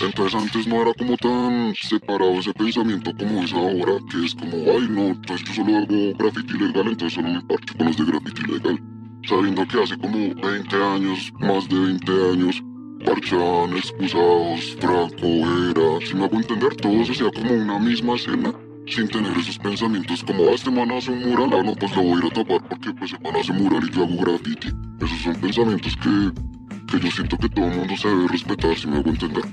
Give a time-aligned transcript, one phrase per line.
[0.00, 4.54] Entonces antes no era como tan separado ese pensamiento como es ahora, que es como,
[4.54, 8.04] ay no, entonces yo solo hago graffiti ilegal, entonces solo me parcho con los de
[8.04, 8.82] graffiti ilegal.
[9.26, 12.62] Sabiendo que hace como 20 años, más de 20 años,
[13.04, 18.52] parchaban excusados, Franco, Vera, si me hago entender, todo se hacía como una misma escena,
[18.86, 22.02] sin tener esos pensamientos como, ah, este man hace un mural, ah, no, pues lo
[22.02, 24.68] voy a ir a tapar porque pues ese man hace mural y yo hago graffiti.
[25.00, 26.57] Esos son pensamientos que
[26.88, 29.44] que yo siento que todo el mundo se debe respetar, si me hago entender.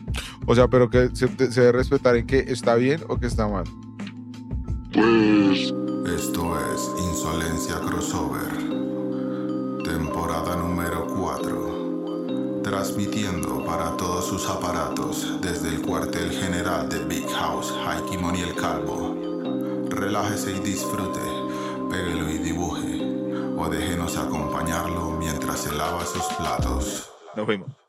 [0.45, 3.47] O sea, pero que se, se debe respetar en que está bien o que está
[3.47, 3.65] mal.
[4.93, 5.73] Pues.
[6.05, 8.47] Esto es Insolencia Crossover,
[9.83, 12.61] temporada número 4.
[12.63, 18.53] Transmitiendo para todos sus aparatos desde el cuartel general de Big House, Haikimon y el
[18.55, 19.15] Calvo.
[19.89, 21.19] Relájese y disfrute,
[21.89, 23.01] péguelo y dibuje,
[23.57, 27.14] o déjenos acompañarlo mientras se lava sus platos.
[27.35, 27.84] Nos vemos.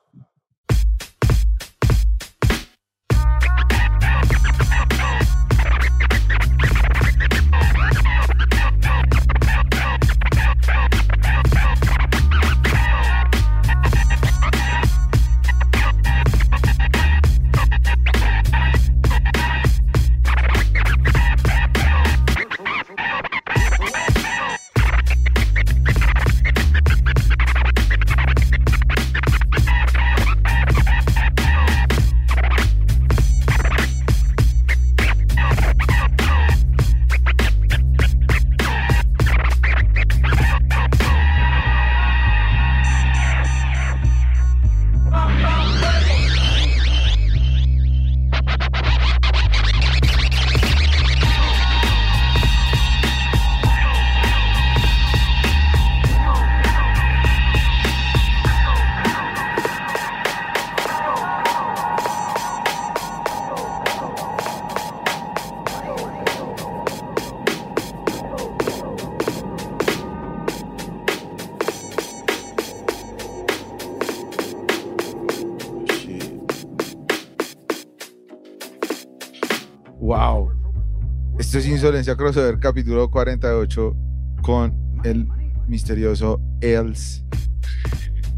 [82.07, 83.97] Insolencia Crossover, capítulo 48,
[84.41, 84.73] con
[85.03, 85.27] el
[85.67, 87.25] misterioso Els,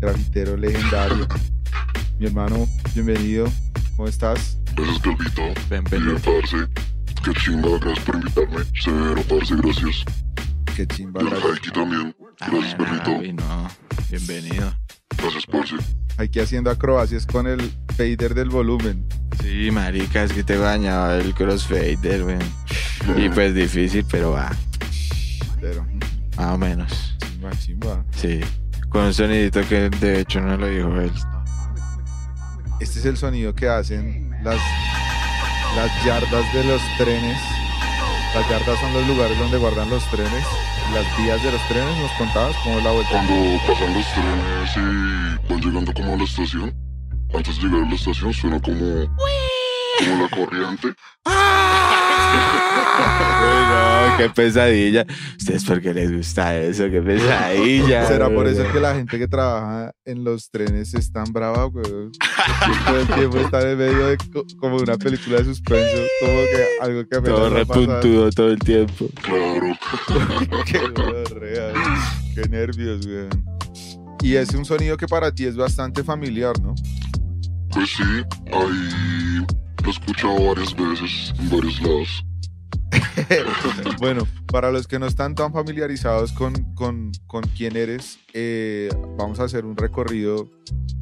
[0.01, 1.29] grafitero legendario.
[2.19, 3.47] Mi hermano, bienvenido.
[3.95, 4.59] ¿Cómo estás?
[4.75, 5.43] Gracias, Calvito.
[5.69, 6.13] Bienvenido.
[6.13, 6.57] Bien, parce.
[7.23, 8.65] Qué chimba, gracias por invitarme.
[8.83, 10.05] Severo, parce, gracias.
[10.75, 11.45] Qué chimba, gracias.
[11.45, 12.17] Haiki también.
[12.41, 13.05] Ah, Gracias, perrito.
[13.05, 13.69] Javi, no.
[14.09, 14.73] Bienvenido.
[15.19, 15.77] Gracias, parce.
[16.17, 17.61] Aquí haciendo acrobacias con el
[17.99, 19.07] fader del volumen.
[19.43, 22.41] Sí, marica, es que te bañaba el crossfader, weón.
[23.17, 24.51] Y pues difícil, pero va,
[25.61, 25.87] Pero,
[26.37, 27.17] más o menos.
[27.21, 28.05] chimba, chimba.
[28.17, 28.41] Sí.
[28.89, 31.13] Con un sonidito que de hecho no lo dijo él.
[32.81, 34.57] Este es el sonido que hacen las,
[35.77, 37.39] las yardas de los trenes.
[38.35, 40.45] Las yardas son los lugares donde guardan los trenes.
[40.95, 43.11] Las vías de los trenes, ¿nos contabas cómo es la vuelta?
[43.11, 43.35] Cuando
[43.67, 46.75] pasan los trenes y van llegando como a la estación,
[47.35, 48.79] antes de llegar a la estación suena como,
[49.99, 50.87] como la corriente.
[50.89, 51.33] Uy,
[52.79, 55.07] no, qué pesadilla.
[55.39, 56.89] ¿Ustedes por qué les gusta eso?
[56.91, 58.07] Qué pesadilla.
[58.09, 62.13] ¿Será por eso que la gente que trabaja en los trenes es tan brava, weón?
[62.87, 66.67] Todo el tiempo está en medio de co- como una película de suspenso, como que
[66.81, 69.07] algo que apenas Todo repuntudo todo el tiempo.
[69.23, 69.79] Claro.
[70.67, 71.73] Qué gonorrea,
[72.35, 73.45] qué nervios, weón.
[74.23, 76.75] Y es un sonido que para ti es bastante familiar, ¿no?
[77.71, 78.03] Pues sí,
[78.53, 79.47] ahí
[79.83, 82.25] lo he escuchado varias veces en varios lados.
[84.01, 89.41] Bueno, para los que no están tan familiarizados con, con, con quién eres, eh, vamos
[89.41, 90.49] a hacer un recorrido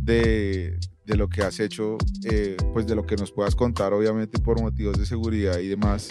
[0.02, 1.98] de, de lo que has hecho,
[2.30, 6.10] eh, pues de lo que nos puedas contar, obviamente por motivos de seguridad y demás.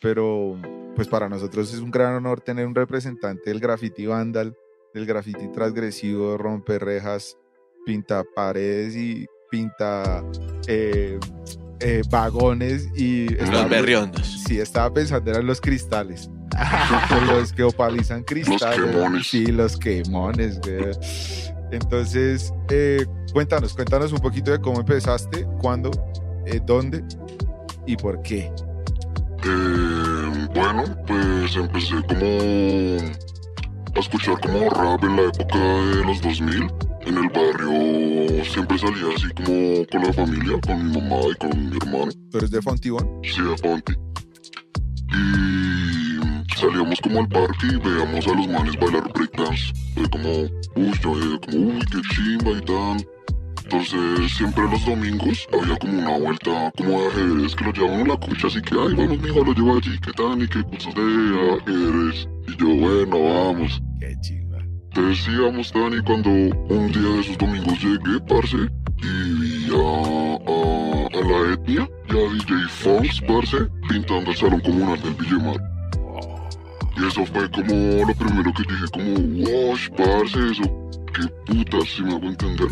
[0.00, 0.56] Pero
[0.96, 4.56] pues para nosotros es un gran honor tener un representante del graffiti vandal,
[4.94, 7.36] del graffiti transgresivo, romper rejas,
[7.84, 10.24] pinta paredes y pinta
[10.66, 11.18] eh,
[11.80, 14.42] eh, vagones y estaba Los berriondos.
[14.46, 16.30] Sí, estaba pensando eran los cristales.
[17.26, 18.80] los que opalizan cristales.
[18.80, 19.26] quemones.
[19.26, 20.92] Sí, los quemones, güey.
[21.72, 25.90] Entonces, eh, cuéntanos, cuéntanos un poquito de cómo empezaste, cuándo,
[26.46, 27.04] eh, dónde
[27.86, 28.52] y por qué.
[29.44, 32.26] Eh, bueno, pues empecé como
[33.94, 36.89] a escuchar como rap en la época de los 2000.
[37.06, 41.70] En el barrio siempre salía así como con la familia, con mi mamá y con
[41.70, 42.12] mi hermano.
[42.30, 43.20] ¿Tú eres de Fontibón?
[43.22, 43.94] Sí, de Ponti.
[45.12, 49.72] Y salíamos como al parque y veíamos a los manes bailar breakdance.
[49.94, 50.42] Fue como,
[50.76, 53.20] uy, yo como, uy, qué chimba y tan.
[53.64, 58.08] Entonces, siempre los domingos había como una vuelta como de ajedrez que lo llevaban a
[58.08, 60.42] la cucha, así que, ay, vamos, mijo, lo llevo allí, ¿qué tal?
[60.42, 62.28] Y qué cursos de ajedrez.
[62.48, 63.80] Y yo, bueno, vamos.
[64.00, 64.49] Qué chingada.
[64.92, 70.34] Entonces íbamos tan y cuando un día de esos domingos llegué, parce, y vi a,
[70.34, 75.60] a, la etnia y a DJ Fox, parce, pintando el salón comunal del Villemar.
[76.96, 80.64] Y eso fue como lo primero que dije, como, wash, parce, eso,
[81.14, 82.68] qué putas, si me hago entender.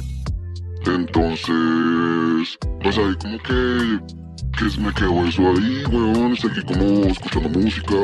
[0.87, 4.01] Entonces, pues ahí como que,
[4.59, 7.95] que me quedó eso ahí, weón, seguí como escuchando música.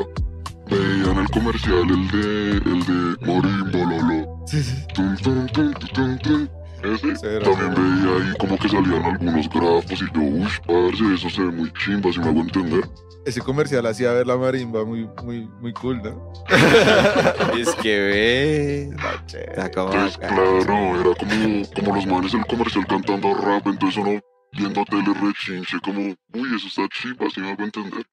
[0.70, 4.44] Veía en el comercial el de, el de Marimba Lolo.
[4.46, 4.86] Sí, sí.
[4.94, 6.48] Tum, tum, tum, tum, tum, tum.
[6.82, 7.16] Ese.
[7.16, 11.42] Cero, También veía ahí como que salían algunos grafos y yo, uy, parce, eso se
[11.42, 12.84] ve muy chimba, si me hago entender.
[13.24, 16.32] Ese comercial hacía ver la marimba muy, muy, muy cool, ¿no?
[17.58, 18.90] Es que ve.
[19.26, 20.28] Está como Entonces, acá.
[20.28, 24.20] claro, era como, como los manes en el comercial cantando rap, entonces uno
[24.52, 28.04] viendo tele rechinche, como, uy, eso está chimba, si me hago entender.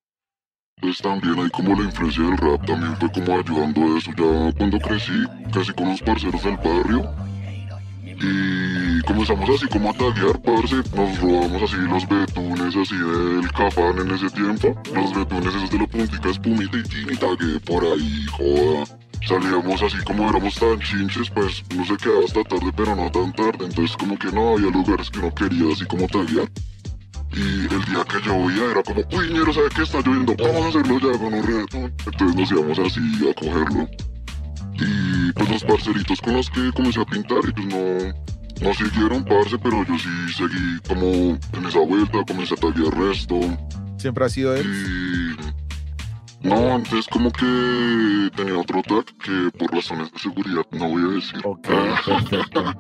[0.82, 4.12] Entonces también hay como la influencia del rap, también fue como ayudando a eso.
[4.18, 5.14] Ya cuando crecí,
[5.54, 7.08] casi con los parceros del barrio,
[8.04, 14.00] y comenzamos así como a taguear, parce, nos robamos así los betunes así del cafán
[14.00, 18.26] en ese tiempo, los betunes esos de la puntica espumita y y tagué por ahí,
[18.32, 18.86] joda.
[19.28, 23.32] Salíamos así como éramos tan chinches, pues no se quedaba hasta tarde, pero no tan
[23.34, 26.50] tarde, entonces como que no había lugares que no quería así como taguear.
[27.34, 30.36] Y el día que llovía era como, uy, ñero, ¿sabe qué está lloviendo?
[30.38, 31.94] Vamos a hacerlo ya con un reggaetón.
[32.06, 33.90] Entonces nos íbamos así a cogerlo.
[34.74, 39.24] Y pues los parceritos con los que comencé a pintar y pues no, no siguieron
[39.24, 43.40] parce, pero yo sí seguí como en esa vuelta, comencé a taguear resto.
[43.98, 45.38] Siempre ha sido él.
[46.44, 51.04] Y no, antes como que tenía otro tag que por razones de seguridad no voy
[51.04, 51.42] a decir.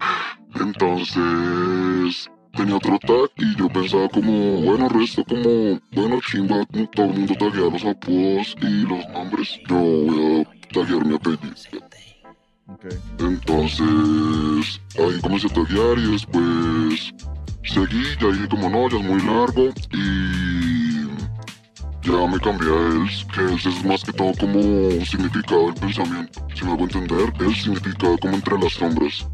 [0.59, 7.13] Entonces tenía otro tag y yo pensaba como, bueno, resto como, bueno, chimba, todo el
[7.13, 9.59] mundo taguea los apodos y los nombres.
[9.67, 11.61] Yo voy a taguear mi apellido.
[13.19, 17.13] Entonces ahí comencé a taguear y después
[17.63, 21.07] seguí, ya dije como no, ya es muy largo y
[22.03, 24.61] ya me cambié a Els, que Els es más que todo como
[25.05, 29.27] significado del pensamiento, si me hago entender, Els significa como entre las sombras.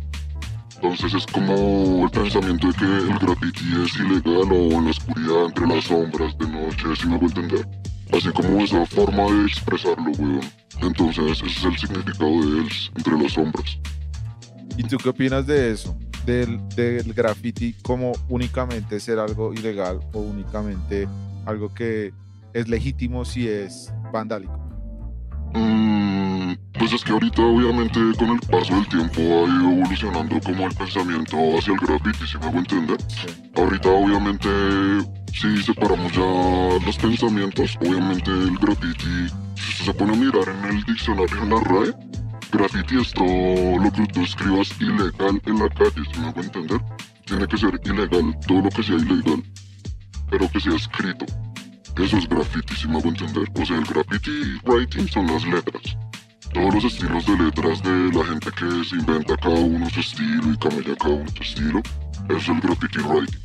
[0.81, 5.45] Entonces es como el pensamiento de que el graffiti es ilegal o en la oscuridad,
[5.45, 7.67] entre las sombras, de noche, si me hago entender.
[8.13, 10.41] Así como esa forma de expresarlo, weón.
[10.81, 13.79] Entonces ese es el significado de Els, entre las sombras.
[14.77, 15.97] ¿Y tú qué opinas de eso?
[16.27, 21.07] Del, del graffiti como únicamente ser algo ilegal o únicamente
[21.45, 22.13] algo que
[22.53, 24.66] es legítimo si es vandálico.
[25.53, 30.67] Mm, pues es que ahorita obviamente con el paso del tiempo ha ido evolucionando como
[30.67, 32.97] el pensamiento hacia el graffiti, si me hago entender.
[33.09, 33.51] Sí.
[33.55, 34.49] Ahorita obviamente
[35.33, 40.65] si separamos ya los pensamientos, obviamente el graffiti, si usted se pone a mirar en
[40.65, 41.93] el diccionario en la RAE,
[42.51, 46.81] graffiti es todo lo que tú escribas ilegal en la calle, si me hago entender.
[47.25, 49.43] Tiene que ser ilegal, todo lo que sea ilegal,
[50.31, 51.25] pero que sea escrito.
[51.99, 53.49] Eso es graffiti, si me hago entender.
[53.59, 55.97] O sea, el graffiti writing son las letras.
[56.53, 60.53] Todos los estilos de letras de la gente que se inventa cada uno su estilo
[60.53, 61.81] y camella cada uno su estilo.
[62.29, 63.39] Es el graffiti writing.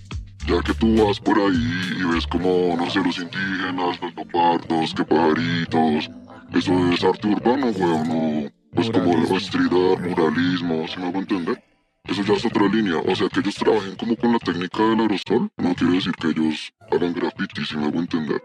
[0.47, 4.95] Ya que tú vas por ahí y ves como, no sé, los indígenas, los leopardos,
[4.95, 6.11] que pajaritos.
[6.53, 8.51] Eso es arte urbano, weón, no.
[8.75, 9.37] Pues como Muralismo.
[9.39, 11.72] street art, muralismo, si me hago entender.
[12.09, 12.99] Eso ya es otra línea.
[12.99, 16.29] O sea, que ellos trabajen como con la técnica del aerosol, no quiere decir que
[16.29, 18.43] ellos hagan graffiti, si me hago entender.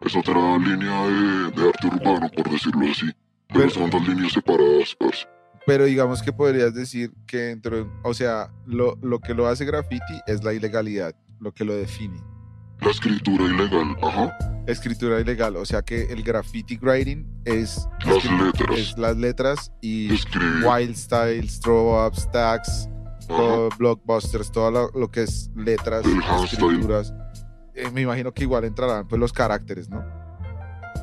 [0.00, 3.06] Es otra línea de, de arte urbano, por decirlo así.
[3.48, 5.26] Pero Pero- son dos líneas separadas, parce.
[5.66, 10.20] Pero digamos que podrías decir que dentro, o sea, lo, lo que lo hace graffiti
[10.28, 12.20] es la ilegalidad, lo que lo define.
[12.80, 14.32] La escritura ilegal, ajá.
[14.68, 18.78] Escritura ilegal, o sea que el graffiti writing es, Las letras.
[18.78, 20.64] es las letras y Escribir.
[20.64, 22.88] wild styles, throw ups, tags.
[23.26, 26.04] Todo blockbusters, todo lo, lo que es letras,
[26.44, 27.12] escrituras.
[27.74, 30.02] Eh, me imagino que igual entrarán pues los caracteres, ¿no?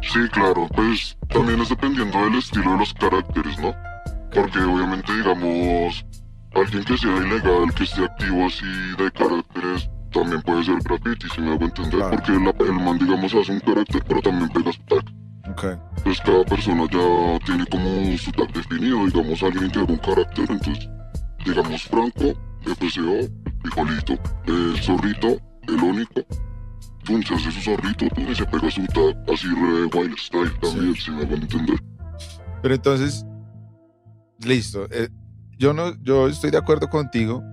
[0.01, 3.74] Sí, claro, pues también es dependiendo del estilo de los caracteres, ¿no?
[4.34, 6.06] Porque obviamente, digamos,
[6.53, 8.65] alguien que sea ilegal, que esté activo así
[8.98, 11.92] de caracteres, también puede ser graffiti, si me hago entender.
[12.00, 12.10] Claro.
[12.18, 15.03] Porque la- el man, digamos, hace un carácter, pero también pega su tag.
[15.51, 15.65] Ok.
[16.03, 20.51] Pues cada persona ya tiene como su tag definido, digamos, alguien que haga un carácter,
[20.51, 20.89] entonces,
[21.46, 22.34] digamos, Franco,
[22.64, 23.30] FCO,
[23.62, 24.14] frijolito,
[24.46, 26.22] el zorrito, el único.
[27.10, 30.96] Entonces hace su zorrito, tú, y se pega su tag así re wild style también,
[30.96, 31.78] si me hago entender.
[32.62, 33.26] Pero entonces,
[34.40, 34.88] listo.
[34.92, 35.10] eh,
[35.58, 37.44] yo no, yo estoy de acuerdo contigo,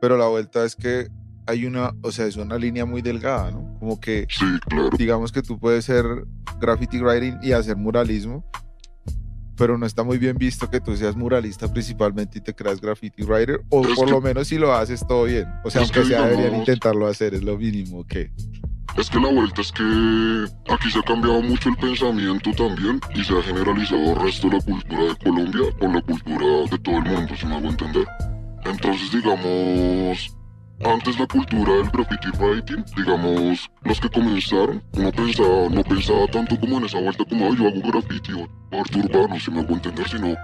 [0.00, 1.08] pero la vuelta es que
[1.46, 3.76] hay una, o sea, es una línea muy delgada, ¿no?
[3.80, 4.90] Como que, Sí, claro.
[4.96, 6.04] digamos que tú puedes ser
[6.60, 8.44] graffiti writing y hacer muralismo,
[9.60, 13.22] pero no está muy bien visto que tú seas muralista principalmente y te creas graffiti
[13.24, 15.46] writer, o Es por que- lo menos si lo haces todo bien.
[15.64, 18.32] O sea, aunque que sea, deberían intentarlo hacer, es lo mínimo que...
[18.96, 19.84] Es que la vuelta es que
[20.72, 24.56] aquí se ha cambiado mucho el pensamiento también y se ha generalizado el resto de
[24.56, 28.06] la cultura de Colombia con la cultura de todo el mundo, si me hago entender.
[28.64, 30.36] Entonces, digamos,
[30.84, 36.58] antes la cultura del graffiti writing, digamos, los que comenzaron, uno pensaba, no pensaba tanto
[36.58, 39.74] como en esa vuelta como "Ay, yo hago graffiti o arte urbano, si me hago
[39.74, 40.34] entender, sino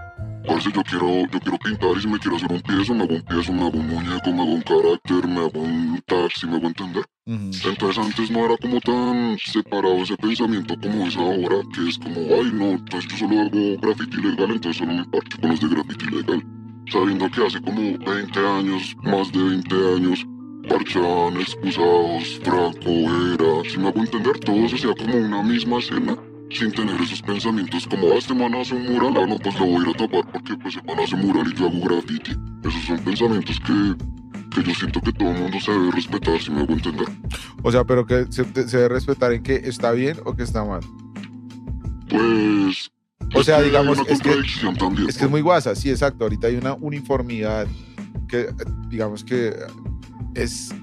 [0.46, 3.14] Parce, yo quiero, yo quiero pintar y si me quiero hacer un piezo, me hago
[3.16, 6.46] un piezo, me hago un muñeco, me hago un carácter, me hago un tag, si
[6.46, 7.04] me hago entender.
[7.26, 12.20] Entonces antes no era como tan separado ese pensamiento como es ahora, que es como,
[12.20, 15.68] ay no, entonces yo solo hago graffiti legal, entonces solo me parcho con los de
[15.68, 16.55] graffiti legal.
[16.90, 20.26] Sabiendo que hace como 20 años, más de 20 años,
[20.68, 22.90] parchaban, excusados, Franco,
[23.34, 26.16] era, si me hago entender, todo se hacía como una misma escena,
[26.50, 29.66] sin tener esos pensamientos como, ah, este man hace un mural, ah, no, pues lo
[29.66, 32.32] voy a ir a tapar porque pues el man hace mural y yo hago graffiti.
[32.64, 33.96] Esos son pensamientos que,
[34.54, 37.08] que yo siento que todo el mundo se debe respetar, si me hago entender.
[37.62, 40.64] O sea, pero que se, se debe respetar en que está bien o que está
[40.64, 40.82] mal.
[42.08, 42.90] Pues.
[43.34, 44.34] O sea, digamos, es que-
[44.78, 45.08] también.
[45.08, 46.24] Es que es muy guasa, sí, exacto.
[46.24, 47.66] Ahorita hay una uniformidad
[48.28, 48.48] que,
[48.88, 49.54] digamos que
[50.34, 50.74] es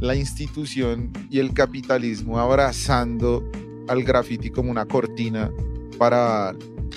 [0.00, 3.48] la institución y el capitalismo abrazando
[3.88, 5.50] al graffiti como una cortina
[5.98, 6.54] para,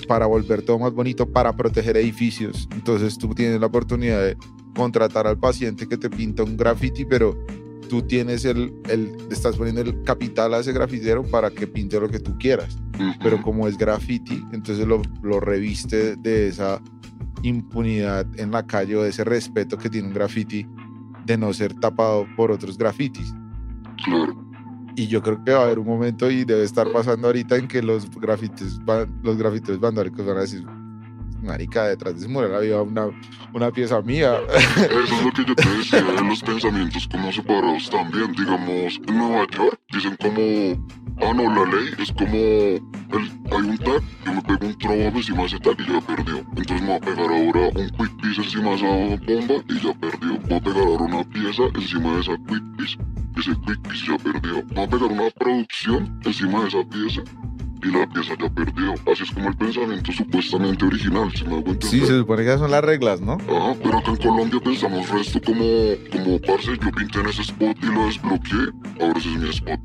[0.08, 2.68] para volver todo más bonito, para proteger edificios.
[2.72, 4.36] Entonces tú tienes la oportunidad de
[4.74, 7.36] contratar al paciente que te pinta un graffiti, pero
[7.88, 12.08] tú tienes el, el, estás poniendo el capital a ese grafitero para que pinte lo
[12.08, 12.78] que tú quieras.
[13.22, 16.80] Pero como es graffiti, entonces lo, lo reviste de esa
[17.42, 20.66] impunidad en la calle o de ese respeto que tiene un graffiti
[21.26, 23.34] de no ser tapado por otros grafitis.
[24.04, 24.34] Claro.
[24.96, 27.66] Y yo creo que va a haber un momento y debe estar pasando ahorita en
[27.66, 30.64] que los grafitis, van- los grafiteros vandálicos van a decir,
[31.44, 33.06] marica, detrás de ese mural había una,
[33.52, 34.38] una pieza mía.
[34.76, 38.32] Eso es lo que yo te decía de los pensamientos como separados también.
[38.32, 40.86] Digamos, en Nueva York dicen como.
[41.20, 42.34] Ah, no, la ley es como.
[42.34, 46.00] el- hay un tag, yo me pego un throw encima de ese tag y ya
[46.00, 46.38] perdió.
[46.56, 49.94] Entonces me voy a pegar ahora un quick piece encima de esa bomba y ya
[50.00, 50.38] perdió.
[50.48, 52.98] Voy a pegar ahora una pieza encima de esa quick piece.
[53.36, 54.62] Ese quick piece ya perdió.
[54.74, 57.22] Voy a pegar una producción encima de esa pieza
[57.84, 58.94] y la pieza ya perdió.
[59.12, 61.88] Así es como el pensamiento supuestamente original, si me hago entender.
[61.90, 63.34] Sí, se supone que esas son las reglas, ¿no?
[63.34, 65.64] Ajá, pero acá en Colombia pensamos resto como,
[66.10, 69.80] como, parce, yo pinté en ese spot y lo desbloqueé, ahora ese es mi spot.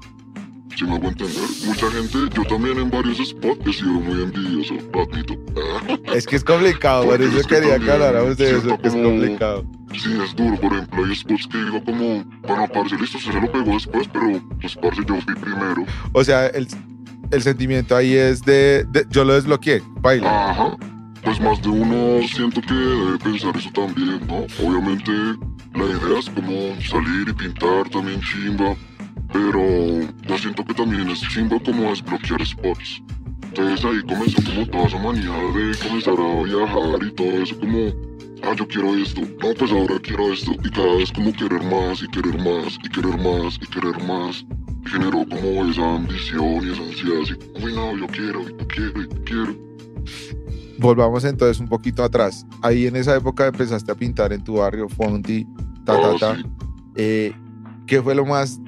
[0.77, 4.75] Si me hago entender, mucha gente, yo también en varios spots he sido muy envidioso,
[4.94, 5.34] lo admito.
[5.58, 8.88] Ah, Es que es complicado, por eso es que quería que habláramos de eso, que
[8.88, 9.65] es complicado.
[9.94, 13.51] sí, es duro, por ejemplo, hay spots que digo como, bueno, parce, listo, se lo
[13.51, 15.84] pegó después, pero, pues, parce, yo fui primero.
[16.13, 16.65] O sea, el,
[17.31, 20.51] el sentimiento ahí es de, de- yo lo desbloqueé, baila.
[20.51, 20.77] Ajá.
[21.24, 24.45] Pues más de uno siento que debe pensar eso también, ¿no?
[24.65, 25.12] Obviamente
[25.75, 28.75] la idea es como salir y pintar también chimba,
[29.31, 29.62] pero
[30.27, 33.01] yo siento que también es chimba como desbloquear spots.
[33.43, 37.91] Entonces ahí comenzó como toda esa manía de comenzar a viajar y todo eso como,
[38.43, 42.01] ah, yo quiero esto, no, pues ahora quiero esto, y cada vez como querer más
[42.03, 44.46] y querer más y querer más y querer más.
[44.86, 49.01] Generó como esa ambición y esa ansiedad así, uy no, yo quiero, y yo quiero,
[49.01, 49.55] y yo quiero.
[50.79, 52.46] Volvamos entonces un poquito atrás.
[52.62, 55.46] Ahí en esa época empezaste a pintar en tu barrio, Fonti,
[55.86, 56.36] ta, ta, Ah, ta.
[56.38, 56.43] sí.
[56.96, 57.34] Eh,
[57.86, 58.60] ¿Qué fue lo más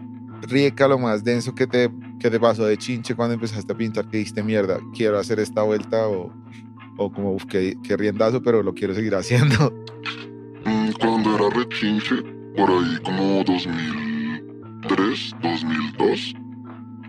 [0.41, 4.07] rica, lo más denso que te, que te pasó de chinche cuando empezaste a pintar?
[4.09, 6.33] Que dijiste, mierda, quiero hacer esta vuelta o,
[6.97, 9.73] o como, uf, qué, riendazo, pero lo quiero seguir haciendo.
[10.99, 12.21] Cuando era rechinche,
[12.55, 16.35] por ahí como 2003, 2002,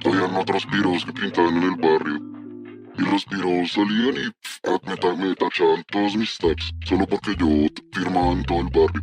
[0.05, 2.21] habían otros piros que pintaban en el barrio.
[2.99, 7.47] Y los piros salían y pff, me, me tachaban todos mis tags, solo porque yo
[7.93, 9.03] firmaba en todo el barrio.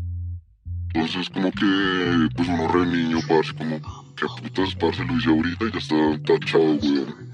[0.94, 3.80] Entonces como que, pues uno re niño, parce, como,
[4.16, 7.29] qué putas, parce, lo hice ahorita y ya está tachado, weón.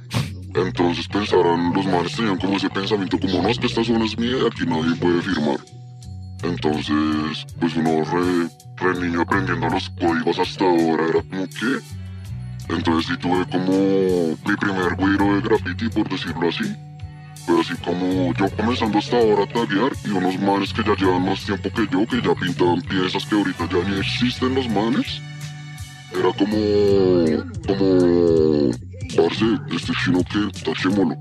[0.55, 4.17] Entonces pensaron, los manes tenían como ese pensamiento como, no, es que esta zona es
[4.17, 5.59] mía y aquí nadie puede firmar.
[6.43, 12.73] Entonces, pues uno re, re niño aprendiendo los códigos hasta ahora, era como que...
[12.73, 16.73] Entonces sí tuve como mi primer güiro de graffiti, por decirlo así.
[17.45, 21.25] Pero así como yo comenzando hasta ahora a taguear y unos manes que ya llevan
[21.25, 25.21] más tiempo que yo, que ya pintaban piezas que ahorita ya ni existen los manes.
[26.19, 26.55] Era como...
[27.67, 28.71] como...
[29.15, 31.15] Parce, este chino que tachémoslo.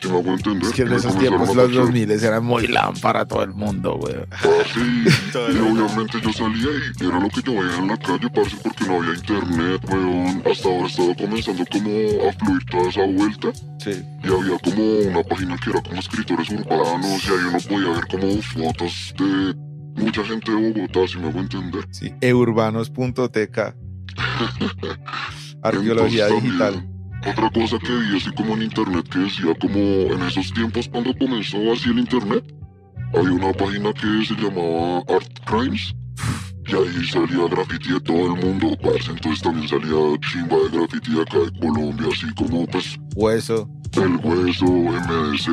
[0.00, 0.68] Si me hago entender.
[0.68, 1.84] Es que en me esos tiempos los cachar.
[1.84, 4.14] 2000 eran muy lámpara todo el mundo, güey.
[4.30, 5.08] Parce, y,
[5.56, 6.68] y obviamente yo salía
[7.00, 10.42] y era lo que yo veía en la calle, parce, porque no había internet, weón.
[10.50, 13.52] Hasta ahora estaba comenzando como a fluir toda esa vuelta.
[13.78, 14.04] Sí.
[14.22, 18.06] Y había como una página que era como escritores urbanos y ahí uno podía ver
[18.10, 21.86] como fotos de mucha gente de Bogotá, si me hago entender.
[21.90, 23.85] Sí, eurbanos.tk.
[25.62, 26.88] Arqueología Entonces, digital.
[27.28, 31.16] Otra cosa que vi así como en internet que decía como en esos tiempos cuando
[31.16, 32.44] comenzó así el internet,
[33.14, 35.94] había una página que se llamaba Art Crimes
[36.68, 41.12] y ahí salía graffiti de todo el mundo, parce, entonces también salía chimba de graffiti
[41.12, 43.68] de acá de Colombia, así como pues Hueso.
[43.92, 45.48] El Hueso, MDC,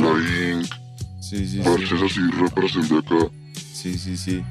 [0.00, 0.66] La Inc,
[1.20, 1.58] Sí, sí, sí.
[1.60, 3.30] parches así representé acá.
[3.54, 4.44] Sí, sí, sí.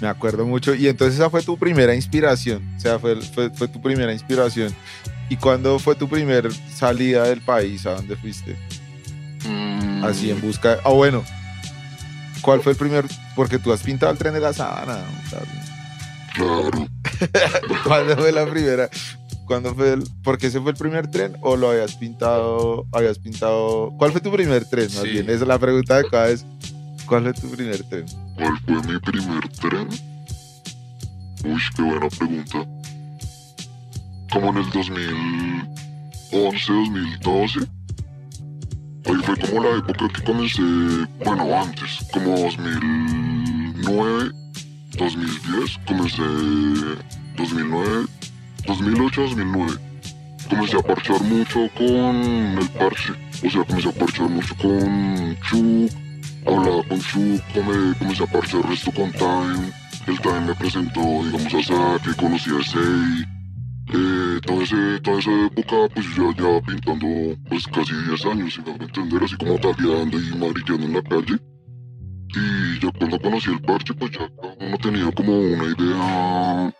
[0.00, 0.74] Me acuerdo mucho.
[0.74, 2.62] Y entonces esa fue tu primera inspiración.
[2.76, 4.74] O sea, fue, fue, fue tu primera inspiración.
[5.28, 7.86] ¿Y cuándo fue tu primer salida del país?
[7.86, 8.56] ¿A dónde fuiste?
[9.48, 10.78] Mm, Así en busca.
[10.84, 11.24] Ah, bueno.
[12.42, 13.06] ¿Cuál fue el primer?
[13.34, 14.98] Porque tú has pintado el tren de la sabana.
[16.34, 16.70] Claro.
[17.84, 18.88] ¿Cuándo fue la primera?
[19.46, 23.92] ¿Cuándo fue el, porque ese fue el primer tren o lo habías pintado, habías pintado,
[23.98, 24.86] ¿cuál fue tu primer tren?
[24.86, 25.10] Más Sí.
[25.10, 26.44] bien, esa es la pregunta de cada vez.
[27.06, 28.06] ¿Cuál fue tu primer tren?
[28.34, 29.88] ¿Cuál fue mi primer tren?
[31.44, 32.66] Uy, qué buena pregunta.
[34.32, 35.68] Como en el 2011,
[36.72, 37.60] 2012.
[39.06, 40.62] Ahí fue como la época que comencé,
[41.24, 44.30] bueno, antes, como 2009,
[44.96, 46.22] 2010, comencé
[47.36, 48.06] 2009,
[48.66, 49.72] 2008, 2009.
[50.48, 52.16] Comencé a parchar mucho con
[52.58, 53.12] el parche,
[53.46, 55.92] o sea, comencé a parchar mucho con Chuck,
[56.46, 59.72] hablaba con Chuck, come- comencé a parchar resto con Time,
[60.06, 63.24] el Time me presentó, digamos, a Saki, conocí a Sei,
[63.94, 68.62] eh, toda, ese, toda esa época, pues yo ya pintando, pues casi 10 años, si
[68.62, 71.38] me hago entender, así como tagueando y marillando en la calle.
[72.36, 74.28] Y ya cuando conocí el parche, pues ya
[74.60, 76.74] uno tenía como una idea,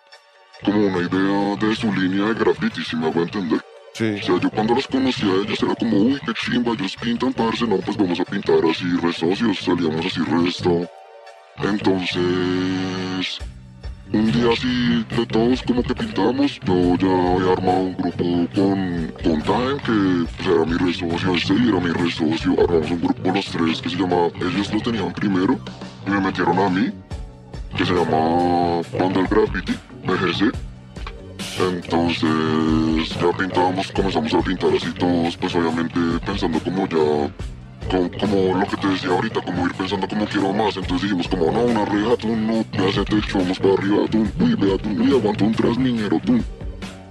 [0.65, 3.61] como una idea de su línea de graffiti, si me hago entender.
[3.95, 7.33] O sea, yo cuando los conocí a ellos era como, uy, qué chimba, ellos pintan,
[7.33, 10.91] parce, no, pues vamos a pintar así, re socios, salíamos así, resto.
[11.59, 13.39] Entonces,
[14.13, 18.25] un día así, de todos como que pintamos, yo ya había armado un grupo
[18.57, 22.91] con, con Time, que pues, era mi re socio, este era mi re socio, armamos
[22.91, 25.57] un grupo los tres que se llamaba, ellos lo tenían primero,
[26.05, 26.91] y me metieron a mí,
[27.77, 30.64] que se llama Banda del Graffiti, BGC.
[31.59, 37.33] Entonces ya pintábamos, comenzamos a pintar así todos, pues obviamente pensando como ya,
[37.89, 40.77] como, lo que te decía ahorita, como ir pensando como quiero más.
[40.77, 44.05] Entonces dijimos como no, una reja, tú no, ya se te echó, vamos para arriba,
[44.11, 46.41] tú, uy, vea, tú, uy, aguanta un trasniñero, tú.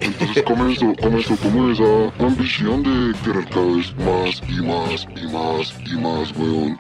[0.02, 5.74] Entonces comenzó, comenzó como esa ambición de querer cada vez más y más y más
[5.86, 6.78] y más, weón.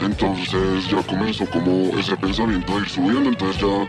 [0.00, 3.88] Entonces ya comenzó como ese pensamiento de ir subiendo, entonces ya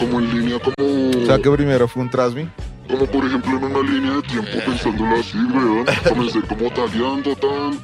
[0.00, 0.74] como en línea como...
[0.78, 2.48] O sea, que primero fue un Trasmi.
[2.88, 5.86] Como por ejemplo en una línea de tiempo pensándolo así, weón.
[6.08, 7.78] Comencé como tagueando tan.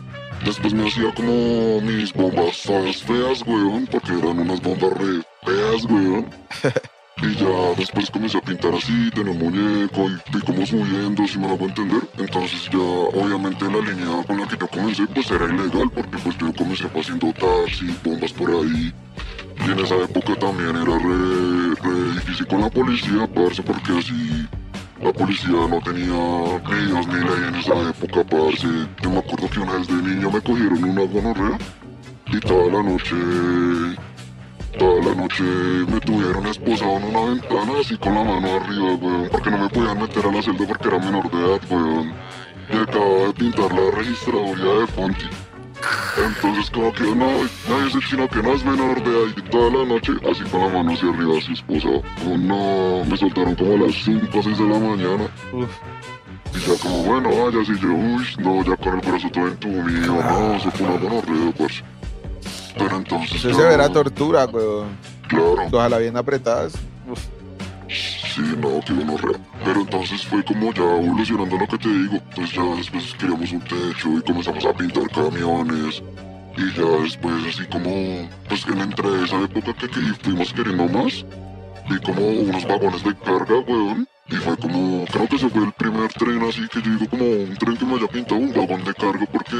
[0.44, 5.84] Después me hacía como mis bombas todas feas, weón, porque eran unas bombas re feas,
[5.84, 6.26] weón.
[7.22, 11.38] Y ya después comencé a pintar así, tenía un muñeco y fui como subiendo, si
[11.38, 12.02] me lo hago entender.
[12.18, 16.36] Entonces ya obviamente la línea con la que yo comencé pues era ilegal porque pues
[16.38, 18.92] yo comencé haciendo taxi, bombas por ahí.
[19.66, 24.46] Y en esa época también era re, re difícil con la policía, parce, porque así
[25.02, 28.68] la policía no tenía ni Dios ni ley en esa época, parce.
[29.02, 31.58] Yo me acuerdo que una vez de niño me cogieron una gonorrea
[32.26, 33.16] y toda la noche,
[34.78, 39.28] toda la noche me tuvieron esposado en una ventana así con la mano arriba, weón,
[39.30, 42.14] porque no me podían meter a la celda porque era menor de edad, weón.
[42.72, 45.26] Y acababa de pintar la registraduría de Fonti.
[46.16, 47.26] Entonces como que no,
[47.68, 50.60] nadie se chino que no es menor de edad y toda la noche así con
[50.60, 52.02] la mano hacia arriba así esposado.
[52.18, 55.30] Como no, me soltaron como a las 5 o 6 de la mañana.
[55.52, 55.70] Uf.
[56.54, 60.14] Y ya como, bueno, vaya, así yo, uy, no, ya con el brazo todo entumido,
[60.14, 61.84] no, eso fue una gonorrea, parce.
[62.76, 64.96] Pero entonces Eso se verá tortura, weón.
[65.28, 66.74] Claro, Ojalá bien apretadas.
[67.08, 67.20] Uf.
[67.88, 69.40] sí, no, que gonorrea.
[69.64, 72.16] Pero entonces fue como ya evolucionando lo que te digo.
[72.16, 76.02] Entonces ya después queríamos un techo y comenzamos a pintar camiones.
[76.56, 81.24] Y ya después así como, pues en entre esa época que, que fuimos queriendo más,
[81.88, 84.08] vi como unos vagones de carga, weón.
[84.28, 87.24] Y fue como, creo que ese fue el primer tren así que yo digo como
[87.24, 89.56] un tren que me haya pintado un vagón de carga porque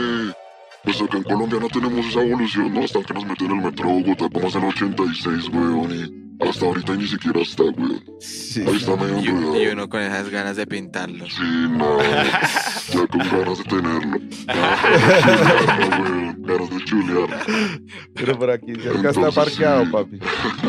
[0.86, 2.84] pues acá en Colombia no tenemos esa evolución, ¿no?
[2.84, 5.92] Hasta que nos meten el metro Bogotá como hace el 86, weón.
[6.38, 8.02] Y hasta ahorita ni siquiera está, weón.
[8.20, 8.62] Sí.
[8.66, 9.62] Ahí está medio Y, enredado.
[9.62, 11.26] y uno con esas ganas de pintarlo.
[11.26, 11.98] Sí, no,
[12.92, 14.18] ya con ganas de tenerlo.
[14.46, 17.46] Chulearlo, weón, ganas de chulear.
[18.14, 19.90] Pero por aquí cerca está parqueado, sí.
[19.90, 20.18] papi.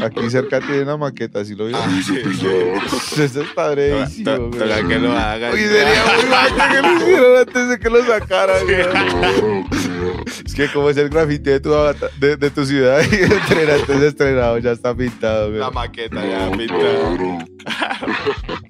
[0.04, 1.78] Aquí cerca tiene una maqueta, ¿sí lo vio?
[1.90, 2.74] Sí, sí, pillado.
[3.24, 5.54] Eso está brevísimo, que lo hagan.
[5.54, 9.66] Uy, sería muy bacán que lo hicieran antes de que lo sacaran, güey.
[10.46, 11.72] Es que como es el grafiti de tu,
[12.20, 15.60] de, de tu ciudad y entrenar antes de estrenado, ya está pintado, güey.
[15.60, 16.80] La maqueta ya No, pintada.
[16.82, 17.38] claro.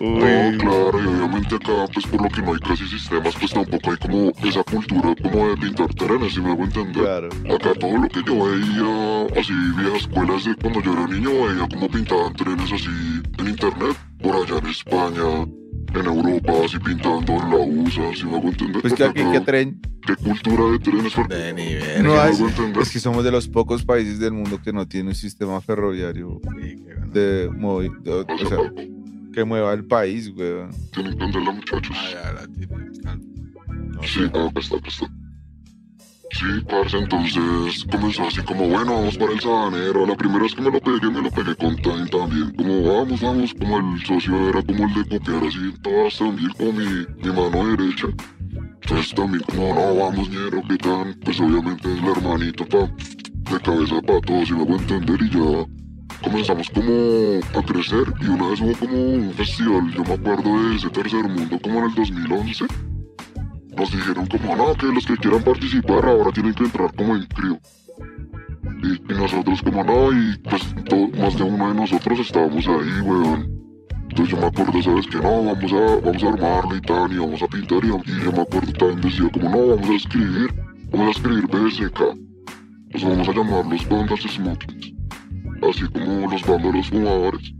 [0.00, 0.18] No,
[0.58, 3.96] claro, y obviamente acá, pues por lo que no hay casi sistemas, pues tampoco hay
[3.96, 7.02] como esa cultura como de pintar terrenos, si me hago entender.
[7.02, 7.28] Claro.
[7.54, 11.68] Acá todo lo que yo veía, así viejas escuelas de cuando yo era niño, veía
[11.68, 12.86] como pintaban trenes así
[13.38, 15.46] en internet, por allá en España,
[16.00, 18.80] en Europa, así pintando en la USA, si me hago entender.
[18.82, 19.80] Pues que aquí, ¿qué tren?
[20.06, 21.12] ¿Qué cultura de trenes?
[21.28, 22.02] De nivel.
[22.02, 22.82] No entender.
[22.82, 26.40] Es que somos de los pocos países del mundo que no tiene un sistema ferroviario
[26.60, 27.06] Sí, bueno.
[27.12, 28.58] de, movi- de- O sea, sea,
[29.32, 30.66] que mueva el país, güey.
[30.92, 31.96] tienen que entenderla, muchachos.
[31.98, 32.76] Ah, ya la tiene.
[33.94, 35.06] No Sí, acá está, acá está.
[36.34, 40.04] Sí, parce, entonces comenzó así como, bueno, vamos para el sabanero.
[40.04, 42.52] La primera vez que me lo pegué, me lo pegué con Time también.
[42.56, 46.72] Como, vamos, vamos, como el socio era como el de copiar así, todas también como
[46.72, 48.08] mi, mi mano derecha.
[48.50, 51.16] Entonces también como, no, vamos, ñero, ¿qué tal?
[51.24, 52.90] Pues obviamente es el hermanito, pa,
[53.52, 55.66] de cabeza para todos, si me hago entender, y ya
[56.20, 58.12] comenzamos como a crecer.
[58.20, 61.78] Y una vez hubo como un festival, yo me acuerdo de ese tercer mundo, como
[61.78, 62.93] en el 2011
[63.76, 67.26] nos dijeron como no, que los que quieran participar ahora tienen que entrar como en
[67.26, 67.58] crío.
[68.82, 70.62] Y, nosotros como no, y pues
[71.18, 73.64] más de uno de nosotros estábamos ahí, weón.
[74.10, 75.06] Entonces yo me acuerdo, ¿sabes?
[75.06, 78.32] Que no, vamos a, vamos a armarlo y tal, y vamos a pintar, y, yo
[78.32, 80.54] me acuerdo también decía como no, vamos a escribir,
[80.90, 82.00] vamos a escribir BSK.
[82.92, 84.92] Pues vamos a llamar los bandas smokings.
[85.68, 87.54] Así como los vándalos fumadores.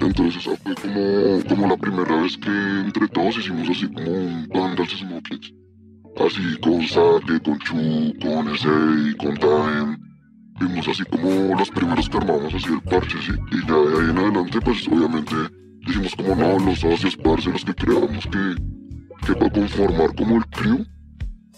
[0.00, 4.98] Entonces fue como, como la primera vez que entre todos hicimos así como un Vandals
[4.98, 5.52] Smokings.
[6.16, 9.98] Así con Sake, con Chu, con Essay, con Time.
[10.60, 13.32] Vimos así como los primeros que armamos así el parche, sí.
[13.52, 15.34] Y ya de ahí en adelante pues obviamente
[15.86, 20.46] dijimos como no, los socios, parce, los que creamos que, que para conformar como el
[20.46, 20.84] crew.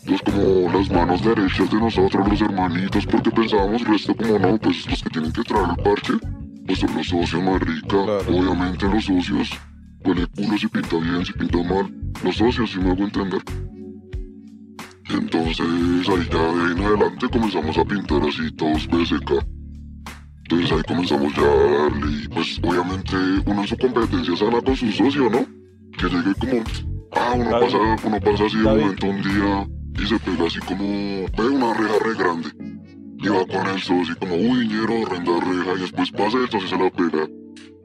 [0.04, 4.88] Los como las manos derechas de nosotros, los hermanitos, porque pensábamos resto como no, pues
[4.88, 7.88] los que tienen que traer el parche pues son los socios más rica.
[7.88, 8.24] Claro.
[8.28, 9.50] Obviamente los socios
[10.04, 11.94] huele culo si pinta bien, si pinta mal.
[12.24, 13.42] Los socios, si me hago entender.
[15.08, 19.30] Entonces ahí ya de ahí en adelante comenzamos a pintar así todos BSK.
[20.42, 24.76] Entonces ahí comenzamos ya a darle y pues obviamente uno en su competencia sana con
[24.76, 25.46] su socio, ¿no?
[25.96, 26.64] Que llegue como,
[27.12, 30.84] ah, uno pasa, uno pasa así de momento un día y se pega así como,
[30.84, 32.75] ve una reja re grande.
[33.18, 36.68] Y va con el socio como, uy, ñero, renda reja, y después pasa el socio
[36.68, 37.28] se la pega.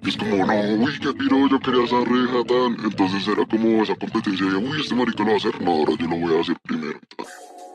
[0.03, 2.85] Y es como, no, uy, qué piro, yo quería esa reja, tan.
[2.85, 5.93] Entonces era como esa competencia de, uy, este marica lo va a hacer, no, ahora
[5.99, 6.99] yo lo voy a hacer primero.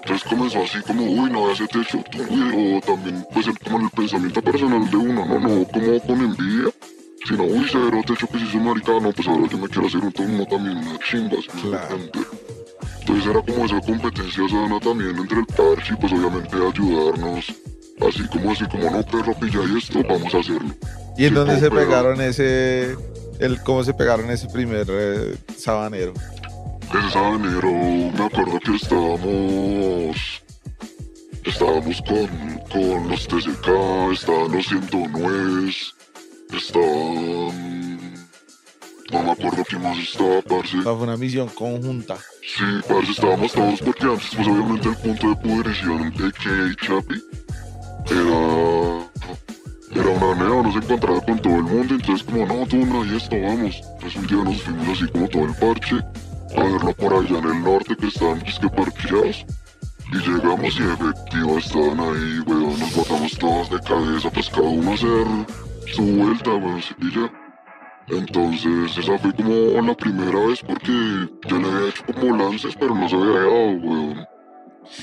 [0.02, 3.80] Entonces comenzó así como, uy, no, ese techo, tú, uy, o también, pues, el, como
[3.80, 6.70] el pensamiento personal de uno, no, no, como con envidia.
[7.26, 10.00] Sino, uy, cero techo que si soy marica, no, pues ahora yo me quiero hacer
[10.00, 11.98] un tomo también, una chimba, ¿sí me Claro.
[13.06, 17.54] Entonces era como esa competencia sana también entre el parche y pues obviamente ayudarnos.
[18.00, 20.74] Así como así como no perro pilla y esto, vamos a hacerlo.
[21.16, 22.96] ¿Y en Sí, dónde se pegaron ese,
[23.38, 26.14] el, cómo se pegaron ese primer eh, sabanero?
[26.98, 30.42] Ese sabanero, me acuerdo que estábamos.
[31.44, 32.26] Estábamos con,
[32.72, 33.68] con los TCK,
[34.12, 35.72] estaban los 109,
[36.56, 37.95] estaban.
[39.12, 40.78] No me acuerdo quién más estaba, parce.
[40.78, 42.16] O sea, fue una misión conjunta.
[42.42, 47.22] Sí, parce, estábamos todos porque antes, pues obviamente el punto de pudrición de que Chapi
[48.10, 49.06] era.
[49.94, 53.04] Era una neo, no se encontraba con todo el mundo, entonces como no, tú no,
[53.04, 53.80] y esto, vamos.
[54.00, 55.96] Pues un día nos fuimos así como todo el parche,
[56.56, 59.46] a verlo por allá en el norte que estaban disque parqueados.
[60.12, 64.90] Y llegamos y efectivo estaban ahí, weón, nos botamos todos de cabeza, pues cada uno
[64.90, 65.26] a hacer
[65.94, 67.45] su vuelta, weón, y ya.
[68.08, 72.94] Entonces, esa fue como la primera vez porque yo le había hecho como lances, pero
[72.94, 74.26] no se había dado, weón.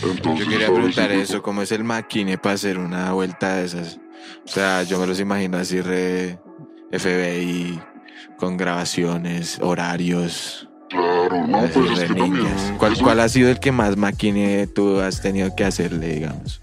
[0.02, 4.00] Entonces, Yo quería preguntar eso, ¿cómo es el maquine para hacer una vuelta de esas?
[4.46, 6.40] O sea, yo me los imagino así re
[6.92, 7.82] FBI,
[8.38, 12.48] con grabaciones, horarios, Claro, no, así pues es que también.
[12.78, 16.62] ¿Cuál, cuál ha sido el que más maquine tú has tenido que hacerle, digamos?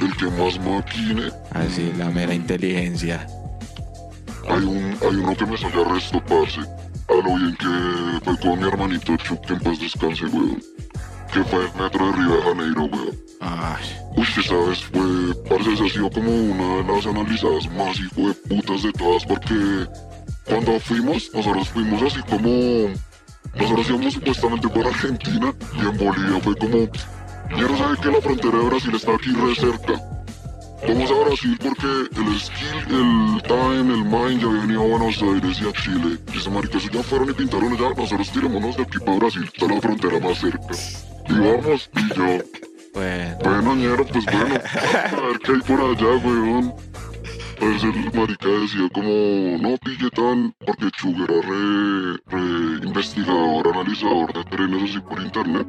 [0.00, 1.30] El que más maquine.
[1.50, 3.26] Así, la mera inteligencia.
[4.48, 6.60] Hay, un, hay uno que me salió a resto, parce.
[6.60, 10.62] A lo bien que fue con mi hermanito Chuck, que en paz descanse, weón.
[11.32, 13.22] que fue el metro de Río de Janeiro, weón.
[13.40, 17.98] Ay, Uy, que sabes, fue, parce, esa ha sido como una de las analizadas más
[17.98, 19.88] hijo de putas de todas, porque
[20.44, 22.92] cuando fuimos, nosotros fuimos así como,
[23.54, 26.88] nosotros íbamos supuestamente por Argentina, y en Bolivia fue como,
[27.48, 30.21] quiero saber que la frontera de Brasil está aquí re cerca.
[30.86, 31.86] Vamos a Brasil porque
[32.20, 36.18] el skill, el time, el mind ya había venido a Buenos Aires y a Chile.
[36.34, 39.44] Y ese marica, eso ya fueron y pintaron allá, nosotros tirémonos de aquí para Brasil,
[39.44, 40.74] está la frontera más cerca.
[41.28, 42.44] Y vamos, y yo,
[42.94, 43.38] bueno.
[43.44, 46.74] bueno, ñero, pues bueno, a ver qué hay por allá, weón.
[47.60, 54.32] Pues el marica decía como, no pille tan, porque Chug era re, re investigador, analizador
[54.32, 55.66] de trenes así por internet.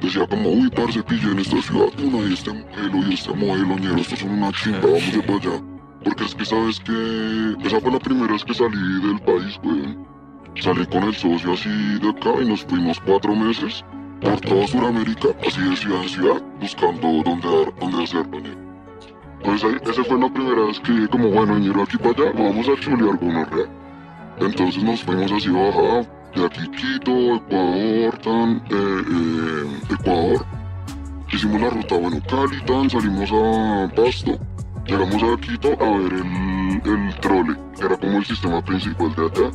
[0.00, 3.76] Decía como, uy, parce, pille en esta ciudad uno y este modelo y este modelo,
[3.78, 5.62] ñero, estos son una chimba, vamos de para allá.
[6.04, 10.06] Porque es que sabes que esa fue la primera vez que salí del país, weón.
[10.60, 11.68] Salí con el socio así
[12.00, 13.84] de acá y nos fuimos cuatro meses
[14.20, 18.68] por toda Sudamérica, así de ciudad en ciudad, buscando dónde, dar, dónde hacerlo, ñero.
[19.44, 22.32] Pues ahí, esa fue la primera vez que dije como, bueno, ñero, aquí para allá,
[22.32, 23.66] vamos a chulear con rea.
[24.40, 26.02] Entonces nos fuimos así bajada,
[26.34, 29.37] de aquí Quito, Ecuador, tan, eh, eh,
[30.08, 30.46] Ecuador.
[31.30, 34.38] Hicimos la ruta, bueno, Cali, tan, salimos a Pasto.
[34.86, 39.50] Llegamos a Quito a ver el, el trole, era como el sistema principal de allá.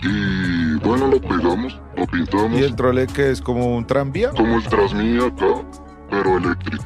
[0.00, 4.58] Y bueno, lo pegamos, lo pintamos, Y el trole que es como un tranvía, como
[4.58, 5.64] el Transmía acá,
[6.08, 6.84] pero eléctrico.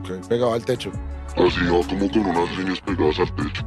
[0.00, 0.90] ok, pegado al techo.
[1.34, 3.64] Así va como con unas líneas pegadas al techo.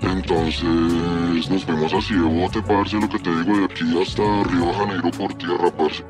[0.00, 4.64] Entonces nos fuimos así de bote, parce, lo que te digo, de aquí hasta Río
[4.64, 6.02] de Janeiro por tierra, parce.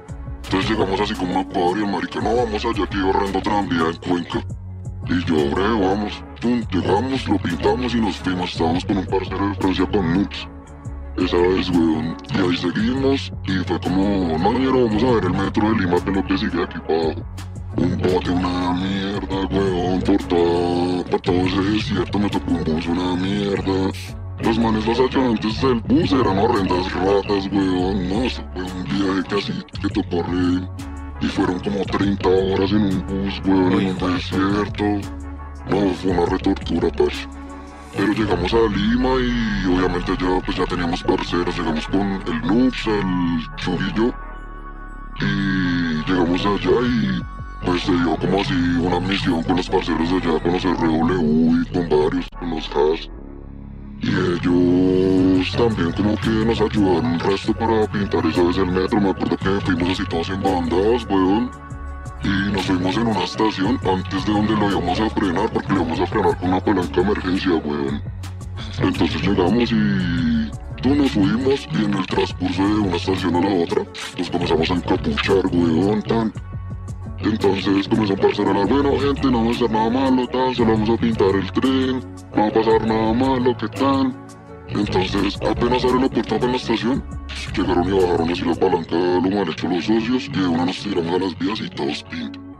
[0.51, 3.87] Entonces llegamos así como a Ecuador y el marica, no, vamos allá que horrendo tranvía
[3.87, 4.45] en Cuenca.
[5.07, 9.49] Y yo, bre, vamos, pum, llegamos, lo pintamos y nos fuimos, estábamos con un parcero
[9.49, 10.49] de Francia con Nux.
[11.19, 15.71] Esa vez, weón, y ahí seguimos, y fue como, no, vamos a ver el metro
[15.71, 17.15] de Lima, que es lo que sigue aquí para.
[17.77, 22.87] Un bote, una mierda, weón, por todo, por todo ese desierto me tocó un bus,
[22.89, 23.93] una mierda.
[24.43, 29.53] Los manes, los ayudantes del bus eran horrendas ratas, weón, no, fue un viaje casi
[29.81, 30.69] que tocó re...
[31.23, 34.85] Y fueron como 30 horas en un bus, weón, en un desierto.
[35.69, 37.29] No, fue una retortura, parce.
[37.95, 42.87] Pero llegamos a Lima y obviamente ya, pues ya teníamos parceros, llegamos con el Nux,
[42.87, 44.15] el Churillo.
[45.21, 47.23] Y llegamos allá y
[47.67, 51.63] pues se dio como así una misión con los parceros de allá, con los RW
[51.63, 53.20] y con varios, con los Hash.
[54.03, 59.01] Y ellos también como que nos ayudaron un resto para pintar esa vez el metro.
[59.01, 61.51] Me acuerdo que fuimos así todos en bandadas, weón.
[62.25, 65.83] Y nos fuimos en una estación antes de donde lo íbamos a frenar, porque lo
[65.83, 68.03] íbamos a frenar con una palanca de emergencia, weón.
[68.79, 70.51] Entonces llegamos y
[70.83, 73.83] tú subimos y en el transcurso de una estación a la otra
[74.19, 76.33] nos comenzamos a encapuchar, weón, tan.
[77.23, 80.55] Entonces comenzó a pasar a la bueno gente, no vamos a hacer nada malo, tal,
[80.55, 82.01] solo vamos a pintar el tren,
[82.35, 84.15] no va a pasar nada malo, ¿qué tal?
[84.69, 87.05] Entonces apenas abre la puerta para la estación,
[87.55, 90.83] llegaron y bajaron así la palanca, lo mal hecho los socios, y de una nos
[90.83, 92.51] tiramos a las vías y todos pintan.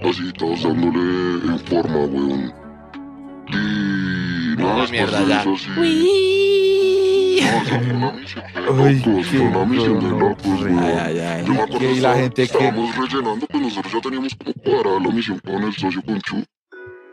[0.00, 2.52] Así todos dándole en forma, weón.
[4.66, 5.40] Después mierda, ya.
[5.40, 5.68] eso sí.
[7.38, 10.22] No, eso fue una misión de Ay, locos, qué fue una misión de dolor.
[10.30, 10.78] locos, Ay, weón.
[10.78, 11.44] ay, ay.
[11.46, 15.00] Yo me acuerdo Y la gente que- estábamos rellenando, pues nosotros ya teníamos como cuadrada
[15.00, 16.44] la misión con el socio con Chu.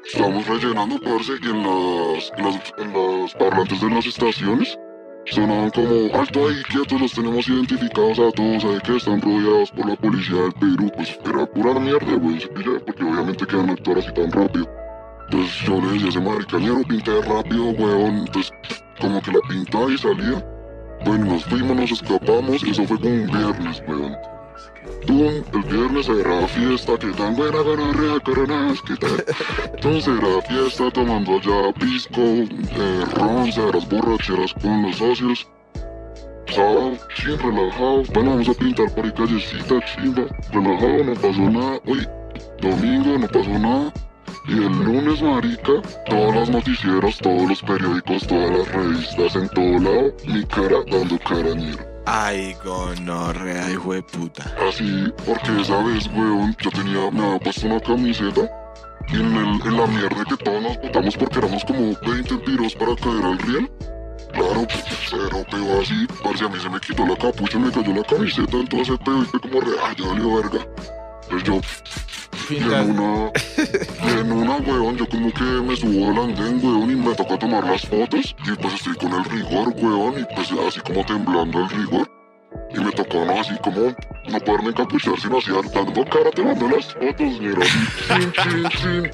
[0.06, 4.78] Estábamos rellenando, parce, y en las, en las, en los parlantes de las estaciones
[5.26, 9.90] sonaban como, alto ahí, quietos, los tenemos identificados a todos, sabe que están rodeados por
[9.90, 12.40] la policía del Perú, pues era pura mierda, güey,
[12.86, 14.70] porque obviamente quedan actuar así tan rápido.
[15.26, 18.52] Entonces yo le decía a ese maricañero, pinté rápido, weón, entonces
[19.00, 20.46] como que la pintaba y salía.
[21.04, 24.16] Bueno, nos fuimos, nos escapamos, eso fue como un viernes, weón.
[25.08, 29.24] Pum, el viernes era fiesta, que tan buena gonorrea, coronas, que tal.
[29.74, 35.48] Entonces era fiesta, tomando allá pisco, eh, ron, ceras borracheras con los socios.
[36.48, 38.04] Sábado, chin, relajado.
[38.14, 40.26] Bueno, vamos a pintar por ahí callecita, chimba.
[40.52, 41.80] Relajado, no pasó nada.
[41.86, 42.08] Uy,
[42.62, 43.94] domingo, no pasó nada.
[44.48, 49.80] Y el lunes, marica, todas las noticieras, todos los periódicos, todas las revistas en todo
[49.80, 51.96] lado, mi cara dando carañero.
[52.06, 54.44] Ay, gonorrea, hijo de puta.
[54.68, 58.48] Así, porque esa vez, weón, yo tenía, me había puesto una camiseta
[59.08, 62.76] y en, el, en la mierda que todos nos botamos porque éramos como 20 piros
[62.76, 63.72] para caer al riel.
[64.34, 67.94] Claro, pues cero peo así, parce, a mí se me quitó la capucha, me cayó
[67.94, 70.68] la camiseta, entonces peo y fue como re, ay, ya valió verga.
[71.30, 71.62] Entonces yo,
[72.50, 73.32] y en una,
[74.06, 77.40] y en una, weón, yo como que me subo al andén, weón, y me toca
[77.40, 78.36] tomar las fotos.
[78.46, 82.12] Y pues estoy con el rigor, weón, y pues así como temblando el rigor.
[82.74, 83.40] Y me tocó, ¿no?
[83.40, 83.96] Así como
[84.30, 87.14] no poderme encapuchar, sino así dando cara, te mando las fotos.
[87.20, 87.40] Así,
[88.08, 89.12] chin, chin, chin.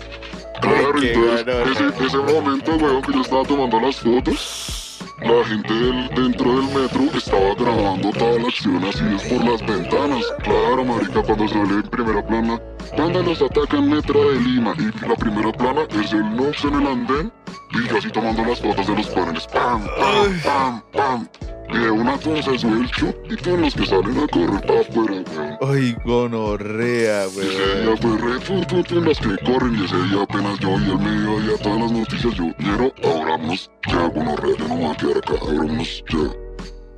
[0.62, 4.81] Claro, entonces, ese, ese momento, weón, que yo estaba tomando las fotos,
[5.22, 9.62] la gente del- dentro del metro estaba grabando toda la acción así es por las
[9.66, 10.26] ventanas.
[10.44, 12.60] Claro, marica, cuando sale en primera plana,
[12.96, 16.88] cuando los atacan Metro de Lima y la primera plana es el Nox en el
[16.88, 17.32] andén
[17.72, 19.48] y yo así tomando las fotos de los paneles.
[19.48, 21.28] Pam, pam, pam, pam.
[21.74, 24.82] Y de una se sube el chup y todos los que salen a correr para
[24.82, 25.58] afuera, weón.
[25.62, 27.86] Ay, gonorrea, Ese weón.
[27.86, 30.92] día fue re tun, tun, tun, las que corren y ese día apenas yo vi
[30.92, 35.18] al mediodía todas las noticias yo, ñero, abrámonos ya, re, yo no voy a quedar
[35.18, 36.52] acá, abrámonos ya.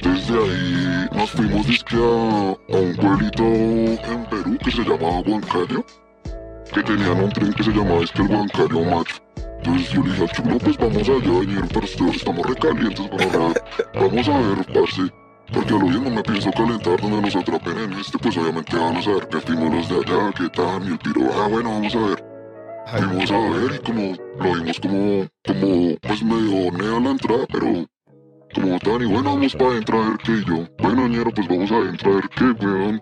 [0.10, 5.86] Desde ahí nos fuimos disque a, a un pueblito en Perú que se llamaba Huancayo,
[6.74, 9.23] que tenían un tren que se llamaba es que el Huancayo Macho.
[9.66, 13.54] Entonces yo le dije al chulo, pues vamos allá, pero ustedes estamos recalientes, bueno,
[13.94, 15.02] vamos a ver, parce.
[15.54, 18.76] Porque a lo bien no me pienso calentar donde nos atrapen en este, pues obviamente
[18.76, 21.96] van a que fuimos los de allá, que tal, y el piro, ah, bueno, vamos
[21.96, 22.26] a ver.
[22.88, 24.02] Fuimos a ver y como
[24.38, 27.86] lo vimos como, como, pues medio nea la entrada, pero
[28.54, 30.68] como tan y bueno, vamos para adentro a ver qué y yo.
[30.80, 33.02] Bueno, ñero, pues vamos adentro a ver qué, weón.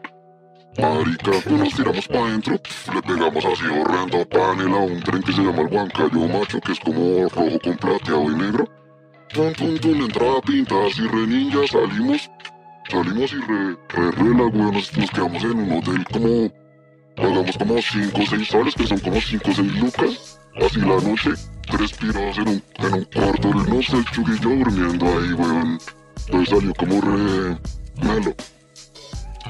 [0.78, 2.60] Marica, nos tiramos para adentro,
[2.94, 6.80] le pegamos así horrendo a un tren que se llama el Huancayo Macho, que es
[6.80, 8.70] como rojo con plateado y negro.
[9.34, 12.30] Tum, tum, tum, entrada pintada así re ninja, salimos,
[12.90, 16.52] salimos y re, re, re la nos, nos quedamos en un hotel como,
[17.18, 21.02] pagamos como 5 o 6 soles, que son como 5 o 6 lucas, así la
[21.02, 21.32] noche,
[21.70, 25.80] tres pirados en un, en un cuarto, no sé, el chuguillo durmiendo ahí, weón.
[26.28, 27.58] Entonces salió como re
[28.04, 28.36] melo.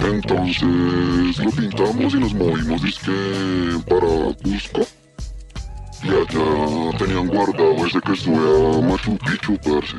[0.03, 3.11] Entonces lo pintamos y nos movimos, disque
[3.87, 4.81] para Cusco.
[6.03, 9.97] Y allá tenían guardado ese que sube a Machu Picchu, parce.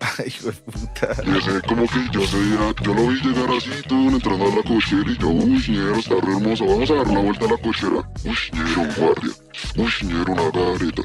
[0.00, 1.08] ay, hijo de puta.
[1.26, 4.62] Y ese como que yo día, yo lo vi llegar así, todo entrando a la
[4.62, 7.56] cochera y yo, uy, ñero, está re hermoso, vamos a dar la vuelta a la
[7.58, 8.10] cochera.
[8.24, 9.32] Uy, ñero, un guardia.
[9.76, 11.02] Uy, ñero, una gareta.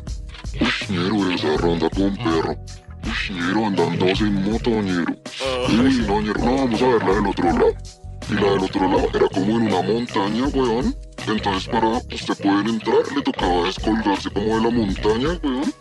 [0.61, 2.55] Uy, ñero, esa ronda con perro.
[3.03, 5.13] Uy, ñero, andándose en moto, ñero.
[5.67, 7.75] Uy, no, ñero, no, vamos a ver la del otro lado.
[8.29, 10.95] Y la del otro lado era como en una montaña, weón.
[11.27, 15.73] Entonces para usted poder entrar le tocaba descolgarse como de la montaña, weón.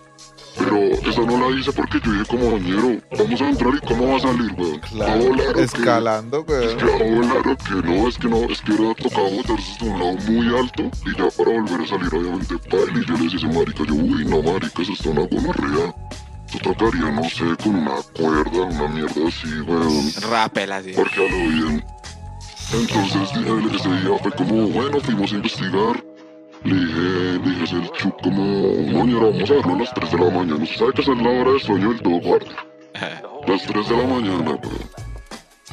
[0.58, 0.76] Pero
[1.08, 4.16] esa no la hice porque yo dije como bañero, vamos a entrar y cómo va
[4.16, 4.80] a salir, weón.
[4.80, 6.78] Claro, No, claro que- escalando, Es weón.
[6.78, 9.98] que no, claro que no, es que no, es que era tocaba botarse de un
[9.98, 13.36] lado muy alto y ya para volver a salir obviamente paila y yo le a
[13.36, 15.94] ese marica, yo uy no marica, eso está una gonorrea.
[16.52, 20.12] Tú tocaría, no sé, con una cuerda, una mierda así, weón.
[20.30, 20.92] Rápela así.
[20.94, 21.84] Porque a lo bien.
[22.74, 26.04] Entonces eh, ese día fue como, bueno, fuimos a investigar.
[26.64, 30.10] Le dije, le dije ese chup como, no, ñera, vamos a verlo a las 3
[30.10, 30.62] de la mañana.
[30.62, 32.56] Usted sabe que esa es la hora de sueño del todo guardia.
[33.46, 34.60] Las 3 de la mañana, weón.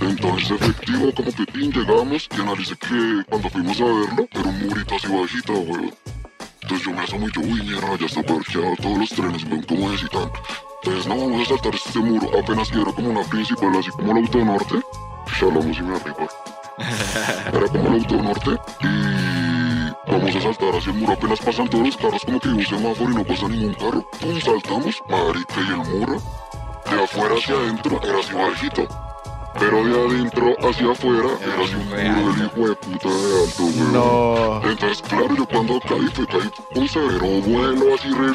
[0.01, 4.67] Entonces, efectivo, como que tin, llegamos y analicé que cuando fuimos a verlo, era un
[4.67, 5.93] murito así bajito, weón.
[6.63, 9.63] Entonces yo me asomo y yo, uy, mierda, ya está parqueado, todos los trenes ven
[9.63, 10.29] como necesitan.
[10.83, 14.11] Entonces, no, vamos a saltar este muro, apenas que era como una principal, así como
[14.11, 14.81] el autonorte.
[15.39, 16.27] Shalom y me arriba.
[17.53, 21.97] Era como el autonorte y vamos a saltar hacia el muro, apenas pasan todos los
[21.97, 24.05] carros, como que hay un semáforo y no pasa ningún carro.
[24.19, 26.21] Pum, saltamos, marica, y el muro
[26.89, 28.87] de afuera hacia adentro era así bajito.
[29.59, 33.63] Pero de adentro hacia afuera era así un muro del hijo de puta de alto,
[33.63, 33.93] weón.
[33.93, 34.69] No.
[34.69, 38.33] Entonces, claro, yo cuando caí, fue caí un severo vuelo así re...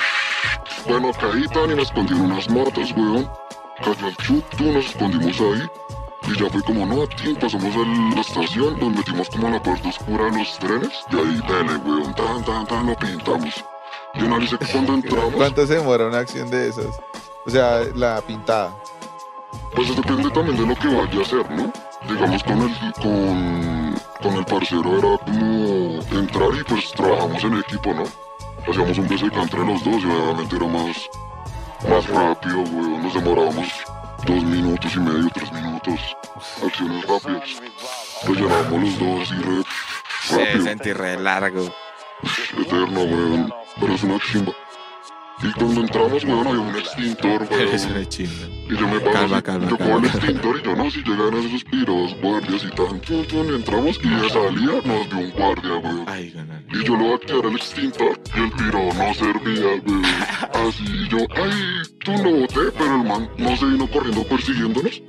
[0.86, 3.30] Bueno, caí tan y me escondí en unas matas, weón.
[3.78, 5.83] Cayó el chuto, nos escondimos ahí.
[6.26, 9.62] Y ya fue como, no, tío, pasamos a la estación, nos metimos como a la
[9.62, 11.04] parte oscura de los trenes.
[11.10, 13.64] Y ahí, dale, weón, tan, tan, tan, lo pintamos.
[14.14, 16.86] Y analice que cuando entramos, ¿Cuánto se demora una acción de esas?
[17.46, 18.74] O sea, la pintada.
[19.74, 21.70] pues depende también de lo que vaya a hacer, ¿no?
[22.08, 27.92] Digamos, con el, con, con el parcero era como entrar y pues trabajamos en equipo,
[27.92, 28.04] ¿no?
[28.66, 31.10] Hacíamos un BSK entre los dos y obviamente era más,
[31.90, 33.02] más rápido, weón.
[33.02, 33.68] Nos demorábamos
[34.26, 36.00] dos minutos y medio, tres minutos.
[36.64, 37.60] Acciones rápidas.
[38.26, 39.62] Lo llenábamos los dos así re
[40.28, 40.64] Se rápido.
[40.64, 41.74] sentí re largo.
[42.58, 43.54] Eterno, weón.
[43.80, 44.52] Pero es una chimba.
[45.42, 47.68] Y cuando entramos, weón, había un extintor, weón.
[47.68, 48.30] Eso es chingo.
[48.70, 49.94] Y yo me paro Calma, así, calma, yo calma.
[49.94, 54.00] con el extintor y yo no, si llegan esos piros, guardias y tan, tun, entramos
[54.02, 56.04] y de salida nos dio un guardia, weón.
[56.06, 56.64] Ay, ganón.
[56.72, 60.04] Y yo lo voy a activar el extintor y el piro no servía, weón.
[60.68, 65.02] Así y yo, ay, tú lo boté, pero el man no se vino corriendo persiguiéndonos,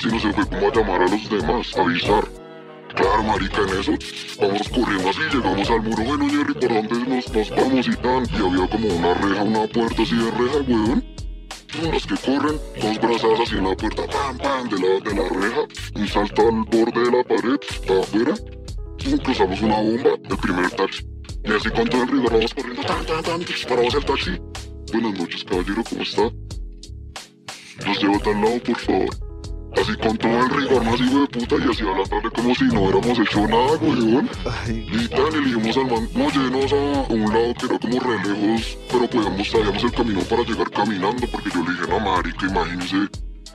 [0.00, 2.47] sino se fue como a llamar a los demás, a avisar.
[2.94, 3.92] Claro, marica, en eso,
[4.40, 8.24] vamos corriendo así, llegamos al muro, bueno, Jerry, ¿por dónde nos, nos vamos y tan?
[8.32, 11.04] Y había como una reja, una puerta así de reja, weón.
[11.92, 15.60] Los que corren, dos brazadas en la puerta, pam, pam, de la, de la reja,
[15.94, 17.60] un salta al borde de la pared,
[18.00, 18.34] afuera,
[18.98, 21.06] y cruzamos una bomba, el primer taxi.
[21.44, 24.40] Y así con todo el rigor vamos corriendo, tan, tan, tan, disparamos el taxi.
[24.92, 26.22] Buenas noches, caballero, ¿cómo está?
[27.86, 29.27] Nos lleva a tal lado, por favor.
[29.80, 32.82] Así con todo el rigor más hijo de puta y así hablándole como si no
[32.82, 34.28] hubiéramos hecho nada, weón.
[34.66, 38.28] Y tal, y dijimos al man, no, llévenos a un lado que era como re
[38.28, 42.46] lejos, pero podíamos, sabíamos el camino para llegar caminando, porque yo le dije, no, marica,
[42.46, 43.08] imagínese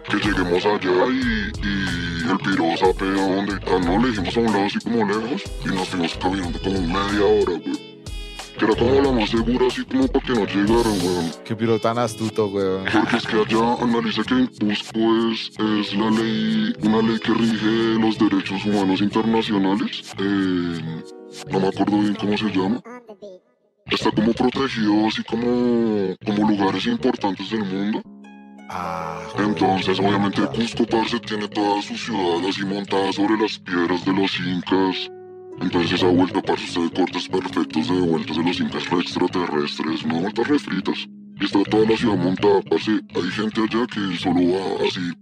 [0.09, 4.37] que lleguemos allá y, y el piro sabe a dónde y tal, no, le dijimos
[4.37, 7.92] a un lado así como lejos, y nos fuimos caminando como media hora, güey.
[8.57, 11.31] Que era como la más segura, así como para que no llegaran, weón.
[11.43, 12.85] qué piro tan astuto, weón.
[12.91, 14.99] Porque es que allá analiza que en Cusco
[15.31, 20.13] es, es la ley, una ley que rige los derechos humanos internacionales.
[20.19, 21.03] Eh,
[21.51, 22.81] no me acuerdo bien cómo se llama.
[23.87, 28.01] Está como protegido así como, como lugares importantes del mundo.
[28.69, 34.13] Ah, Entonces, obviamente, Cusco, parce, tiene toda su ciudad así montada sobre las piedras de
[34.13, 35.11] los incas.
[35.63, 40.05] Entonces, esa vuelta, parce, usted ve cortes perfectos de vueltas de los incas re extraterrestres,
[40.05, 41.07] no vueltas refritas.
[41.39, 42.91] Y está toda la ciudad montada, parce.
[42.91, 45.13] Hay gente allá que solo va así.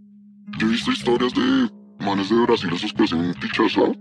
[0.58, 1.70] Yo he visto historias de
[2.04, 3.94] manes de Brasil, esos que hacen pichazao,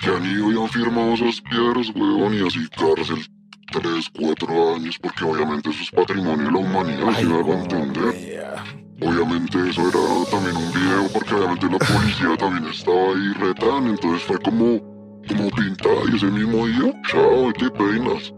[0.00, 3.26] que han ido y han firmado esas piedras, weón, y así cárcel.
[3.72, 8.62] Tres, cuatro años, porque obviamente eso es patrimonio de la humanidad, si hago entender.
[9.00, 14.22] Obviamente eso era también un video porque obviamente la policía también estaba ahí retando, entonces
[14.22, 14.95] fue como,
[15.26, 18.32] como pintada y ese mismo día, chao, qué peinas.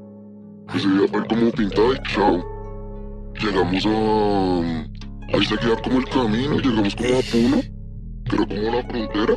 [0.75, 2.45] Ese día fue como pintada y chao.
[3.41, 5.37] Llegamos a...
[5.37, 7.61] Ahí se queda como el camino, llegamos como a Puno,
[8.27, 9.35] era como la frontera.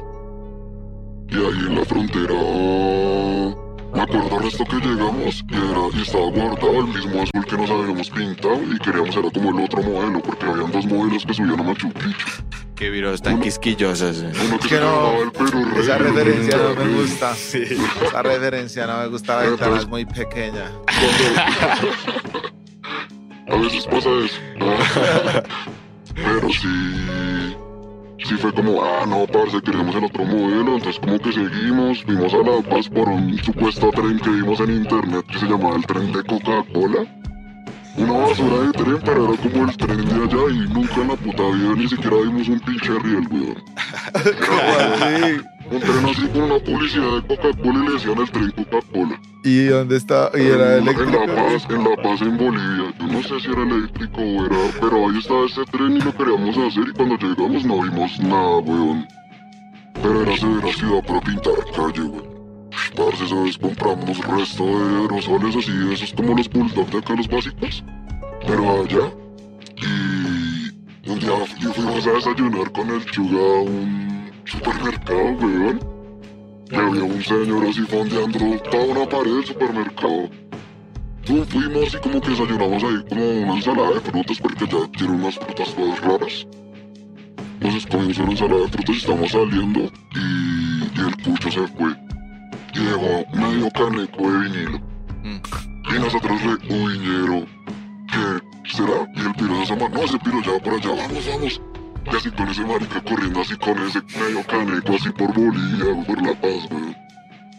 [1.29, 3.60] Y ahí en la frontera...
[3.93, 7.57] Me acuerdo el resto que llegamos y, era, y estaba guardado el mismo azul que
[7.57, 11.33] nos habíamos pintado y queríamos era como el otro modelo porque habían dos modelos que
[11.33, 12.27] subían a Machu Picchu.
[12.75, 14.23] Qué viros tan quisquillosos.
[14.23, 14.31] eh.
[14.47, 15.81] Uno que Que se no, llamaba el Perú Rey.
[15.83, 17.31] Esa referencia no me gusta.
[17.33, 20.71] Esa referencia no me gusta, la ventana es muy pequeña.
[23.47, 24.37] A veces pasa eso.
[26.15, 27.55] Pero sí.
[28.23, 30.75] Sí fue como, ah, no, parce, queremos el otro modelo.
[30.75, 34.71] Entonces, como que seguimos, fuimos a La Paz por un supuesto tren que vimos en
[34.71, 37.20] internet que se llamaba el tren de Coca-Cola.
[37.97, 41.15] Una basura de tren, pero era como el tren de allá y nunca en la
[41.15, 43.63] puta vida ni siquiera vimos un pinche riel, weón.
[45.71, 49.21] Un tren así con una publicidad de Coca-Cola y le decían el tren Coca-Cola.
[49.43, 50.29] ¿Y dónde está?
[50.33, 51.25] ¿Y era En eléctrico?
[51.25, 52.93] La Paz, en La Paz, en Bolivia.
[52.99, 56.13] Yo no sé si era eléctrico o era, pero ahí estaba ese tren y lo
[56.15, 59.07] queríamos hacer y cuando llegamos no vimos nada, weón.
[60.01, 62.30] Pero era severa ciudad para pintar calle, weón.
[62.95, 67.27] Parce, esa vez compramos resto de aerosoles así, esos como los bulldog de acá, los
[67.27, 67.83] básicos.
[68.45, 69.11] Pero allá.
[71.03, 75.79] Y un día fuimos a desayunar con el chuga a un supermercado, weón.
[76.69, 78.39] Y había un señor así fondeando
[78.69, 80.29] toda una pared del supermercado.
[81.25, 85.13] Tú fuimos y como que desayunamos ahí como una ensalada de frutas porque ya tiene
[85.13, 86.47] unas frutas todas raras.
[87.59, 89.79] Entonces comimos una ensalada de frutas y estamos saliendo
[90.15, 92.00] y, y el cucho se fue.
[92.91, 94.79] Llegó medio caneco de vinilo.
[95.23, 95.41] Mm.
[95.95, 97.45] Y nosotros re, uy, ñero,
[98.11, 99.09] ¿qué será?
[99.15, 101.61] Y el piro de esa mano, no, ese piro ya va por allá, vamos, vamos.
[102.11, 106.21] Y así con ese marica corriendo así con ese medio caneco así por Bolivia, por
[106.21, 106.97] La Paz, weón.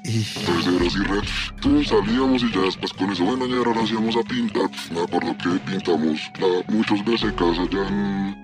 [0.05, 1.21] Entonces era así re,
[1.63, 4.69] tú salíamos y ya después con eso, bueno, ñero, ahora sí vamos a pintar.
[4.91, 8.37] Me acuerdo que pintamos la, muchos veces casa allá en,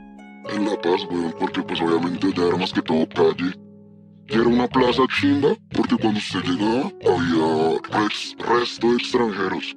[0.55, 3.68] en La Paz, weón, porque pues obviamente ya era más que todo calle.
[4.29, 9.77] Y era una plaza chimba, porque cuando usted llegaba había res- resto de extranjeros.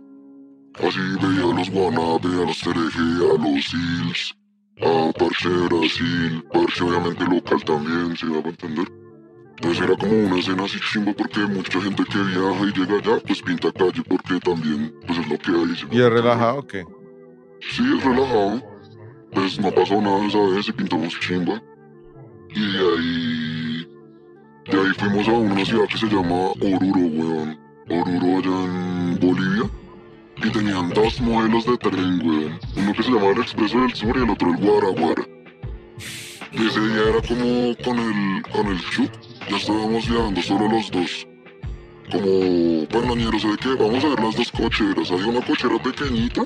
[0.75, 4.35] Así veía a los Guanabé, a los Tereje, a los Sils,
[4.81, 8.87] a Parche de Brasil, Parche obviamente local también, se iba a entender.
[9.57, 13.21] Entonces era como una escena así chimba porque mucha gente que viaja y llega allá,
[13.27, 15.97] pues pinta calle porque también, pues es lo que hay.
[15.97, 16.83] ¿Y es relajado o qué?
[17.59, 18.63] Sí, es relajado.
[19.33, 21.61] Pues no pasó nada esa vez y pintamos chimba.
[22.55, 23.60] Y ahí.
[24.65, 27.59] De ahí fuimos a una ciudad que se llama Oruro, weón.
[27.89, 29.69] Oruro allá en Bolivia.
[30.43, 32.59] Y tenían dos modelos de tren, weón.
[32.75, 35.23] Uno que se llamaba el Expreso del Sur y el otro el Guaraguara.
[36.51, 39.11] Y ese día era como con el, con el Chuck.
[39.49, 41.27] Ya estábamos viajando solo los dos.
[42.11, 43.69] Como, bueno, ñero, ¿sabe qué?
[43.75, 45.11] Vamos a ver las dos cocheras.
[45.11, 46.45] Hay una cochera pequeñita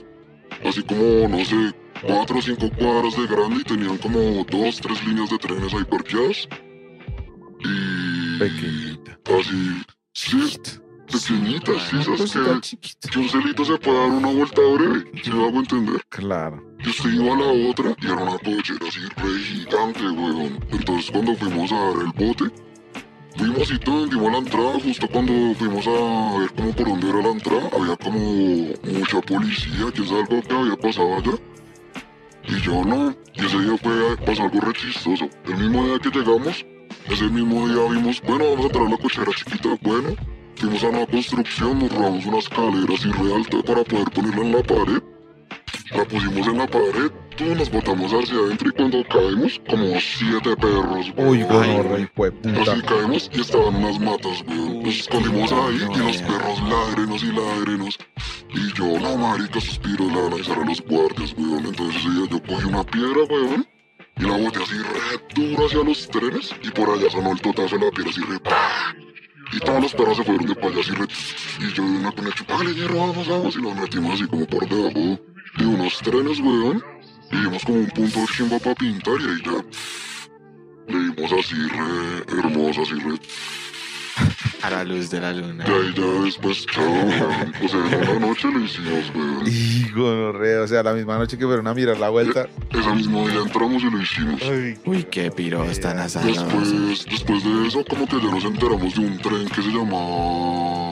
[0.64, 5.06] así como, no sé, cuatro o cinco cuadras de grande y tenían como dos, tres
[5.06, 6.48] líneas de trenes ahí parqueadas.
[7.64, 8.05] Y...
[8.40, 9.20] Pequeñita.
[9.40, 9.84] Así,
[10.14, 10.60] sí,
[11.12, 15.48] pequeñitas, sí, Cosita que, que un celito se puede dar una vuelta breve, si me
[15.48, 16.02] hago entender.
[16.10, 16.64] Claro.
[16.80, 20.60] Y usted iba a la otra y era una pollera así re gigante, weón.
[20.72, 22.52] Entonces cuando fuimos a dar el bote,
[23.38, 27.22] fuimos y todo, dimos la entrada, justo cuando fuimos a ver como por dónde era
[27.22, 31.38] la entrada, había como mucha policía, quién sabe algo que había pasado allá.
[32.48, 35.30] Y yo no, y ese día fue, pasó algo re chistoso.
[35.46, 36.66] El mismo día que llegamos,
[37.10, 40.16] ese mismo día vimos, bueno, vamos a a la cochera chiquita, bueno.
[40.56, 44.52] Fuimos a una construcción, nos robamos una escalera así re alta para poder ponerla en
[44.54, 45.04] la pared.
[45.92, 50.56] La pusimos en la pared, tú nos botamos hacia adentro y cuando caemos, como siete
[50.56, 52.62] perros, Uy, hijo de puta.
[52.62, 54.84] Así caemos y estaban unas matas, weón.
[54.84, 58.00] Nos escondimos ahí y los perros ladrenos y ladrenos.
[58.54, 61.66] Y yo, no, marica, suspiro, le van a avisar a los guardias, weón.
[61.66, 63.75] Entonces ese día yo cogí una piedra, weón.
[64.18, 66.56] Y la boté así re duro hacia los trenes.
[66.64, 68.96] Y por allá sonó el totazo de la piedra así re ¡pah!
[69.52, 71.08] Y todos los perros se fueron de allá así re...
[71.60, 73.56] Y yo de una con el chupale, hierro, vamos, vamos.
[73.56, 75.20] Y nos metimos así como por debajo
[75.58, 76.84] de unos trenes, weón.
[77.32, 79.66] Y vimos como un punto chimba para pintar y ahí ya...
[80.88, 83.20] Le dimos así re hermoso, así re...
[84.66, 85.64] A la luz de la luna.
[85.68, 87.54] Y ahí ya después, chao, weón.
[87.64, 89.44] O sea, en una noche lo hicimos, weón.
[89.46, 92.48] Y gonorrea, o sea, la misma noche que fueron a mirar la vuelta.
[92.72, 94.42] Ese mismo día entramos y lo hicimos.
[94.42, 96.28] Ay, Uy, qué piro están asados.
[96.28, 100.85] Después, después de eso, como que ya nos enteramos de un tren que se llama...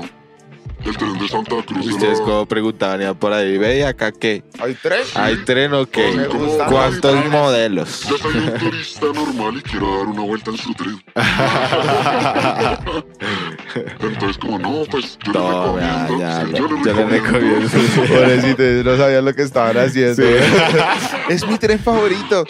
[0.86, 1.86] El tren de Santa Cruz.
[1.88, 4.44] de Ustedes la- como preguntaban ya por ahí, ve ¿y acá qué?
[4.60, 5.16] ¿Hay tres?
[5.16, 6.12] ¿Hay tren o qué?
[6.12, 6.20] Sí,
[6.70, 8.06] ¿Cuántos modelos?
[8.10, 11.02] Yo soy un turista normal y quiero dar una vuelta en su tren.
[14.02, 16.20] Entonces, como no, pues yo Toma, le recomiendo.
[16.20, 17.70] ya, sí, ya, yo le ya recomiendo.
[18.08, 20.24] Pobrecito, no sabían lo que estaban haciendo.
[21.30, 22.46] es mi tren favorito.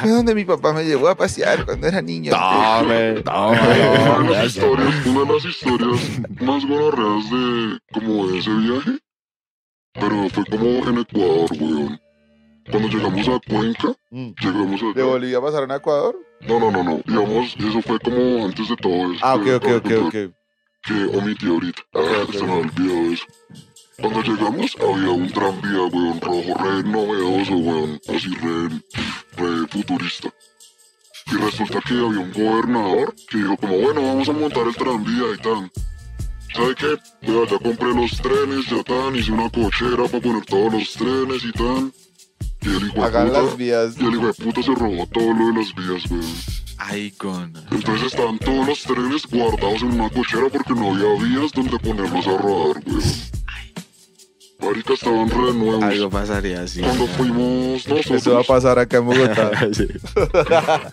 [0.00, 2.32] Fue donde mi papá me llevó a pasear cuando era niño.
[2.32, 4.28] Tome, tome, Una tome.
[4.28, 6.00] de las historias, una de las historias
[6.40, 8.98] más gonorreas de como de ese viaje,
[9.94, 12.00] pero fue como en Ecuador, weón.
[12.70, 14.30] Cuando llegamos a Cuenca, Mm.
[14.40, 15.04] llegamos ¿De allá.
[15.04, 16.16] Bolivia pasaron a Ecuador?
[16.48, 17.00] No, no, no, no.
[17.06, 19.20] Digamos, eso fue como antes de todo eso.
[19.24, 20.14] Ah, ok, ok, ok, de ok.
[20.82, 21.82] Que omití ahorita.
[21.94, 22.34] Ah, Ok, ok.
[22.34, 23.24] se me olvidó eso.
[24.00, 28.68] Cuando llegamos había un tranvía, weón, rojo, re novedoso, weón, así re,
[29.36, 30.28] re futurista.
[31.32, 35.24] Y resulta que había un gobernador que dijo como, bueno, vamos a montar el tranvía
[35.34, 35.70] y tan.
[36.56, 36.96] ¿Sabe qué?
[37.26, 41.44] Vea, ya compré los trenes, ya tan, hice una cochera para poner todos los trenes
[41.44, 41.92] y tan.
[42.62, 43.94] Y el hijo de Hagan puta, las vías.
[43.98, 46.34] y el hijo de puta se robó todo lo de las vías, weón.
[46.78, 47.52] Ay, con.
[47.70, 52.26] Entonces estaban todos los trenes guardados en una cochera porque no había vías donde ponerlos
[52.26, 53.02] a rodar, weón.
[54.58, 55.82] Marica, estaban re nuevos.
[55.82, 56.80] Algo pasaría así.
[56.80, 59.50] Cuando fuimos nosotros, Eso va a pasar acá en Bogotá.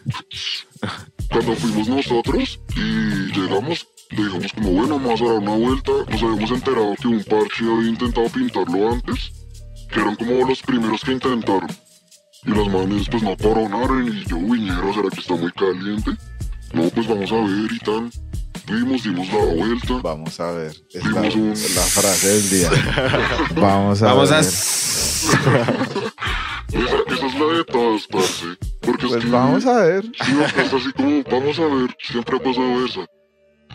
[1.31, 3.87] Cuando fuimos nosotros y llegamos,
[4.21, 5.91] dijimos como, bueno, vamos a dar una vuelta.
[6.09, 9.31] Nos habíamos enterado que un parche había intentado pintarlo antes,
[9.89, 11.69] que eran como los primeros que intentaron.
[12.45, 16.11] Y los manes pues no coronaron y yo, viñero, ¿será que está muy caliente?
[16.73, 18.11] No, pues vamos a ver y tan.
[18.65, 19.93] Fuimos, dimos la vuelta.
[20.01, 20.71] Vamos a ver.
[20.93, 22.69] Es la, Dimos un- la frase del día.
[23.55, 24.37] Vamos a Vamos a.
[24.37, 24.45] ver.
[26.73, 28.45] Esa, esa es la de todas, parce.
[28.81, 30.03] Porque es Pues que- vamos a ver.
[30.03, 33.05] Sí, es así como, vamos a ver, siempre ha pasado eso.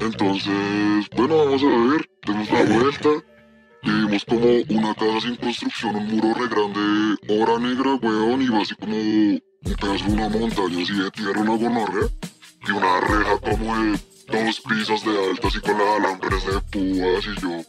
[0.00, 3.08] Entonces, bueno, vamos a ver, demos la vuelta.
[3.80, 8.48] Y vimos como una casa sin construcción, un muro re grande, obra negra, weón, y
[8.48, 12.08] va así como un pedazo de una montaña así de tierra, una gonorrea.
[12.66, 17.24] Y una reja como de dos pisos de alta, así con las alambres de púas
[17.24, 17.64] y yo.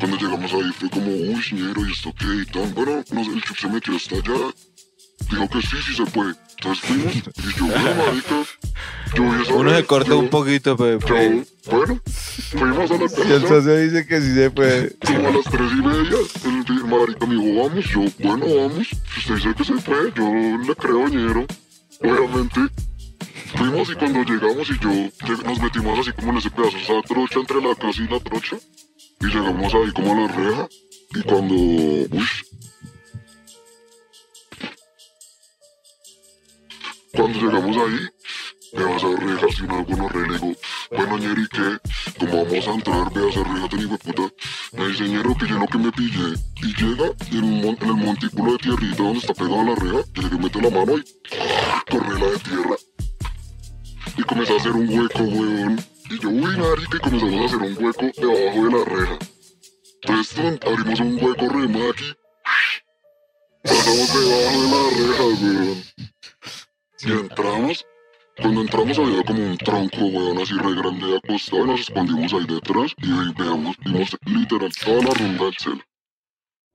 [0.00, 2.26] Cuando llegamos ahí fue como, uy, ñero, ¿y esto qué?
[2.26, 4.52] Y tan, bueno, no sé, el chip se metió hasta allá.
[5.30, 6.34] Dijo que sí, sí se puede.
[6.58, 7.22] Entonces fuimos, y
[7.58, 8.42] yo, bueno, marica,
[9.14, 10.98] yo vi esa Uno se corta yo- un poquito, pero.
[11.00, 12.00] yo, bueno,
[12.50, 14.94] fuimos a la Si el casa, socio dice que sí se puede.
[15.04, 18.88] como a las tres y media, el el marica me dijo, vamos, yo, bueno, vamos,
[18.88, 21.46] si usted dice que se puede, yo le creo, ñero,
[22.00, 22.60] obviamente.
[23.56, 27.38] Fuimos y cuando llegamos y yo, nos metimos así como en ese pedazo, esa trocha
[27.40, 28.56] entre la casa y la trocha,
[29.20, 30.68] y llegamos ahí como a la reja,
[31.14, 32.26] y cuando, uy,
[37.12, 38.08] cuando llegamos ahí,
[38.72, 40.56] me vas a reja así una gonorrea, le
[40.96, 41.78] bueno, ñero, ¿y qué?
[42.18, 43.12] ¿Cómo vamos a entrar?
[43.12, 44.34] Ve a hacer reja, de puta.
[44.72, 46.34] Me dice, ñero, que yo lo que me pillé.
[46.62, 50.38] Y llega mon- en el montículo de tierrita donde está pegada la reja, y le
[50.38, 51.04] mete la mano y
[51.90, 52.76] corre la de tierra.
[54.16, 55.84] Y comenzó a hacer un hueco, weón.
[56.10, 59.18] Y yo, uy, marica, y comenzamos a hacer un hueco debajo de la reja.
[60.02, 62.14] Entonces, tum, abrimos un hueco remaki.
[63.62, 65.84] Pasamos debajo de la reja, weón.
[67.04, 67.84] Y entramos,
[68.40, 72.94] Cuando entramos había como un tronco, weón, así re grande acostado, nos escondimos ahí detrás
[72.98, 75.82] y ahí veamos, vimos literal toda la rumba del cel.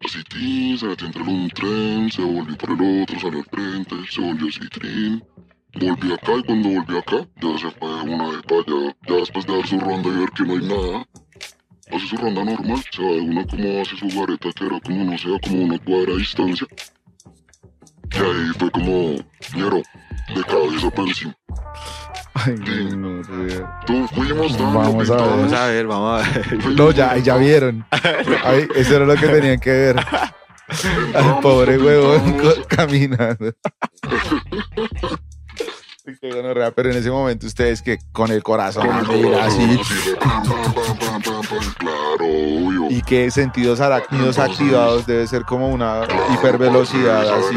[0.03, 3.95] Así, tin, se metió entre un tren, se volvió por el otro, salió al frente,
[4.11, 5.23] se volvió así, trin.
[5.79, 8.95] Volví acá y cuando volví acá, ya se fue una vez para allá.
[9.07, 11.07] Ya después de dar su ronda y ver que no hay nada,
[11.91, 15.03] hace su ronda normal, se va de una como hace su vareta, que era como,
[15.05, 16.67] no sé, como una cuadra de distancia.
[18.11, 19.15] Y ahí fue como,
[19.55, 19.81] ñero,
[20.35, 21.35] de cabeza para encima.
[22.33, 23.79] Ay, gonorrea.
[23.85, 25.25] Tú fuimos dando Vamos a ver.
[25.25, 26.65] Vamos a ver, vamos a ver.
[26.75, 27.85] No, ya, ya vieron.
[28.43, 30.05] Ay, eso era lo que tenían que ver.
[31.15, 32.35] Al pobre huevón
[32.67, 33.53] caminando.
[36.21, 39.77] Qué gonorrea, Pero en ese momento ustedes que con el corazón mira, así
[42.89, 47.55] y qué sentidos arácnidos Entonces- activados debe ser como una Claro, hipervelocidad así.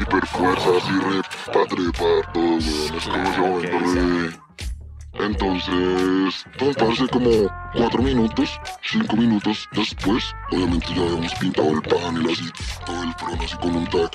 [0.00, 2.58] hiperfuerza, así re pa' trepar todo, weón.
[2.58, 4.40] Es como ese Claro, momento que re...
[5.26, 7.30] Entonces, todo parece como
[7.74, 12.50] cuatro minutos, cinco minutos después, obviamente ya habíamos pintado el panel así,
[12.86, 14.10] todo el front así con un tag.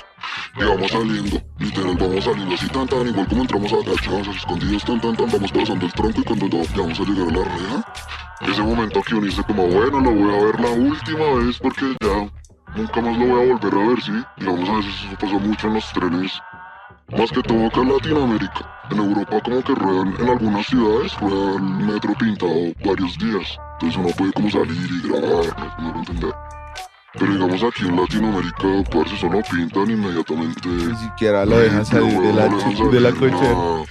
[0.56, 5.00] Y vamos saliendo, literal, vamos saliendo así tan tan, igual como entramos agachados, escondidos tan
[5.00, 7.94] tan tan, vamos pasando el tronco y cuando ya vamos a llegar a la reja,
[8.40, 12.30] ese momento que dice como, bueno, lo voy a ver la última vez porque ya
[12.76, 14.12] nunca más lo voy a volver a ver, sí.
[14.36, 16.40] Digamos, a veces eso pasa mucho en los trenes,
[17.10, 18.70] más que todo acá en Latinoamérica.
[18.90, 23.58] En Europa como que ruedan, en algunas ciudades, rueda el metro pintado varios días.
[23.74, 26.34] Entonces uno puede como salir y grabar, no, no entender.
[27.18, 30.68] Pero digamos aquí en Latinoamérica, parce, solo pintan inmediatamente.
[30.68, 33.84] Ni siquiera lo dejan salir de la, no de la cochera.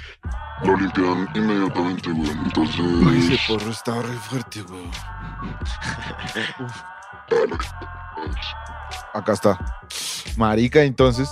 [0.63, 2.39] Lo limpian inmediatamente, weón.
[2.45, 2.79] Entonces...
[2.79, 4.91] Uy, ese porro estaba re fuerte, weón.
[6.61, 6.73] ah,
[9.13, 9.59] Acá está.
[10.37, 11.29] Marica, entonces.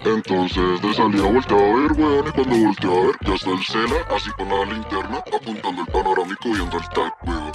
[0.00, 3.64] Entonces de salida volteé a ver, weón, y cuando volteé a ver, ya está el
[3.64, 7.52] Cela, así con la linterna, apuntando el panorámico viendo el tag, weón.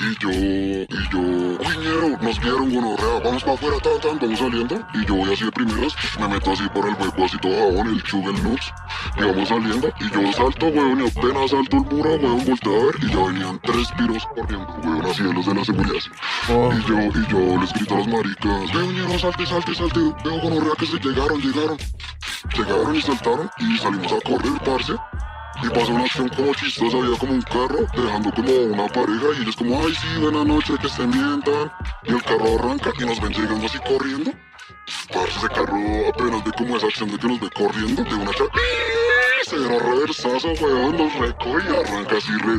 [0.00, 4.80] Y yo, y yo, ñero, nos vieron, gonorrea, vamos para afuera, tan, tan, vamos saliendo.
[4.94, 7.88] Y yo voy así de primeras, me meto así por el hueco, así todo jabón,
[7.88, 8.72] el chug, el nuts.
[9.16, 12.84] Y vamos saliendo, y yo salto, weón, y apenas salto el muro, weón, volteé a
[12.84, 16.02] ver, y ya venían tres piros corriendo, weón, así de los de la seguridad.
[16.48, 20.00] Oh, Y yo, y yo les grito a las maricas, veo ñero, salte, salte, salte,
[20.24, 21.76] veo gonorrea que se llegaron, llegaron.
[22.56, 24.94] Llegaron y saltaron y salimos a correr, parce.
[25.62, 29.42] Y pasó una acción como chistosa, había como un carro dejando como una pareja y
[29.42, 31.72] ellos como, ay sí, buena noche, que estén bien, tan.
[32.04, 34.32] Y el carro arranca y nos ven llegando así corriendo.
[35.12, 35.76] Parce, ese carro
[36.08, 38.44] apenas ve como esa acción de que nos ve corriendo, de una cha...
[39.44, 42.58] Se era reversazo, weón, nos recoge y arranca así re...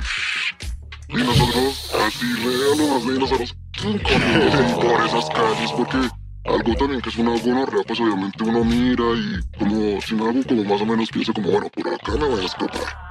[1.10, 5.97] Y nosotros, así re a lo más bien, nosotros corriendo por esas calles, porque
[6.45, 10.43] algo también que es una gonorrea, pues obviamente uno mira y como si no hago
[10.47, 13.09] como más o menos piensa como, bueno, por acá me voy a escapar.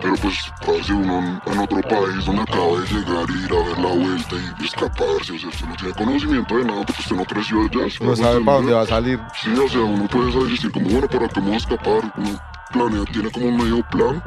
[0.00, 3.78] Pero pues parece uno en, otro país donde acaba de llegar y ir a ver
[3.78, 7.24] la vuelta y escaparse, o sea, usted no tiene conocimiento de nada porque usted no
[7.24, 7.90] creció allá.
[7.90, 9.20] ¿sí me no sabe para dónde va a salir.
[9.40, 12.12] Sí, o sea, uno puede saber decir como, bueno, ¿para qué me voy a escapar?
[12.16, 12.40] Uno
[12.72, 14.22] planea, tiene como un medio plan,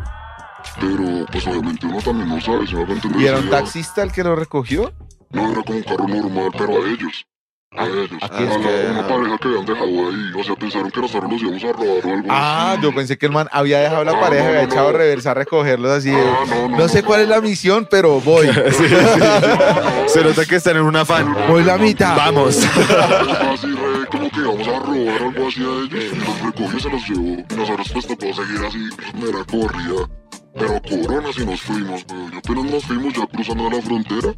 [0.79, 3.21] pero pues obviamente uno también no sabe, se va a entender.
[3.21, 4.91] ¿Y era un taxista el que lo recogió?
[5.31, 7.28] No, era como un carro normal, pero a ellos.
[7.77, 8.09] A ellos.
[8.23, 10.31] aquí a es la- que- una pareja que habían dejado ahí.
[10.39, 12.81] O sea, pensaron que nosotros los íbamos a robar o algo Ah, así.
[12.81, 14.97] yo pensé que el man había dejado la Ah, pareja, no, había no, echado no.
[14.97, 16.09] reversa a recogerlos así.
[16.09, 17.23] de, Ah, no, no, no sé no, cuál no.
[17.25, 18.47] es la misión, pero voy.
[20.07, 21.35] Se nota que están en un afán.
[21.47, 22.17] Voy la mitad.
[22.17, 22.57] Vamos.
[22.65, 26.03] Así re, como que íbamos a robar algo así a ellos.
[26.11, 27.45] Y los recogió se los llevó.
[27.51, 30.09] Y nosotros pues tocó seguir así, mera corrida.
[30.55, 32.31] Pero coronas y nos fuimos, weón.
[32.33, 34.33] Y apenas nos fuimos ya cruzando la frontera.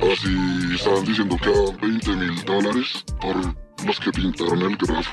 [0.00, 3.36] Así estaban diciendo que daban 20 mil dólares por
[3.86, 5.10] los que pintaron el grafo.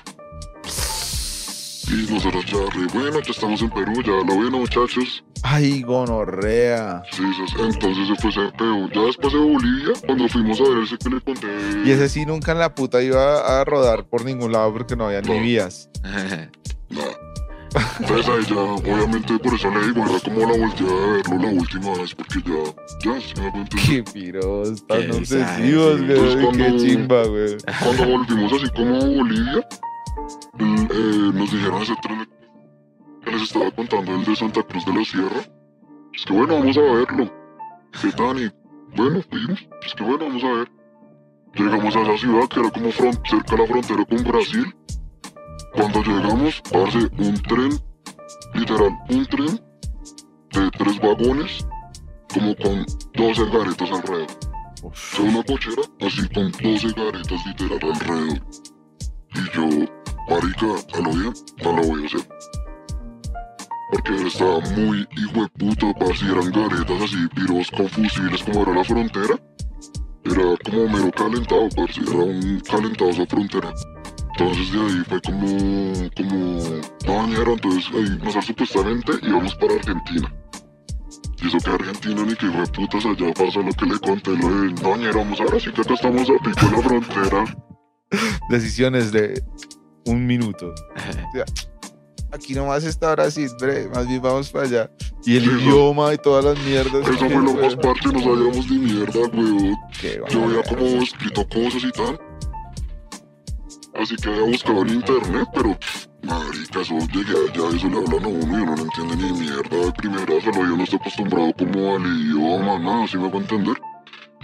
[1.87, 5.23] Y nosotros ya re, bueno, ya estamos en Perú, ya lo ven muchachos.
[5.43, 7.03] Ay, gonorrea.
[7.11, 7.21] Sí,
[7.59, 8.89] entonces se fue ese peo.
[8.89, 11.47] Ya después de Bolivia, cuando fuimos a ver ese que le conté.
[11.85, 15.05] Y ese sí nunca en la puta iba a rodar por ningún lado porque no
[15.07, 15.41] había ni No.
[15.43, 15.89] vías.
[16.87, 17.01] Nah.
[17.99, 21.59] Entonces ahí ya, obviamente por eso le digo, era como la volteada de verlo la
[21.61, 23.69] última vez, porque ya, ya, se me entender.
[23.85, 26.07] Qué piros tan Qué obsesivos, güey.
[26.57, 27.57] Qué Pues chimba, güey.
[27.83, 29.67] Cuando volvimos así como a Bolivia,
[30.59, 32.29] eh, nos dijeron ese tren
[33.23, 35.41] que les estaba contando, el de Santa Cruz de la Sierra.
[36.13, 37.31] Es que bueno, vamos a verlo.
[38.01, 38.39] ¿Qué tal?
[38.41, 38.51] Y
[38.95, 39.59] bueno, fuimos.
[39.85, 40.71] Es que bueno, vamos a ver.
[41.55, 44.75] Llegamos a esa ciudad que era como fron- cerca de la frontera con Brasil.
[45.75, 47.79] Cuando llegamos, parce, un tren,
[48.53, 49.61] literal, un tren
[50.51, 51.67] de tres vagones,
[52.33, 54.27] como con 12 garetas alrededor.
[54.83, 58.41] O sea, una cochera así con 12 garetas literal alrededor.
[59.35, 59.67] Y yo,
[60.29, 62.27] marica, a lo bien, no lo voy a hacer.
[63.91, 68.75] porque estaba muy hijo de puta, parce, eran garetas así, piros con fusiles como era
[68.75, 69.35] la frontera.
[70.23, 73.73] Era como mero calentado, parce, era un calentado esa frontera.
[74.37, 80.33] Entonces de ahí fue como, como, no entonces ahí nosotros supuestamente íbamos para Argentina.
[81.41, 84.61] Y eso que Argentina ni que de putas allá pasa lo que le conté, lo
[84.61, 87.45] de no vamos ahora sí que acá estamos a pico en la frontera.
[88.49, 89.41] Decisiones de
[90.05, 90.73] un minuto.
[92.33, 94.91] Aquí nomás está Brasil, bre, más bien vamos para allá.
[95.23, 97.07] Y el Sí, idioma y todas las mierdas.
[97.07, 99.77] Eso fue lo más parte, no sabíamos ni mierda, weón.
[100.29, 102.19] Yo había como escrito cosas y tal.
[103.97, 105.77] Así que había buscado en internet, pero
[106.23, 109.77] marica, eso llegué allá, eso le hablan a uno y uno no entiende ni mierda
[109.77, 113.41] de primera, solo yo no estoy acostumbrado como al idioma, nada, así me va a
[113.41, 113.77] entender.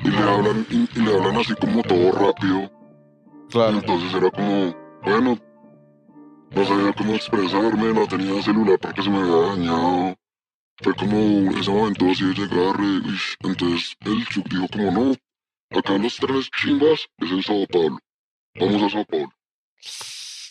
[0.03, 2.71] Y le hablan, y, y le hablan así como todo rápido.
[3.49, 3.77] Claro.
[3.77, 5.37] Entonces era como, bueno,
[6.51, 10.15] no sabía cómo expresarme, no tenía celular porque se me había dañado.
[10.77, 15.15] Fue como ese momento así de llegar, ish, entonces el Chuck dijo como no,
[15.77, 17.99] acá los trenes chimbas es en Sao Paulo,
[18.59, 19.29] vamos a Sao Paulo.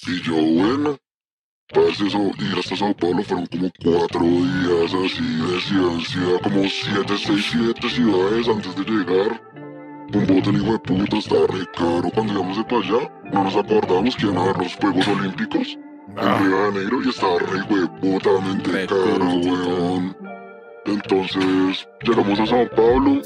[0.06, 0.96] Y yo, bueno,
[1.72, 7.14] parce, eso, ir hasta Sao Paulo fueron como cuatro días así de ciencia, como siete,
[7.16, 9.40] seis, siete ciudades antes de llegar.
[10.12, 12.10] Un bote, hijo de puta, estaba re caro.
[12.12, 15.78] Cuando íbamos de para allá, no nos acordábamos que iban a haber los Juegos Olímpicos
[16.08, 17.60] en Río de Janeiro y estaba re
[18.64, 20.16] Re caro, weón.
[20.86, 23.22] Entonces, llegamos a Sao Paulo.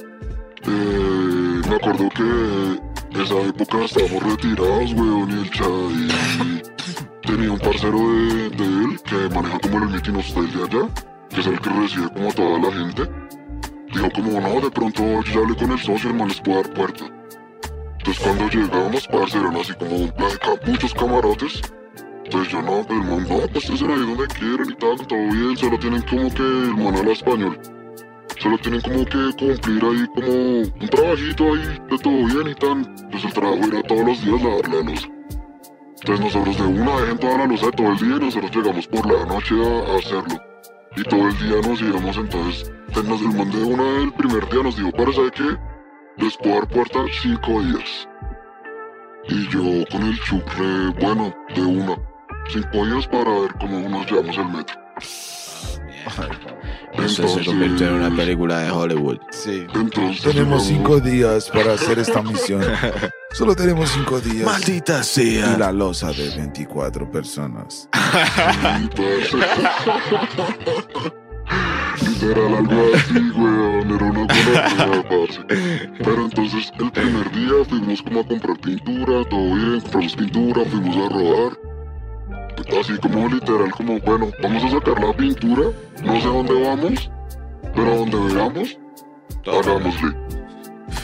[0.67, 6.63] Eh, me acuerdo que esa época estábamos retirados, weón, y el Chai
[7.23, 10.89] tenía un parcero de, de él que maneja como el meeting hostel de allá,
[11.31, 13.11] que es el que recibe como a toda la gente.
[13.93, 16.75] Dijo como, no, de pronto yo hablé con el socio, el man les puede dar
[16.75, 17.05] puerta.
[17.99, 21.63] Entonces cuando llegamos, parce, eran así como la de muchos camarotes.
[22.25, 25.19] Entonces yo no, pues el man, no, pues ustedes ahí donde quieran y tal, todo
[25.19, 27.59] bien, solo tienen como que el man habla español.
[28.39, 32.95] Solo tienen como que cumplir ahí como un trabajito ahí de todo bien y tal.
[33.11, 35.09] Pues el trabajo era todos los días lavar la losa.
[36.01, 38.87] Entonces nosotros de una dejen toda la losa de todo el día y nosotros llegamos
[38.89, 40.43] por la noche a, hacerlo.
[40.97, 42.73] Y todo el día nos íbamos entonces.
[42.89, 45.57] Entonces el man de una el primer día nos dijo, para ¿sabe qué?
[46.17, 48.09] Les puedo dar puerta cinco días.
[49.29, 51.97] Y yo con el chucre, bueno, de una.
[52.49, 54.77] Cinco días para ver cómo nos llevamos el metro.
[57.03, 59.19] Eso se convirtió en una película de Hollywood.
[59.31, 59.67] Sí.
[59.75, 62.63] Entonces Tenemos cinco días para hacer esta misión.
[63.33, 64.45] Solo tenemos cinco días.
[64.47, 65.59] Maldita Y sea.
[65.59, 67.89] la losa de 24 personas.
[72.01, 73.91] Literal, algo así, weón.
[73.91, 74.27] Era una
[75.09, 75.45] parce.
[75.99, 80.97] Pero entonces, el primer día fuimos como a comprar pintura, todo bien, compramos pintura, fuimos
[80.97, 81.59] a rodar.
[82.81, 85.63] Así como literal, como, bueno, vamos a sacar la pintura,
[86.03, 87.11] no sé a dónde vamos,
[87.75, 88.79] pero a donde veamos,
[89.47, 90.17] hagámosle.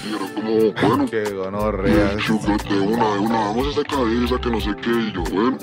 [0.05, 2.15] Y era como, bueno, Qué gonorrea.
[2.17, 5.59] De una, de una, vamos a esa cabeza que no sé qué, y yo, bueno,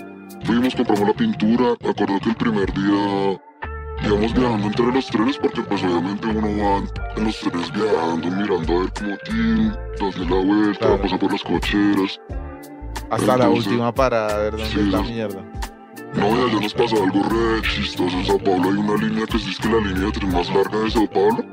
[0.45, 3.41] fuimos, compramos la pintura, me acuerdo que el primer día
[4.05, 6.83] íbamos viajando entre los trenes, porque pues obviamente uno va
[7.17, 11.01] en los trenes viajando, mirando a ver como Tim, darle la vuelta, Claro.
[11.01, 12.21] pasa por las cocheras,
[13.09, 15.41] Hasta la última para ver dónde Sí, es la mierda.
[16.13, 19.37] No, y allá nos pasó algo re chistoso en Sao Paulo, hay una línea que
[19.37, 21.45] es que la línea de tren más larga de Sao Paulo,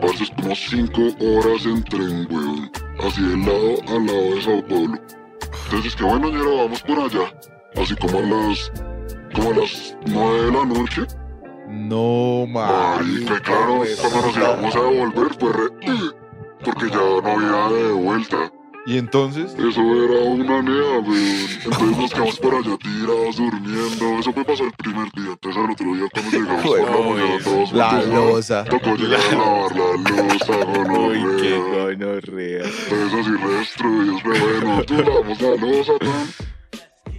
[0.00, 2.70] Parce, es como 5 horas en tren, weón.
[3.02, 4.98] Así de lado a lado de Sao Paulo.
[5.64, 7.32] Entonces es que bueno, ya vamos por allá.
[7.76, 8.72] Así como a las.
[9.34, 11.02] como a las 9 de la noche.
[11.68, 13.34] No, Ay, marica.
[13.34, 15.68] que claro, cuando nos íbamos a devolver fue re.
[16.62, 18.52] Porque ya no había de vuelta.
[18.86, 21.48] Y entonces, Eso era una nea, weón.
[21.64, 24.18] Entonces nos quedamos por allá tirados, durmiendo.
[24.20, 25.30] Eso fue pasar el primer día.
[25.32, 28.64] Entonces al otro día cuando llegamos por la Bueno, mañana todos la losa.
[28.64, 30.52] Tocó llegar a lavar la losa,
[31.00, 31.96] Uy, qué gonorrea.
[31.96, 32.64] gonorrea.
[32.64, 36.28] Entonces así re destruidos, pero bueno, tú lavamos la losa, tan.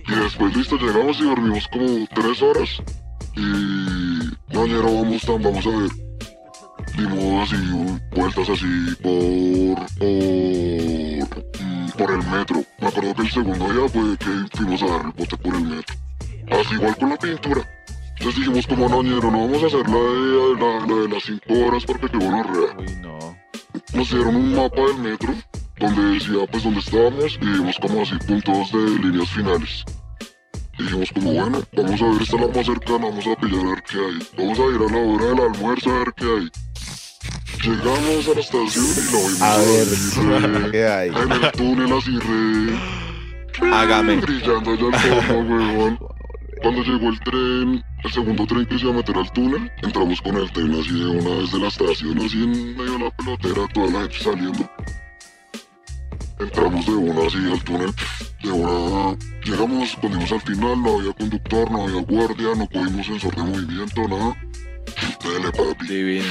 [0.07, 2.81] Y después listo, llegamos y dormimos como tres horas.
[3.35, 5.89] Y mañana vamos tan, vamos a ver.
[6.95, 7.57] Dimos así
[8.15, 11.16] vueltas así por, por,
[11.97, 12.63] por el metro.
[12.79, 15.63] Me acuerdo que el segundo día fue que fuimos a dar el bote por el
[15.63, 15.95] metro.
[16.51, 17.69] Así igual con la pintura.
[18.19, 21.23] Entonces dijimos como no, ñero, no vamos a hacer la de, la, la de las
[21.23, 23.37] cinco horas porque qué bueno uy, no.
[23.93, 25.35] nos dieron un mapa del metro
[25.79, 29.85] donde decía pues dónde estábamos y vimos como así puntos de líneas finales.
[30.79, 33.69] Y dijimos como bueno, vamos a ver esta la más cercana, vamos a pillar a
[33.69, 34.27] ver qué hay.
[34.37, 36.51] Vamos a ir a la hora del almuerzo a ver qué hay.
[37.63, 41.09] Llegamos a la estación y lo vimos A ver, ¿qué hay?
[41.09, 42.97] en el túnel así re...
[43.73, 44.17] Hágame.
[44.17, 46.17] Brillando allá al fondo.
[46.61, 50.21] Cuando llegó el tren, el segundo tren que se iba a meter al túnel, entramos
[50.21, 53.11] con el tren así de una vez de la estación, así en medio de la
[53.11, 54.69] pelotera, toda la gente saliendo.
[56.39, 57.93] Entramos de una así al túnel,
[58.43, 59.17] de una...
[59.43, 64.07] Llegamos, cuando al final, no había conductor, no había guardia, no cogimos sensor de movimiento,
[64.07, 64.35] nada.
[65.23, 65.87] Dele, papi.
[65.87, 66.25] Divino.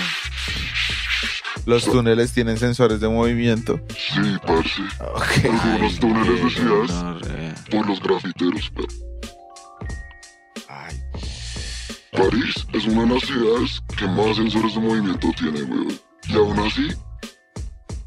[1.66, 3.80] Los túneles tienen sensores de movimiento.
[3.88, 4.82] Sí, parce.
[5.00, 5.62] Ok.
[5.64, 7.54] Algunos túneles de ciudades gonorrea.
[7.72, 8.86] por los grafiteros, pero...
[10.68, 10.96] Ay,
[12.12, 15.98] París es una de las ciudades que más sensores de movimiento tiene, weón.
[16.28, 16.88] Y aún así,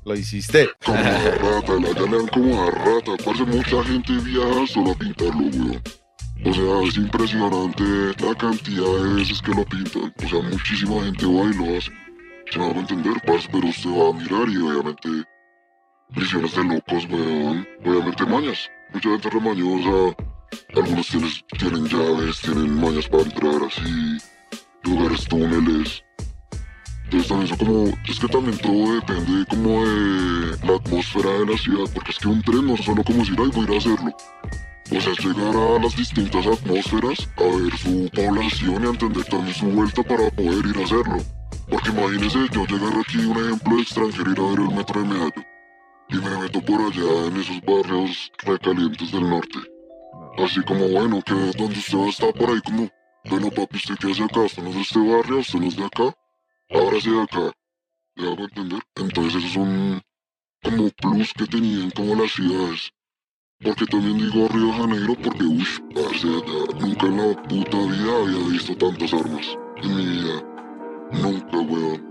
[0.06, 0.70] lo hiciste.
[0.86, 3.12] como a rata, la llaman como a rata.
[3.26, 5.82] Parece mucha gente viaja solo a pintarlo, weón.
[6.46, 7.84] O sea, es impresionante
[8.24, 10.14] la cantidad de veces que lo pintan.
[10.24, 11.92] O sea, muchísima gente va y lo hace.
[12.52, 15.10] Se va a entender, parce, pero usted va a mirar y obviamente
[16.10, 17.68] visiones de locos, weón.
[17.86, 18.70] Obviamente mañas.
[18.92, 20.16] Mucha gente remañosa.
[20.76, 24.18] Algunos tienen, tienen llaves, tienen mañas para entrar así.
[24.84, 26.04] Lugares, túneles.
[27.04, 31.58] Entonces también son como, es que también todo depende como de la atmósfera de la
[31.58, 33.74] ciudad, porque es que un tren no es solo como decir, ay, voy a ir
[33.74, 34.18] a hacerlo.
[34.92, 39.56] O sea, llegar a las distintas atmósferas, a ver su población y a entender también
[39.56, 41.39] su vuelta para poder ir a hacerlo.
[41.70, 45.08] Porque imagínese yo llegar aquí, un ejemplo de extranjero, ir a ver el metro de
[45.08, 45.46] Medallo.
[46.10, 49.60] Y me meto por allá en esos barrios recalientes del norte.
[50.38, 52.90] Así como, bueno, que donde usted va a estar por ahí como,
[53.30, 54.40] bueno papi, ¿usted qué hace acá?
[54.42, 55.38] ¿Usted no de este barrio?
[55.40, 56.18] ¿Usted no es de acá?
[56.72, 57.52] Ahora sí de acá.
[58.16, 58.82] ¿Me hago entender?
[58.96, 60.02] Entonces eso es un
[60.64, 62.92] como plus que tenían como las ciudades.
[63.62, 68.76] Porque también digo Río Janeiro porque, uff, allá nunca en la puta vida había visto
[68.76, 69.58] tantas armas.
[69.84, 70.59] En mi vida.
[71.12, 72.02] Nunca, weón.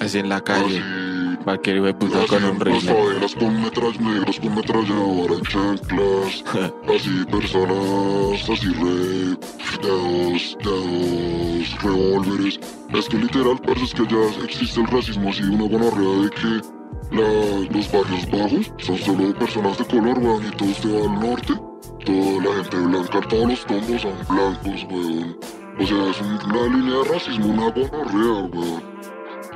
[0.00, 0.78] Así en la calle.
[0.78, 2.92] Así Cualquier hijo de puta Así, con un rifle.
[2.92, 6.44] favelas con metrallas negros con metralladora en chanclas.
[6.94, 8.88] así personas así re.
[8.88, 9.38] de
[9.80, 12.60] dos, de dos revólveres.
[12.92, 17.16] Es que literal, parece es que ya existe el racismo así, una gonorrea de que
[17.16, 21.20] la- los barrios bajos son solo personas de color, weón, y todo usted va al
[21.20, 21.54] norte.
[22.04, 25.36] Toda la gente blanca, todos los tombos son blancos, weón.
[25.80, 28.98] O sea, es un- una línea de racismo, una gonorrea, weón.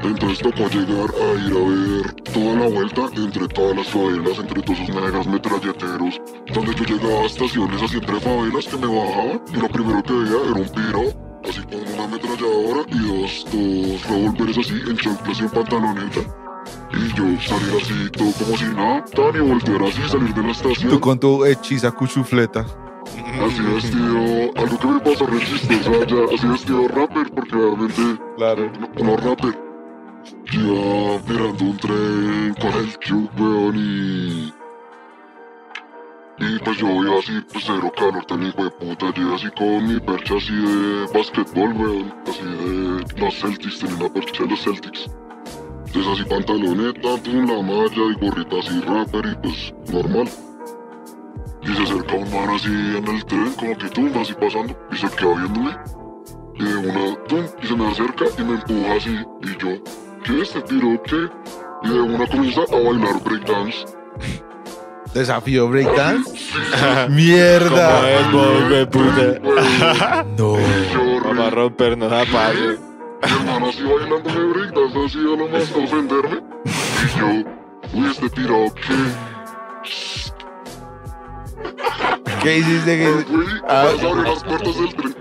[0.03, 4.63] Entonces tocó llegar a ir a ver toda la vuelta entre todas las favelas, entre
[4.63, 6.21] todos esos negros metralleteros,
[6.55, 10.13] donde yo llegaba a estaciones así entre favelas que me bajaban y lo primero que
[10.13, 11.03] veía era un piro,
[11.49, 16.21] así con una ametralladora y dos, dos revólveres así en chanclas y en pantaloneta.
[16.95, 20.91] Y yo salir así todo como si nada, tan y así, salir de la estación.
[20.91, 22.65] Tú con tu hechiza cuchufleta.
[23.25, 28.03] Así vestido, algo que me pasó re chistoso allá, así vestido rapper, porque realmente
[28.37, 28.73] Claro.
[28.81, 29.59] no, no rapper.
[30.53, 34.53] Iba mirando un tren con el Q, weón, y...
[36.39, 39.49] Y pues yo iba así, pues cero calor, tan hijo de puta, yo iba así
[39.57, 44.51] con mi percha así de basquetbol, weón, así de los Celtics, tenía una percha de
[44.51, 45.11] los Celtics.
[45.87, 50.29] Entonces así pantaloneta, pum, la malla y gorrita así rapper y pues normal.
[51.63, 54.97] Y se acerca un man así en el tren, como que tum, así pasando, y
[54.97, 55.77] se queda viéndome.
[56.55, 59.83] Y de una, tum, y se me acerca y me empuja así, y yo,
[60.25, 61.01] ¿qué este tiro?
[61.05, 61.29] ¿Qué?
[61.85, 63.85] Y de una comienza a bailar breakdance.
[65.15, 66.31] Desafío breakdance.
[67.05, 68.11] ¿Cómo Mierda.
[68.11, 70.25] es, vos, de puta?
[70.39, 70.55] No.
[71.25, 72.55] Vamos a rompernos a paz.
[72.55, 76.41] Mi hermano así bailándome breakdance, así a lo más ofenderme.
[76.65, 77.51] Y yo,
[77.95, 79.32] uy, este tiro, ¿qué?
[82.43, 82.99] ¿Qué hiciste?
[82.99, 83.85] ¿Qué- Güey, Ah.
[83.93, 85.15] vas a abrir las puertas del tren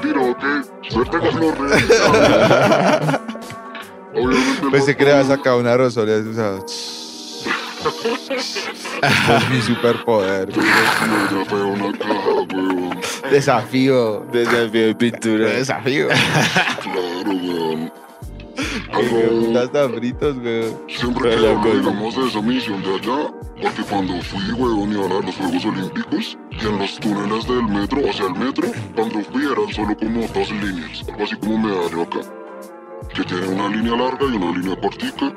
[0.00, 0.62] tiro, ¿qué?
[0.90, 1.90] Suerte con los reyes.
[4.14, 6.16] Obviamente Pensé que le había sacado una rosolia.
[6.16, 6.58] O sea,
[9.38, 10.48] es mi superpoder.
[10.56, 12.98] Una caja, weón.
[13.30, 14.20] Desafío.
[14.32, 15.46] Desafío de pintura.
[15.50, 16.08] Desafío.
[16.08, 17.92] Claro, weón.
[18.92, 20.74] Putas tan fritos, güey.
[20.88, 25.34] siempre que digamos, de esa misión de allá, porque cuando fui, weón, iban a los
[25.36, 29.96] Juegos Olímpicos, y en los túneles del metro, sea, el metro, cuando fui eran solo
[29.96, 32.20] como dos líneas, algo así como medallo acá,
[33.14, 35.32] que tiene una línea larga y una línea cortica.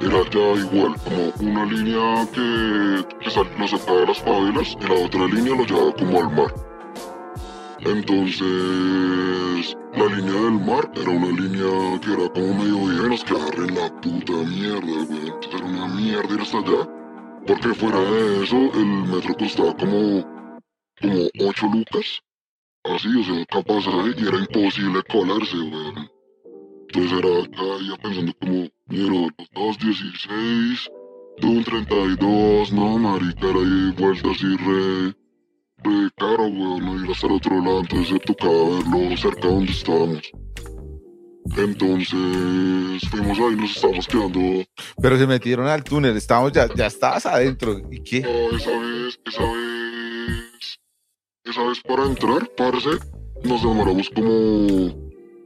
[0.00, 4.84] Era ya igual, como una línea que, que sal- lo separa de las favelas y
[4.88, 6.54] la otra línea lo llevaba como al mar.
[7.84, 13.48] Entonces, la línea del mar era una línea que era como medio bien, nos quedaba
[13.56, 15.32] en la puta mierda, güey.
[15.52, 16.88] Era una mierda ir hasta allá.
[17.44, 20.22] Porque fuera de eso, el metro costaba como,
[21.00, 22.20] como 8 lucas.
[22.84, 26.08] Así, o sea, capaz ahí, y era imposible colarse, weón.
[26.88, 30.88] Entonces era cada día pensando como, los 2.16,
[31.40, 35.21] tú un 32, no, marica, era ahí vuelta así re
[35.84, 39.54] re caro, weón, no ir hasta el otro lado, entonces se tocaba verlo cerca de
[39.54, 40.32] donde estábamos.
[41.56, 44.64] Entonces fuimos ahí, nos estábamos quedando.
[45.00, 47.80] Pero se metieron al túnel, estábamos ya, ya estabas adentro.
[47.90, 48.20] ¿Y qué?
[48.20, 50.80] No, esa vez, esa vez,
[51.44, 52.90] esa vez para entrar, parce,
[53.44, 54.94] nos demoramos como,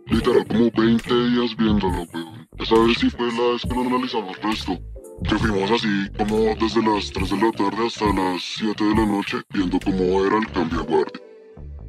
[0.07, 2.49] literal, como 20 días viéndolo, weón.
[2.59, 4.79] Esa vez sí fue la vez que nos analizamos esto.
[5.25, 5.89] Que fuimos así
[6.19, 10.25] como desde las 3 de la tarde hasta las 7 de la noche viendo cómo
[10.25, 11.21] era el cambio de guardia.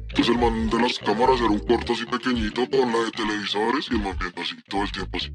[0.08, 3.86] Entonces el man de las cámaras era un cuarto así pequeñito con la de televisores
[3.90, 5.32] y el man viendo así todo el tiempo así.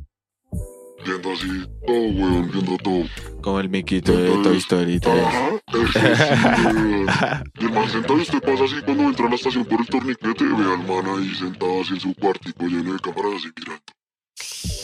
[1.06, 1.48] Viendo así
[1.86, 3.06] todo, weón, viendo todo.
[3.42, 5.26] Como el miquito de Toy Story 3.
[5.26, 6.00] Ajá, eso sí.
[7.60, 9.88] Y el man sentado y usted pasa así cuando entra a la estación por el
[9.88, 13.84] torniquete ve al man ahí sentado así en su cuartico lleno de cámaras así mirando.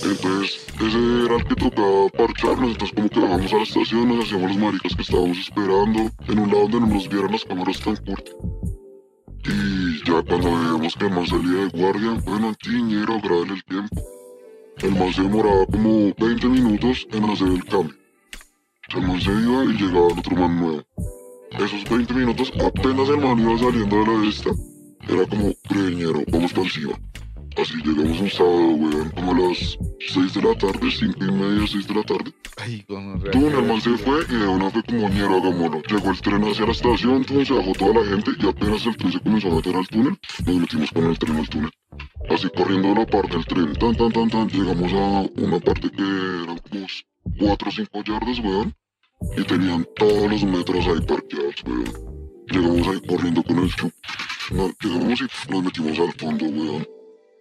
[0.04, 4.26] Entonces, ese era el que tocaba parcharnos, entonces como que bajamos a la estación, nos
[4.26, 7.80] hacíamos los maricas que estábamos esperando, en un lado donde no nos vieran las cámaras
[7.80, 8.36] tan cortas.
[9.46, 14.02] Y ya cuando veíamos que el man salía de guardia, bueno, tiñero, agrádele el tiempo.
[14.78, 17.96] El man se demoraba como 20 minutos en hacer el cambio.
[18.96, 20.84] El man se iba y llegaba el otro man nuevo.
[21.52, 24.52] Esos 20 minutos, apenas el man iba saliendo de la esta,
[25.08, 27.09] era como, preñero, vamos para encima.
[27.62, 29.78] Así llegamos un sábado, weón, como a las
[30.14, 32.34] 6 de la tarde, 5 y media, 6 de la tarde.
[32.56, 35.82] Ay, con Tú, el man se fue y de una fue como ñero, hagámoslo.
[35.82, 38.96] Llegó el tren hacia la estación, tú, se bajó toda la gente y apenas el
[38.96, 41.72] tren se comenzó a meter al túnel, nos metimos con el tren al túnel.
[42.30, 45.90] Así corriendo a la parte del tren, tan, tan, tan, tan, llegamos a una parte
[45.92, 46.04] que
[46.44, 46.88] eran como
[47.40, 48.74] 4 o 5 yardas, weón,
[49.36, 51.94] y tenían todos los metros ahí parqueados, weón.
[52.48, 53.92] Llegamos ahí corriendo con el chup.
[54.52, 56.99] No, llegamos y nos metimos al fondo, weón.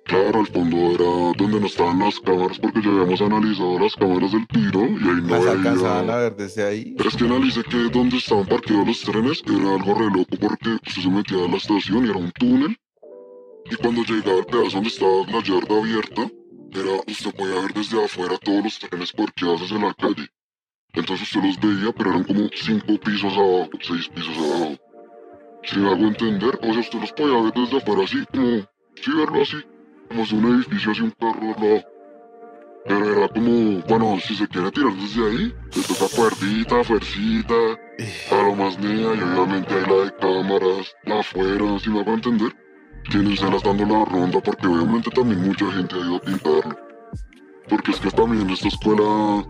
[0.09, 4.33] Claro, al fondo era donde no estaban las cámaras porque ya habíamos analizado las cámaras
[4.33, 6.95] del tiro y ahí no Las alcanzaban a ver desde ahí.
[6.97, 10.71] Pero es que analicé que donde estaban parqueados los trenes era algo re loco porque
[10.71, 12.75] usted se metía a la estación y era un túnel
[13.71, 16.23] y cuando llegaba al pedazo donde estaba la yarda abierta,
[16.73, 20.27] era, usted podía ver desde afuera todos los trenes parqueados desde la calle.
[20.95, 24.77] Entonces usted los veía, pero eran como cinco pisos abajo, seis pisos abajo.
[25.65, 28.67] Si me hago entender, o sea, usted los podía ver desde afuera así, como,
[29.03, 29.57] sí, verlo así,
[30.09, 31.85] como si un edificio, así un carro al lado.
[32.87, 37.55] Pero era como, bueno, si se quiere tirar desde ahí, le toca cuerdita, fuercita,
[38.31, 42.15] a lo más niña y obviamente hay la de cámaras, la afuera, si me hago
[42.15, 42.57] entender.
[43.11, 46.79] Tienen cenas dando la ronda porque obviamente también mucha gente ha ido a pintarlo.
[47.69, 49.47] Porque es que también esta escuela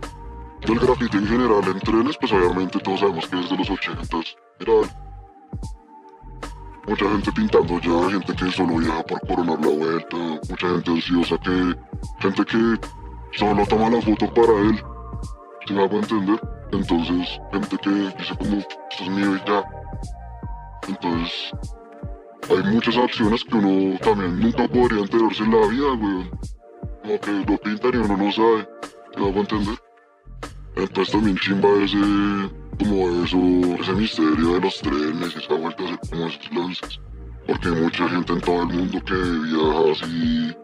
[0.66, 4.36] del grafiti en general en trenes, pues obviamente todos sabemos que es de los ochentas.
[4.58, 4.72] Mira,
[6.88, 11.38] mucha gente pintando ya, gente que solo viaja por coronar la vuelta, mucha gente ansiosa
[11.38, 11.76] que,
[12.20, 12.80] gente que
[13.36, 14.82] solo toma la foto para él.
[15.66, 16.40] ¿Se me hago entender?
[16.72, 19.64] Entonces, gente que dice como, esto es mío y ya.
[20.88, 21.52] Entonces,
[22.48, 26.30] hay muchas acciones que uno también nunca podría enterarse en la vida, weón.
[27.02, 28.68] Como que lo pintan y uno no sabe.
[29.16, 29.78] ¿Me hago entender?
[30.76, 31.98] Entonces también chimba ese,
[32.78, 33.38] como eso,
[33.80, 37.00] ese misterio de los trenes esa vuelta a hacer como esos lances.
[37.46, 40.56] Porque hay mucha gente en todo el mundo que viaja así.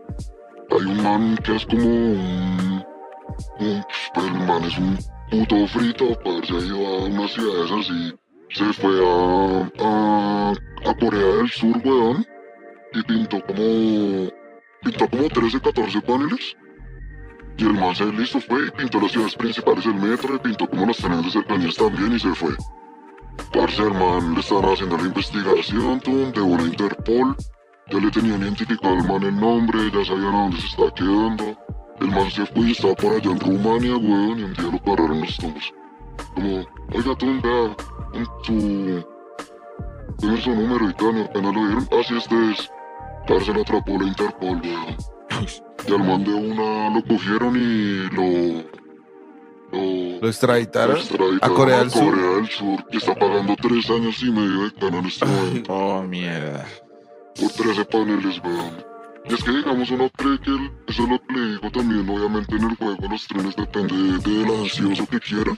[0.70, 2.84] Hay un man que es como un,
[3.60, 3.84] un
[4.14, 4.98] pues, el man es un
[5.30, 8.14] puto frito, para se ha ido a unas ciudades así.
[8.50, 12.26] Se fue a, a, a Corea del Sur, weón,
[12.92, 14.30] y pintó como,
[14.82, 16.56] pintó como 13, 14 paneles.
[17.56, 20.86] Y el man se listo fue pintó las ciudades principales del metro y pintó como
[20.86, 22.50] los trenes de cercanías también y se fue.
[23.52, 27.36] Parce, el man le estaban haciendo la investigación, tum, de una Interpol.
[27.90, 31.56] Ya le tenían identificado al man el nombre, ya sabían a dónde se estaba quedando.
[32.00, 34.78] El man se fue y estaba por allá en Rumania, weón, y un día lo
[34.78, 35.72] pararon los tumbos.
[36.34, 37.76] Como, oiga, tum, vea,
[38.42, 39.04] su...
[40.18, 42.70] Debe su número y tal, apenas lo vieron, así este es.
[43.28, 45.63] Parce, lo atrapó la Interpol, weón.
[45.86, 48.64] Y al man de una lo cogieron y lo.
[49.72, 52.10] Lo, Lo extraditaron lo extraditaron a Corea del a Sur.
[52.14, 55.26] Corea del Sur, que está pagando tres años y medio de cana en este
[55.68, 56.64] Oh, mierda.
[57.40, 58.84] por 13 paneles, weón.
[59.28, 62.08] Y es que digamos uno cree que el- eso es lo que le digo también,
[62.08, 65.52] obviamente en el juego los trenes depende de- del ansioso que quiera.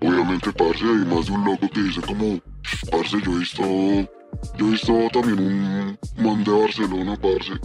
[0.00, 2.38] Obviamente, parce, hay más de un loco que dice como,
[2.92, 7.58] parce, yo he visto, yo he visto también un man de Barcelona, parce,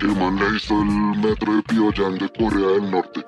[0.00, 0.86] el man le visto el
[1.20, 3.24] metro de Pyongyang de Corea del Norte.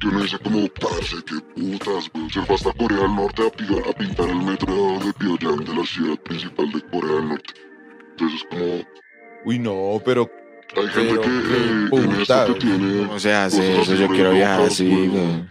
[0.00, 2.30] Que uno dice como, parce, qué putas, weón.
[2.30, 4.74] Se fue hasta Corea del Norte a, pi- a pintar el metro
[5.04, 7.54] de Pyongyang de la ciudad principal de Corea del Norte.
[8.10, 8.86] Entonces es como,
[9.44, 10.28] Uy, no, pero
[10.76, 12.46] hay gente Pero que eh, en esto putas.
[12.46, 13.06] que tiene...
[13.06, 13.94] ¿Cómo se hace cosas eso?
[14.02, 15.50] Yo quiero viajar así, weón.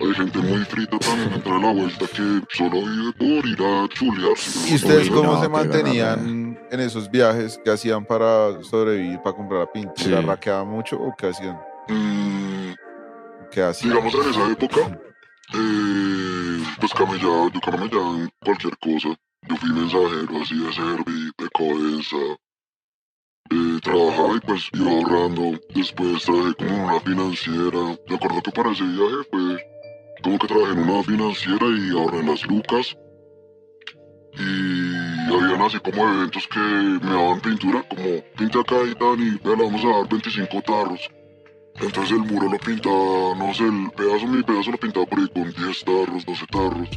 [0.00, 4.32] hay gente muy frita también entre la vuelta que solo vive por ir a chulear.
[4.68, 7.60] ¿Y ustedes cómo no, se mantenían en esos viajes?
[7.64, 10.20] ¿Qué hacían para sobrevivir, para comprar la pintura?
[10.20, 10.26] Sí.
[10.26, 11.60] ¿Raqueaban mucho o qué hacían?
[11.88, 12.72] Mm,
[13.50, 13.92] ¿Qué hacían?
[13.92, 15.00] digamos en esa época,
[15.54, 19.08] eh, pues camellaba, yo camellaba en cualquier cosa.
[19.48, 22.16] Yo fui mensajero así de Servi, de Codensa.
[23.50, 25.60] Eh, trabajaba y pues iba ahorrando.
[25.72, 27.98] Después trabajé como en una financiera.
[28.08, 29.66] Me acuerdo que para ese viaje fue
[30.22, 32.96] como que trabajé en una financiera y ahorré las lucas.
[34.38, 39.56] Y habían así como eventos que me daban pintura, como pinta acá y y vea,
[39.56, 41.10] le vamos a dar 25 tarros.
[41.80, 45.28] Entonces el muro lo pintaba, no sé, el pedazo, mi pedazo lo pintaba por ahí
[45.28, 46.88] con 10 tarros, 12 tarros.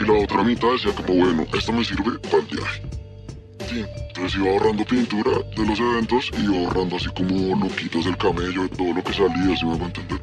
[0.00, 2.82] Y la otra mitad decía como, bueno, esto me sirve para el viaje.
[3.68, 8.16] Sí, entonces iba ahorrando pintura de los eventos y iba ahorrando así como loquitos del
[8.18, 10.20] camello, de todo lo que salía, si me hago entender.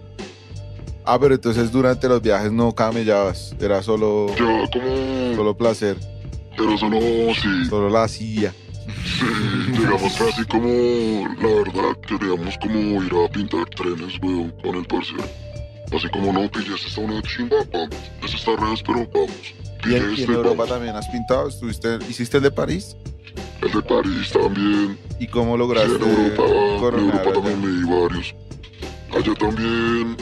[1.05, 5.35] Ah, pero entonces durante los viajes no camellabas, era solo, Ya como...
[5.35, 5.97] solo placer,
[6.61, 6.99] Pero solo,
[7.33, 8.53] sí, solo la silla.
[9.03, 14.75] sí, digamos que así como, la verdad, queríamos como ir a pintar trenes, weón, con
[14.75, 15.23] el parcero.
[15.91, 17.95] Así como, no, pille, esta una chimba, vamos.
[18.23, 19.31] Esta está redes, pero vamos.
[19.85, 20.69] ¿Y en, y en este, Europa vamos.
[20.69, 21.49] también has pintado?
[21.49, 22.95] ¿Estuviste, ¿Hiciste el de París?
[23.61, 24.97] El de París también.
[25.19, 28.35] ¿Y cómo Sí, lograste en Europa, en Europa también me di varios.
[29.11, 30.17] Allá también.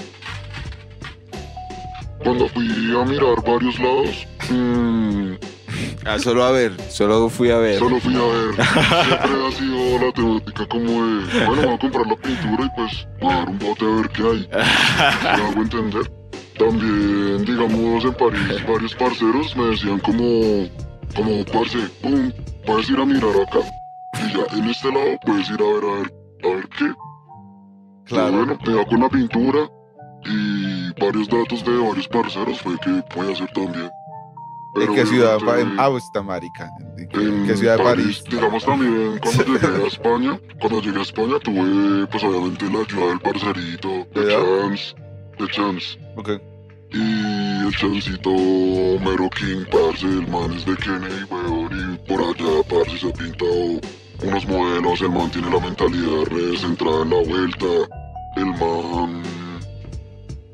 [2.23, 5.33] Cuando fui a mirar varios lados, mm,
[6.05, 7.79] Ah, solo a ver, solo fui a ver.
[7.79, 8.55] solo fui a ver.
[8.55, 13.07] Siempre ha sido la temática como de, bueno, voy a comprar la pintura y pues
[13.19, 14.49] voy a dar un bote a ver qué hay.
[15.23, 16.11] ¿Me hago entender?
[16.57, 20.67] También, digamos, en París, varios parceros me decían como,
[21.15, 22.31] como, parce, pum,
[22.65, 23.59] puedes ir a mirar acá.
[24.13, 26.13] Y ya, en este lado puedes ir a ver, a ver,
[26.43, 26.93] a ver qué.
[28.05, 28.29] Claro.
[28.29, 29.69] Y bueno, me da con la pintura
[30.25, 33.89] y varios datos de varios parceros fue que voy a hacer también.
[34.75, 35.39] ¿En qué ciudad?
[35.59, 36.69] En, está marica.
[36.97, 38.23] ¿En qué, en qué ciudad de París?
[38.29, 43.07] Digamos también cuando llegué a España, cuando llegué a España tuve pues obviamente la ayuda
[43.07, 44.27] del parcerito, de.
[44.31, 44.95] Chance,
[45.39, 45.99] de Chance.
[46.15, 46.29] Ok.
[46.91, 52.63] Y el chancito Mero King, parce, el man es de Kennedy, weón, y por allá,
[52.67, 53.79] parce, se ha pintado
[54.23, 57.65] unos modelos, el man tiene la mentalidad re centrada en la vuelta,
[58.37, 59.48] el man...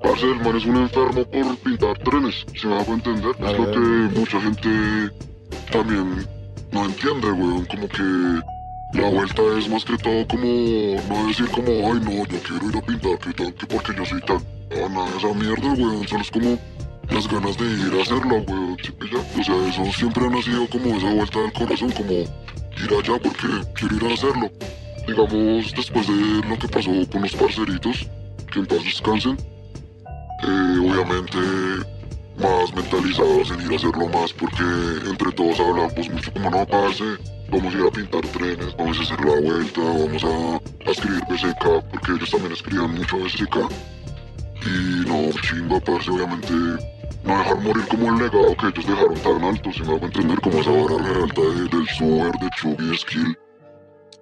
[0.01, 3.57] Parce, el man es un enfermo por pintar trenes, si me hago entender, A es
[3.57, 4.69] lo que mucha gente
[5.71, 6.27] también
[6.71, 8.03] no entiende, weón, como que
[8.93, 10.45] la vuelta es más que todo como,
[11.09, 14.05] no decir como, ay no, yo quiero ir a pintar, que tal, que porque yo
[14.05, 14.37] soy tan...
[14.69, 16.59] No, nada esa mierda, weón, solo es como
[17.09, 18.93] las ganas de ir a hacerlo, weón, ¿sí?
[19.39, 23.47] O sea, eso siempre ha nacido como esa vuelta del corazón, como ir allá porque
[23.75, 24.51] quiero ir a hacerlo.
[25.07, 28.07] Digamos, después de lo que pasó con los parceritos,
[28.51, 29.37] que en paz descansen,
[30.43, 31.37] eh, obviamente
[32.37, 34.63] más mentalizados en ir a hacerlo más porque
[35.09, 37.05] entre todos hablamos mucho como no parce,
[37.49, 41.89] vamos a ir a pintar trenes, vamos a hacer la vuelta, vamos a, escribir BCK,
[41.91, 43.57] porque ellos también escribían mucho BCK.
[44.65, 46.53] Y no, chimba, parce, obviamente
[47.23, 50.41] no dejar morir como el legado que ellos dejaron tan alto, si me hago entender,
[50.41, 53.37] como esa vara re alta de- del Super, de Chubby, Skill.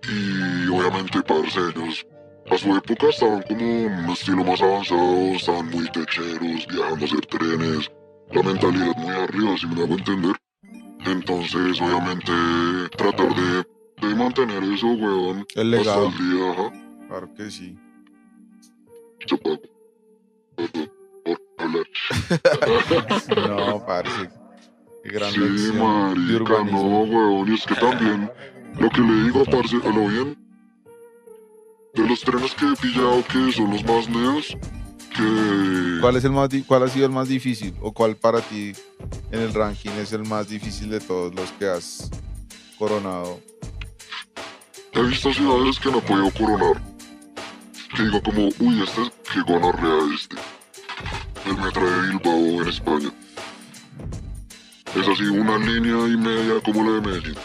[0.09, 2.05] Y obviamente, parce, ellos
[2.49, 7.25] a su época estaban como un estilo más avanzado, estaban muy techeros, viajando a hacer
[7.27, 7.91] trenes,
[8.31, 10.35] la mentalidad muy arriba, si me hago entender.
[11.05, 12.31] Entonces, obviamente,
[12.97, 16.07] tratar de, de mantener eso, weón, El legado.
[16.07, 16.71] hasta el día, ajá,
[17.07, 17.77] Claro que sí.
[19.27, 19.59] Perdón
[21.23, 21.85] por hablar.
[23.49, 24.29] No, parce.
[25.03, 25.39] Qué gran Sí,
[25.73, 28.31] marica, no, weón, y es que también,
[28.79, 30.37] lo que le digo, parce, a lo bien,
[31.93, 34.57] de los trenes que he pillado que son los más neos,
[35.15, 35.99] que...
[36.01, 37.75] ¿Cuál, es el más ¿Cuál ha sido el más difícil?
[37.81, 38.73] ¿O cuál para ti
[39.31, 42.09] en el ranking es el más difícil de todos los que has
[42.79, 43.39] coronado?
[44.93, 46.81] He visto ciudades que no he podido coronar.
[47.95, 50.35] Que digo como, uy, este es que gonorrea este.
[51.45, 53.11] El metro de Bilbao en España.
[54.95, 57.35] Es así una línea y media como la de Medellín.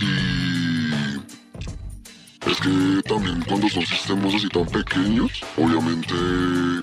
[0.00, 0.37] Y
[2.50, 6.14] es que también cuando son sistemas así tan pequeños, obviamente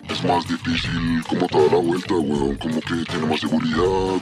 [0.10, 4.22] es más difícil como toda la vuelta, weón, como que tiene más seguridad.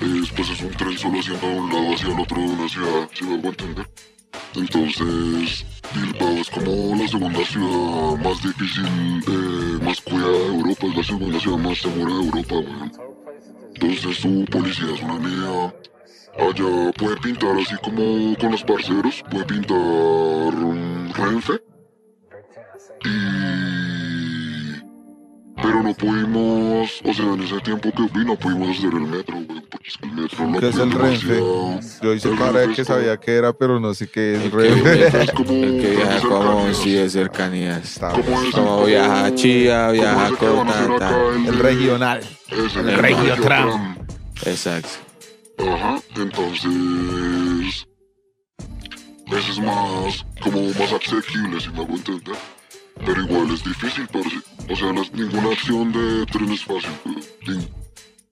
[0.00, 3.08] Después es un tren solo haciendo de un lado hacia el otro de una ciudad,
[3.12, 3.90] si me hago entender.
[4.54, 8.86] Entonces, Bilbao es como la segunda ciudad más difícil,
[9.28, 12.92] eh, más cuidada de Europa, es la segunda ciudad más segura de Europa, weón.
[13.74, 15.72] Entonces su policía es una niña.
[16.38, 21.52] Allá puede pintar así como con los parceros, puede pintar un Renfe.
[23.04, 24.80] Y...
[25.62, 29.34] Pero no pudimos, o sea, en ese tiempo que fui no pudimos hacer el metro,
[29.46, 31.42] güey, porque es que el metro lo ¿Qué es el Renfe?
[32.02, 34.08] Yo hice El cara de Renfe que es como- sabía que era, pero no sé
[34.10, 34.82] qué es El Renfe.
[35.10, 37.82] que, Es como el que viaja como si de cercanías.
[37.84, 38.44] Está ¿Cómo bien.
[38.48, 38.54] es?
[38.54, 41.18] Como viaja a Chía, ¿Cómo viaja a Cota.
[41.36, 42.20] El de- regional.
[42.48, 43.96] Es el El Regiotram.
[44.46, 44.88] Exacto.
[45.68, 47.86] Ajá, entonces.
[49.26, 52.36] Ese es más, como más asequible, si me hago entender.
[53.06, 54.36] Pero igual es difícil, parce.
[54.68, 57.16] O sea, las- ninguna acción de tren es fácil, güey.
[57.46, 57.68] Nin-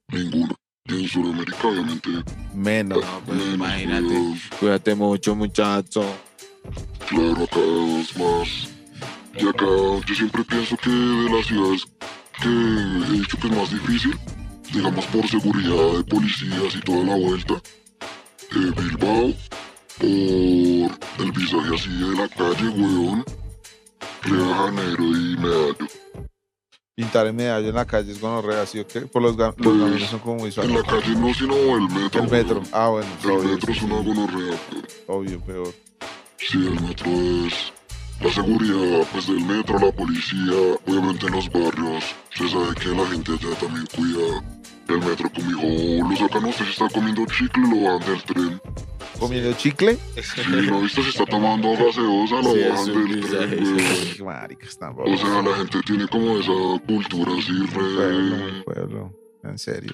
[0.09, 0.55] ninguna.
[0.87, 2.09] Y en Sudamérica, obviamente.
[2.55, 2.99] Menos.
[3.05, 4.03] No, pues menos, imagínate.
[4.07, 4.41] weón.
[4.59, 6.05] Cuídate mucho, muchacho.
[7.09, 7.61] Claro, acá
[8.01, 8.49] es más.
[9.39, 9.67] Y acá
[10.07, 11.85] yo siempre pienso que de las ciudades
[12.43, 14.19] que he dicho que es más difícil,
[14.73, 19.33] digamos por seguridad de policías y toda la vuelta, eh, Bilbao,
[19.99, 20.07] por
[21.27, 23.25] el visaje así de la calle, weón,
[24.23, 25.77] Río de Janeiro y Medallo.
[26.95, 29.03] Pintar en medallo en la calle es gonorrea, ¿sí o qué?
[29.03, 32.25] Por los, ga- los caminos son como muy En la calle no, sino el metro.
[32.25, 32.55] El metro.
[32.57, 32.69] weón.
[32.73, 34.87] Ah, bueno, El obvio, metro es una gonorrea, weón.
[35.07, 35.75] obvio, peor.
[36.39, 37.11] Sí, el metro
[37.47, 37.73] es
[38.21, 40.53] la seguridad pues del metro, la policía,
[40.87, 42.05] obviamente en los barrios.
[42.35, 44.43] Se sabe que la gente allá también cuida
[44.89, 48.61] el metro como hijo, lo sacan usted si está comiendo chicle, lo bajan del tren.
[49.19, 49.99] ¿Comiendo chicle?
[50.23, 53.77] Si no viste si está tomando gaseosa, lo Sí, bajan del tren.
[53.79, 54.79] Ay, Maricas.
[54.81, 58.63] O sea, la gente tiene como esa cultura así re...
[58.65, 59.13] pueblo.
[59.45, 59.93] En serio.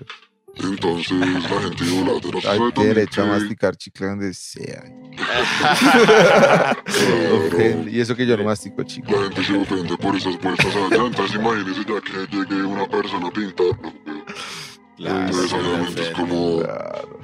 [0.57, 2.39] Entonces la gente idolatra.
[2.39, 4.85] ¿Usted Hay derecho a masticar chicle donde sea.
[6.85, 7.89] Claro.
[7.89, 9.17] Y eso que yo no mastico chicle.
[9.17, 13.29] La gente se ofende por esas vueltas allá, entonces imagínese ya que llegue una persona
[13.29, 13.93] a pintarlo.
[14.97, 17.21] Claro, Entonces sí, obviamente es como Claro.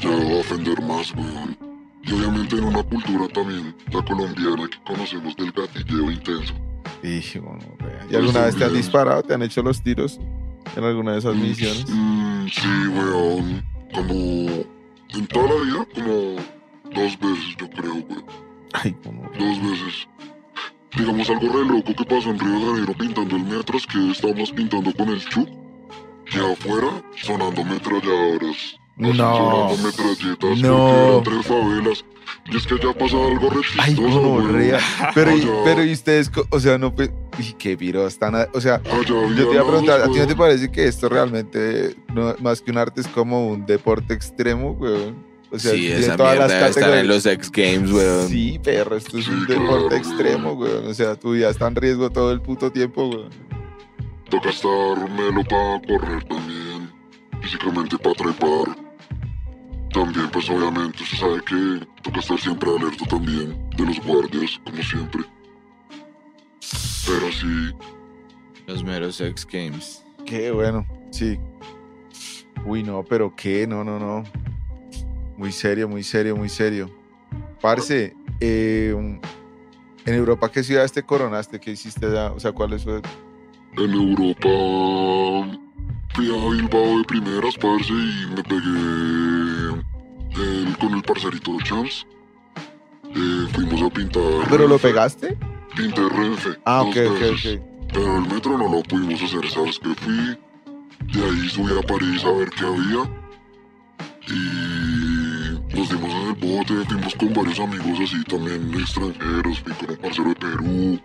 [0.00, 1.56] ya va a ofender más, weón.
[2.02, 6.52] Y obviamente en una cultura también, la colombiana, que conocemos del gatilleo intenso.
[7.02, 8.06] Hijo, gonorrea.
[8.10, 9.22] ¿Y alguna vez te han disparado?
[9.22, 10.20] ¿Te han hecho los tiros
[10.76, 11.86] en alguna de esas misiones?
[11.88, 13.64] Mm, sí, weón.
[13.94, 14.14] Como
[15.14, 16.36] en toda la vida, como
[16.94, 18.24] dos veces, yo creo, weón.
[18.74, 19.22] Ay, como.
[19.38, 20.08] Dos veces.
[20.96, 24.10] Digamos algo re loco que pasó en Río de Janeiro pintando el metro es que
[24.10, 25.48] estábamos pintando con el chup
[26.32, 28.50] y afuera sonando metralladoras.
[28.56, 29.14] Así, No.
[29.14, 30.76] Sonando metralletas No.
[30.78, 32.04] porque eran tres favelas.
[32.50, 34.78] Y es que allá pasaba algo re Ay, gonorrea.
[34.78, 35.12] weón.
[35.14, 36.94] Pero, y, pero y ustedes, o sea, no.
[36.94, 38.34] pe- Y qué viro, están.
[38.34, 40.86] a- O sea, allá yo te iba a preguntar, ¿a ti no te parece que
[40.86, 45.24] esto realmente, no, más que un arte, es como un deporte extremo, weón?
[45.50, 47.06] O sea, sí, esa todas mierda las estar en categorías.
[47.06, 48.28] los X Games, weón.
[48.28, 50.86] Sí, perro, esto es un Sí, deporte claro, extremo, weón.
[50.88, 53.30] O sea, tu vida está en riesgo todo el puto tiempo, weón.
[54.30, 56.90] Toca estar melo para correr también.
[57.42, 58.76] Físicamente para trepar.
[59.92, 64.82] También, pues obviamente, se sabe que toca estar siempre alerta también de los guardias, como
[64.82, 65.22] siempre.
[67.06, 67.72] Pero sí,
[68.66, 70.04] Los meros X Games.
[70.24, 71.38] Qué bueno, sí.
[72.64, 74.24] Uy, no, pero qué, no, no, no.
[75.36, 76.90] Muy serio, muy serio, muy serio.
[77.60, 78.94] Parce, eh,
[80.06, 81.60] en Europa, ¿qué ciudades te coronaste?
[81.60, 82.32] ¿Qué hiciste allá?
[82.32, 83.00] O sea, ¿cuáles fue?
[83.76, 84.48] En Europa
[86.14, 89.82] fui a Bilbao de primeras, parce, y me pegué
[90.36, 92.06] el- con el parcerito Champs.
[93.14, 94.22] Eh, fuimos a pintar.
[94.50, 95.36] ¿Pero lo pegaste?
[95.76, 96.50] Pinté Renfe.
[96.64, 97.56] Ah, ok, ok, veces.
[97.56, 97.62] ok.
[97.92, 99.94] Pero el metro no lo pudimos hacer, ¿sabes qué?
[99.94, 100.16] Fui,
[101.12, 103.08] de ahí subí a París a ver qué había.
[104.26, 109.60] Y nos dimos en el bote, fuimos con varios amigos así también extranjeros.
[109.60, 111.00] Fui con un parcero de Perú,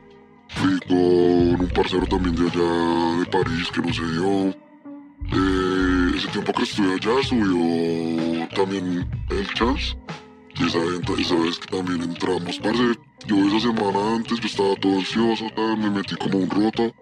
[0.49, 4.55] fui con un parcero también de allá de París que no se dio.
[6.15, 9.95] Ese tiempo que estuve allá subió también el Chance.
[10.59, 10.79] Y esa,
[11.17, 15.45] esa vez que también entramos, parce, yo esa semana antes yo estaba todo ansioso,
[15.77, 16.93] me metí como un roto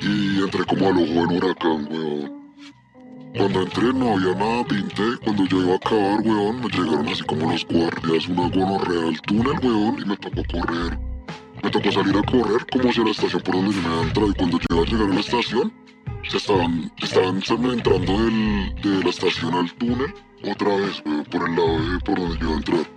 [0.00, 2.44] y entré como al ojo del huracán, weón.
[3.36, 7.22] Cuando entré no había nada, pinté, cuando yo iba a acabar, weón, me llegaron así
[7.24, 10.98] como los guardias, una gonorrea al túnel, weón, y me tocó correr.
[11.64, 14.30] Me tocó salir a correr como hacia la estación por donde yo me había entrado
[14.30, 15.72] y cuando yo iba a llegar a la estación,
[16.28, 21.90] se estaban, estaban entrando del, de la estación al túnel otra vez, por el lado
[21.90, 22.90] de por donde yo iba a entrar.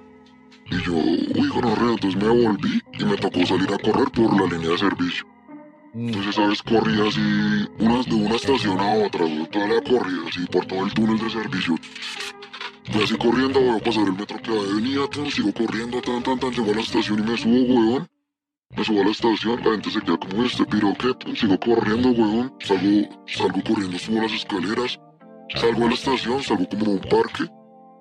[0.69, 4.53] Y yo, uy, gonorrea, entonces me volví y me tocó salir a correr por la
[4.53, 5.25] línea de servicio.
[5.93, 6.61] Mm, Entonces, ¿sabes?
[6.61, 10.85] Corrí así unas, de una estación a otra, güey, toda la corrida, así por todo
[10.85, 11.75] el túnel de servicio.
[12.91, 16.37] Fui así corriendo, voy a pasar el metro que venía, tan, sigo corriendo, tan, tan,
[16.37, 18.07] tan, llego a la estación y me subo, weón.
[18.75, 20.93] Me subo a la estación, la gente se queda como este piro.
[20.93, 22.53] Tan, Sigo corriendo, weón.
[22.59, 24.99] Salgo, salgo corriendo, subo las escaleras.
[25.55, 27.49] Salgo a la estación, salgo como a un parque.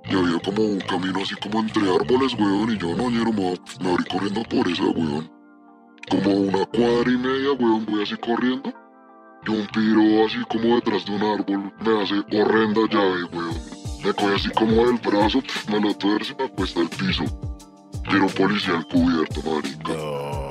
[0.05, 2.73] Y había como un camino así como entre árboles, weón.
[2.73, 5.31] Y yo, no, ñero, me, me abrí corriendo por esa, weón.
[6.11, 8.73] Como una cuadra y media, weón, voy así corriendo.
[9.47, 13.55] Y un piro así como detrás de un árbol me hace horrenda llave, weón.
[14.05, 15.41] Me coge así como del brazo,
[15.71, 17.25] me lo tuerce y me acuesta al piso.
[18.09, 20.46] Era un policía encubierto, marica.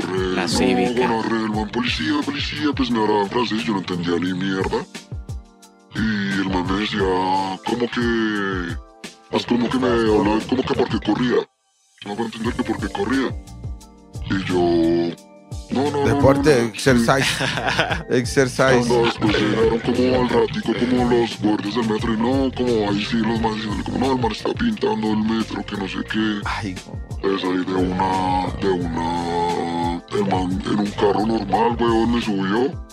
[0.00, 0.32] Re...
[0.34, 0.92] La no, cívica.
[0.96, 4.32] bueno, re, el man policía, policía, pues me hablaba en francés, yo no entendía ni
[4.34, 4.84] mierda.
[5.94, 5.98] Y
[6.40, 6.98] el man me decía
[7.64, 8.76] como que...
[9.30, 11.36] Pues como que me hablaba como que porque corría.
[12.06, 13.28] No puedo entender que porque corría.
[14.30, 15.16] Y yo...
[15.70, 17.44] No, no, no, Deporte, no, no, exercise.
[18.08, 18.86] Exercise.
[18.88, 23.04] Cuando después llegaron como al ratico como los guardias del metro y no, como ahí
[23.04, 25.98] sí los manes diciendo como no, el man está pintando el metro, que no sé
[26.10, 26.40] qué.
[26.46, 29.47] Ay, como- Pues ahí de una, de una,
[30.18, 32.88] el man en un carro normal, weón, me subió.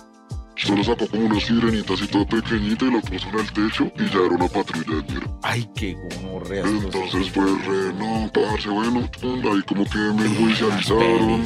[0.57, 4.05] Solo sacó como unas sirenitas y todo pequeñita y las puso en el techo y
[4.09, 5.39] ya era una patrulla de mierda.
[5.43, 6.63] ay, qué gonorrea.
[6.65, 11.43] Entonces fue re, no, parce, bueno, ahí como que me judicializaron.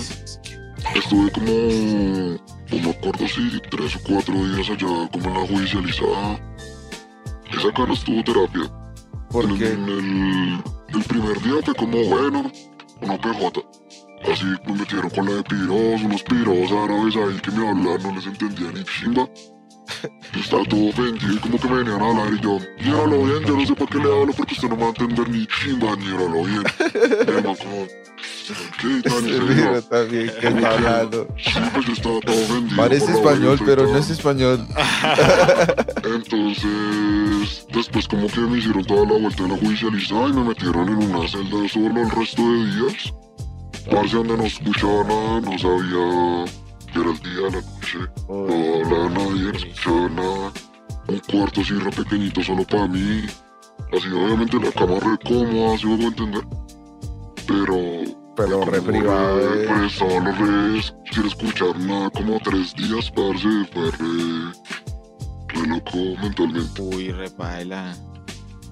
[0.96, 1.52] Estuve como,
[2.72, 6.40] no me acuerdo si tres o cuatro días allá como en la judicializada.
[7.52, 8.72] Esa cara estuvo terapia.
[9.34, 12.52] En el, el primer día fue como, bueno,
[13.02, 13.79] una PJ.
[14.28, 18.16] Así me metieron con la de piros, unos piros árabes ahí que me hablaban, no
[18.16, 19.30] les entendía ni chimba.
[20.34, 23.44] Yo estaba todo ofendido y como que me venían a hablar y yo, niéralo bien,
[23.44, 25.48] yo no sé para qué le hablo porque usted no me va a entender ni
[25.48, 26.64] chimba, niéralo bien.
[27.44, 27.88] Man como,
[28.80, 29.24] ¿qué tal?
[29.24, 29.82] Y ese se libro iba.
[29.82, 31.28] también que está hablando.
[31.38, 32.78] Sí, pues yo estaba todo ofendido.
[32.78, 34.68] Parece español, pero no es español.
[36.04, 40.88] Entonces, después como que me hicieron toda la vuelta de la judicializada y me metieron
[40.88, 43.14] en una celda solo el resto de días.
[43.92, 46.46] Parce donde no escuchaba nada, no sabía
[46.94, 48.00] que era el día, la noche.
[48.28, 50.54] No hablaba nadie, no escuchaba nada.
[51.08, 53.26] Un cuarto así re pequeñito solo para mí.
[53.92, 56.44] Así obviamente la cama re cómoda, si me puedo entender.
[57.48, 57.76] Pero...
[58.36, 59.40] Pero re privado.
[59.40, 59.68] re- eh.
[59.68, 60.82] Pues solo re...
[61.12, 64.54] Sin escuchar nada, como tres días, parce, fue re...
[65.48, 66.82] Re loco mentalmente.
[66.82, 67.96] Uy, repaila.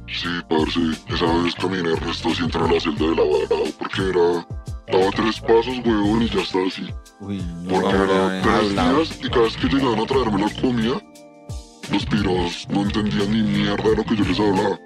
[0.07, 0.80] Sí, parce,
[1.14, 4.48] esa vez caminé el resto así entre la celda de la vara, porque era...
[4.91, 6.88] Daba tres pasos, weón, y ya estaba así.
[7.19, 7.69] Uy, no.
[7.69, 11.01] Porque Hombre, era tres días y cada vez que llegaban a traerme la comida,
[11.91, 14.80] los piros no entendían ni mierda de lo que yo les hablaba.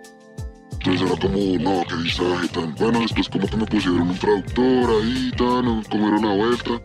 [0.72, 2.74] Entonces era como, no, qué visaje tan...
[2.76, 6.82] Bueno, después como que me pusieron un traductor ahí, tan, como era la vuelta.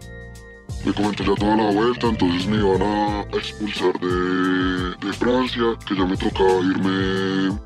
[0.84, 5.96] Me comentó ya toda la vuelta, entonces me iban a expulsar de, de Francia, que
[5.96, 7.58] ya me tocaba irme,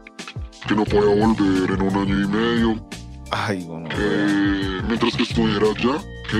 [0.68, 2.88] que no podía volver en un año y medio.
[3.30, 3.96] Ay, gonorrea.
[3.98, 5.98] que mientras que estuviera allá,
[6.30, 6.36] que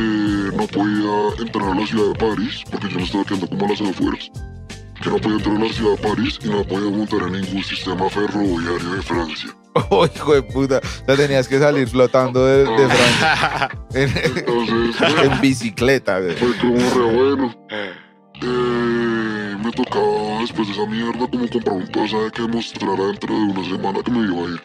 [0.57, 3.69] no podía entrar a la ciudad de París, porque yo me estaba quedando como a
[3.69, 4.31] las afueras,
[5.03, 7.63] que no podía entrar a la ciudad de París y no podía montar en ningún
[7.65, 9.51] sistema ferroviario de Francia.
[9.89, 10.81] Oh, hijo de puta.
[11.07, 13.69] Ya tenías que salir flotando de, de Francia.
[13.95, 16.35] En, Entonces, bueno, en bicicleta, güey.
[16.35, 17.55] fue como re bueno.
[17.71, 23.41] Eh, me tocaba después de esa mierda como comprar un pasaje que mostrara dentro de
[23.43, 24.61] una semana que me iba a ir.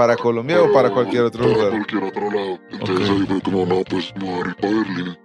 [0.00, 1.70] ¿Para Colombia o para cualquier otro para lugar?
[1.72, 2.58] cualquier otro lado.
[2.70, 3.16] Entonces Ok.
[3.18, 5.18] ahí fue como, no, pues me voy a ir para Berlín.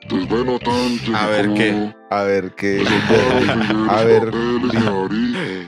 [0.00, 1.14] Entonces, bueno, tan...
[1.14, 1.94] A ver, como- ¿qué?
[2.10, 2.84] A ver qué.
[3.90, 4.30] A ver.
[4.30, 5.66] papeles.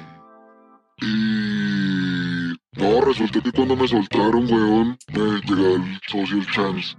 [1.02, 2.54] Y...
[2.80, 6.96] No, resulta que cuando me soltaron, weón, me llega el socio el chance.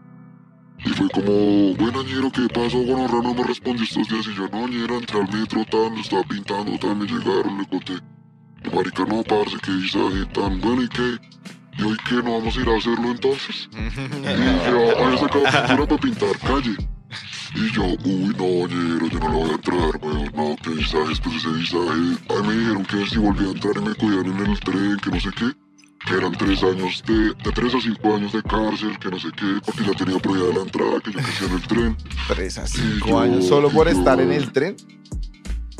[0.85, 2.77] Y fue como, bueno, ñero, ¿qué pasó?
[2.83, 4.27] Bueno, no me respondió estos días.
[4.27, 7.93] Y yo, no, ñera, entré al metro, tan, estaba pintando, tan, me llegaron, le conté.
[8.73, 11.17] Marica, no, parce, qué visaje, tan, bueno, ¿y qué?
[11.77, 12.15] ¿Y hoy qué?
[12.15, 13.69] ¿No vamos a ir a hacerlo entonces?
[13.73, 16.75] Y yo había sacado pintura para pintar calle.
[17.55, 20.31] Y yo, uy, no, ñero, yo no lo voy a entrar, weón.
[20.35, 22.17] No, qué visaje, después de ese visaje.
[22.29, 25.09] Ahí me dijeron que si volvía a entrar y me cogían en el tren, que
[25.09, 25.51] no sé qué.
[26.05, 27.13] Que eran tres años de,
[27.43, 30.53] de tres a cinco años de cárcel, que no sé qué, porque ya tenía prohibida
[30.53, 31.97] la entrada, que yo crecía en el tren.
[32.27, 33.47] Tres a cinco yo- años.
[33.47, 34.75] ¿Solo por yo- estar en el tren?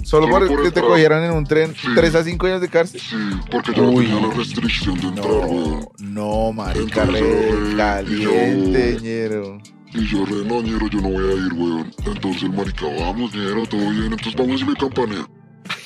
[0.10, 1.76] ¿Solo, por, que te cogieran en un tren?
[1.80, 1.88] Sí.
[1.96, 3.00] ¿Tres a cinco años de cárcel?
[3.00, 3.16] Sí,
[3.52, 4.08] porque ya Uy.
[4.08, 5.88] tenía la restricción de entrar, weón.
[6.00, 9.58] No, no, marica, re caliente, yo- ñero.
[9.94, 11.92] Y yo, re, no, ñero, yo no voy a ir, weón.
[12.08, 14.06] Entonces el marica, vamos, ñero, todo bien.
[14.14, 15.28] Entonces vamos y me campanea.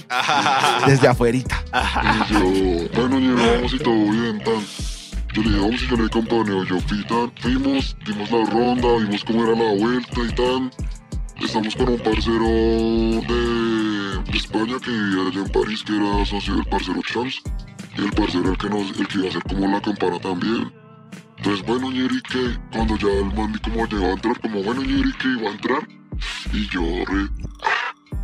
[0.87, 1.61] Desde afuerita.
[2.29, 4.61] Y yo, bueno, ñero, vamos y todo bien, tan.
[5.33, 6.63] Yo le dije, vamos y yo le campaneo.
[6.63, 10.71] Yo fui tan, fuimos, dimos la ronda, vimos cómo era la vuelta y tan.
[11.43, 12.45] Estamos con un parcero
[13.27, 17.41] de, de España que vivía allá en París, que era socio del parcero Chance.
[17.97, 20.73] Y el parcero el que nos, el que iba a hacer como la campana también.
[21.37, 25.13] Entonces, bueno, ñeri, que cuando ya el man como llegó a entrar, como, bueno, ñeri,
[25.13, 25.87] que iba a entrar.
[26.53, 27.27] Y yo, re,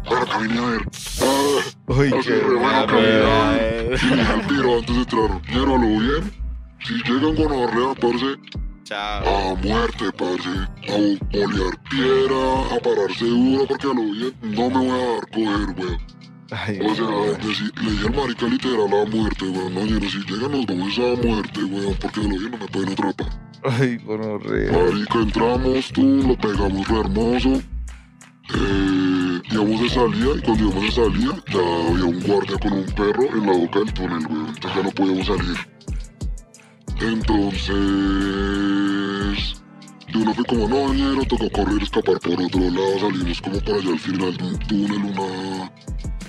[0.08, 0.82] bueno, caminé a ver.
[1.22, 2.88] Ah, Uy, Así qué re bueno, bueno.
[2.88, 4.00] caminar.
[4.02, 6.34] Y le dije al piro antes de entrar, ñero, a lo bien.
[6.86, 8.40] Si llegan con arrea, parce,
[8.90, 9.22] Chao.
[9.24, 10.50] A muerte, parce.
[10.50, 10.98] A
[11.32, 15.76] bolear piedra, a pararse duro porque a lo bien no me voy a dar coger,
[15.78, 15.98] weón.
[16.50, 17.08] Ay, O sea,
[17.84, 19.76] le dije al marica literal a muerte, weón.
[19.76, 22.68] No, ñero, si llegan nos vamos a muerte, weón, porque a lo bien no me
[22.68, 23.28] pueden atrapar.
[23.64, 24.72] ay, gonorrea.
[24.72, 27.62] Marica, entramos, tú, lo pegamos re hermoso.
[28.56, 32.86] Eh, íbamos de salida y cuando íbamos de salida ya había un guardia con un
[32.88, 34.48] perro en la boca del túnel, weón.
[34.48, 35.58] Entonces ya no podíamos salir.
[37.02, 37.76] Entonces,
[40.12, 43.00] de uno fue como, no, ñero, tocó correr, escapar por otro lado.
[43.00, 45.72] Salimos como para allá al final de un túnel, una,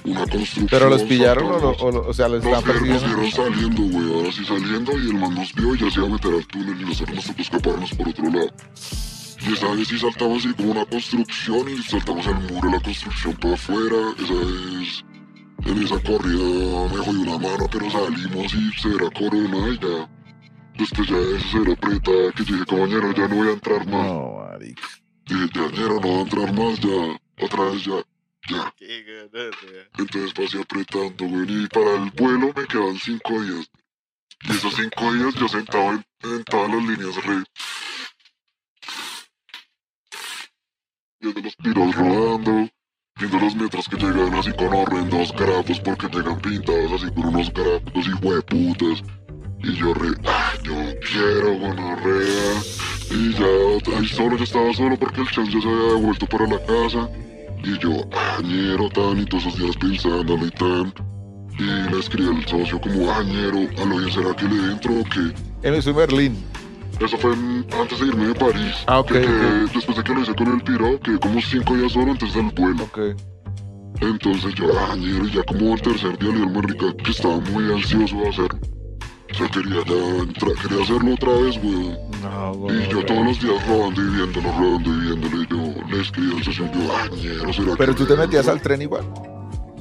[0.04, 0.66] una construcción.
[0.70, 1.82] ¿Pero los pillaron o, saltamos.
[1.82, 3.06] o, o sea, los están vieron, nos persiguiendo?
[3.06, 6.06] vieron saliendo, güey, ahora sí saliendo y el man nos vio y ya se iba
[6.08, 8.50] a meter al túnel y nosotros nos tocó escaparnos por otro lado.
[9.42, 12.82] Y esa vez sí saltamos así como una construcción y saltamos el muro de la
[12.82, 13.96] construcción para afuera.
[14.18, 15.04] Esa vez,
[15.64, 20.08] en esa corrida me jodí una mano, pero salimos y se era corona y ya.
[20.80, 24.06] Después ya eso se aprieta, que dije, compañero, ya no voy a entrar más.
[24.06, 24.82] No, marica.
[25.26, 28.02] Dije, ya, no voy a entrar más, ya, otra vez ya,
[28.48, 28.74] ya.
[29.98, 31.64] Entonces pasé apretando, güey.
[31.64, 33.70] Y para el vuelo me quedan cinco días.
[34.44, 37.44] Y esos cinco días yo sentado en, en todas las líneas re.
[41.20, 42.70] Viendo los piros rodando.
[43.16, 47.52] Viendo los metros que llegan así con horrendos grafos porque llegan pintados así con unos
[47.52, 49.02] gráficos y hueputas.
[49.62, 50.74] Y yo re, ah, yo
[51.10, 52.62] quiero gonorrea.
[53.10, 56.46] Y ya, ahí solo, yo estaba solo porque el chance ya se había devuelto para
[56.46, 57.08] la casa.
[57.62, 57.90] Y yo,
[58.38, 60.94] añero tan, y todos esos días pensándolo y tan.
[61.58, 65.04] Y le escribí al socio como, añero, a lo bien será que le entro o
[65.04, 65.34] qué.
[65.68, 66.42] En eso Berlín.
[66.98, 68.74] Eso fue en- antes de irme de París.
[68.86, 69.18] Ah, ok, Que.
[69.74, 72.50] Después de que lo hice con el piro, quedé como cinco días solo antes del
[72.56, 72.84] vuelo.
[72.84, 72.98] Ok.
[74.00, 77.70] Entonces yo, añero, y ya como el tercer día le al marica que estaba muy
[77.72, 78.58] ansioso de hacerlo.
[79.40, 81.98] O sea, quería ya entrar, quería hacerlo otra vez, weón.
[82.20, 85.42] No, Y yo todos los días robando y viéndolo, robando y viéndolo.
[85.42, 88.60] Y yo le escribí al socio, yo, añero, será Pero tú te metías entro?" al
[88.60, 89.04] tren igual.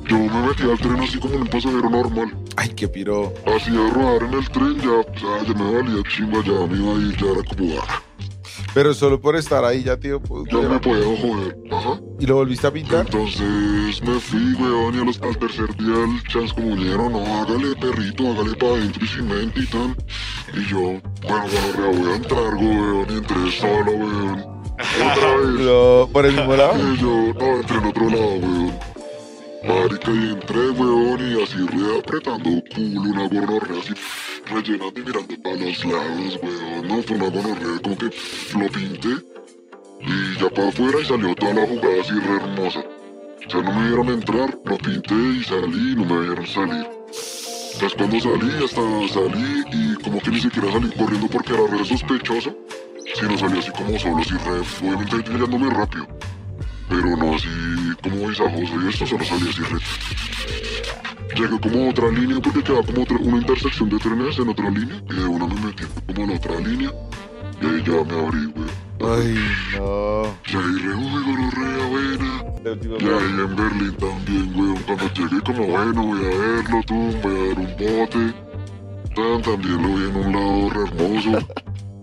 [0.08, 2.34] Yo me metí al tren así como en un pasajero normal.
[2.56, 3.34] Ay, qué piro.
[3.46, 6.98] Hacía rodar en el tren, ya, ya, ya me valía chimba, ya me iba a
[6.98, 8.02] ir, ya era como, ah,
[8.74, 10.22] Pero solo por estar ahí ya, tío.
[10.22, 11.58] pues, ya me podía joder.
[11.72, 12.00] Ajá.
[12.20, 13.02] ¿Y lo volviste a pintar?
[13.06, 17.20] Entonces me fui, weón, y a los- al tercer día el chance como ñero, no,
[17.42, 19.96] hágale perrito, hágale pa' adentro y cimento y tan.
[20.54, 24.40] Y yo, bueno, bueno, re, voy a entrar, weón, y entré solo, weón.
[24.80, 25.50] Otra vez.
[25.66, 26.94] Lo- ¿Por el mismo lado?
[26.94, 28.74] Y yo, no, entré en otro lado, weón.
[29.68, 33.94] Marica, y entré, weón, y así re apretando culo, una gonorrea así,
[34.50, 36.88] rellenando y mirando para los lados, weón.
[36.88, 38.10] No, fue una gonorrea, como que
[38.58, 39.10] lo pinté.
[40.02, 42.80] Y ya para afuera y salió toda la jugada así re hermosa.
[42.80, 46.88] O sea, no me vieron entrar, lo pinté y salí y no me vieron salir.
[47.74, 51.86] Entonces cuando salí, hasta salí y como que ni siquiera salí corriendo porque era re
[51.86, 52.56] sospechoso.
[53.16, 56.08] Sino salí así como solo, así re, obviamente guiándome rápido.
[56.90, 57.48] Pero no así
[58.04, 60.69] como visajoso y esto solo salí así re.
[61.36, 65.02] Llegué como otra línea porque quedaba como otra- una intersección de trenes en otra línea.
[65.10, 66.92] Y de una me metí como en otra línea.
[67.62, 68.70] Y ahí ya me abrí, güey.
[69.02, 69.36] Ay,
[69.78, 70.24] no.
[70.48, 72.44] Y ahí re, uy, gonorrea, buena.
[73.00, 74.78] Y ahí en Berlín también, weón.
[74.86, 78.34] Cuando llegué como, bueno, voy a verlo, tú, voy a dar un bote.
[79.16, 81.48] Tan, también lo vi en un lado re hermoso.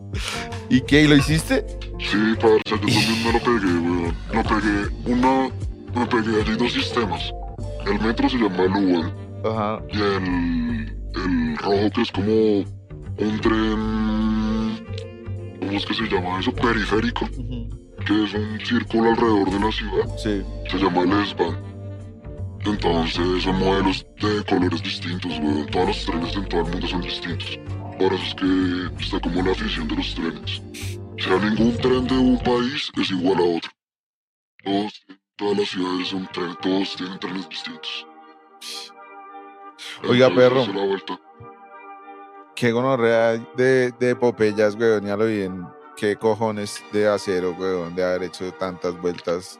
[0.70, 1.02] ¿Y qué?
[1.02, 1.64] ¿Y lo hiciste?
[1.98, 4.14] Sí, parce, yo también me lo pegué, weón.
[4.32, 5.48] Lo pegué, una,
[5.94, 7.32] me pegué allí dos sistemas.
[7.86, 9.14] El metro se llama Luan
[9.44, 9.80] Ajá.
[9.92, 12.32] y el, el rojo que es como
[13.18, 14.86] un tren,
[15.60, 16.52] ¿cómo es que se llama eso?
[16.52, 17.68] Periférico, Ujú.
[18.04, 20.16] que es un círculo alrededor de la ciudad.
[20.18, 20.42] Sí.
[20.70, 21.56] Se llama el S-Bahn.
[22.64, 25.66] Entonces son modelos de colores distintos, weón.
[25.66, 27.58] Todos los trenes en todo el mundo son distintos.
[27.98, 30.62] Por eso es que está como la afición de los trenes.
[31.18, 33.70] O sea, ningún tren de un país es igual a otro.
[34.64, 35.06] Todos,
[35.36, 38.06] todas las ciudades son trenes, todos tienen trenes distintos.
[40.08, 40.98] Oiga, Entonces, perro.
[41.08, 41.20] la.
[42.54, 45.04] Qué gonorrea de, de epopeyas, weón.
[45.04, 45.66] Ya lo bien.
[45.96, 49.58] Qué cojones de acero, weón, de haber hecho tantas vueltas.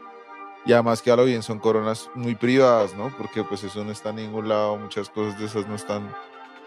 [0.65, 3.15] Y además que a lo bien son coronas muy privadas, ¿no?
[3.17, 4.77] Porque pues eso no está en ningún lado.
[4.77, 6.13] Muchas cosas de esas no están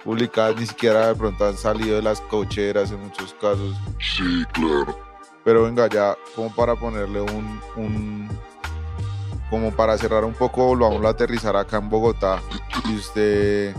[0.03, 0.56] publicadas.
[0.56, 3.76] Ni siquiera de pronto han salido de las cocheras en muchos casos.
[3.99, 4.98] Sí, claro.
[5.44, 8.30] Pero venga, ya como para ponerle un, un
[9.50, 12.42] como para cerrar un poco, volvamos a aterrizar acá en Bogotá.
[12.86, 13.76] Y usted,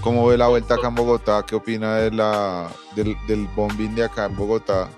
[0.00, 1.42] ¿cómo ve la vuelta acá en Bogotá?
[1.46, 4.88] ¿Qué opina de la, del, del bombing de acá en Bogotá?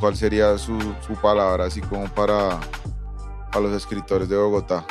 [0.00, 2.58] ¿Cuál sería su, su palabra así como para,
[3.52, 4.84] para los escritores de Bogotá?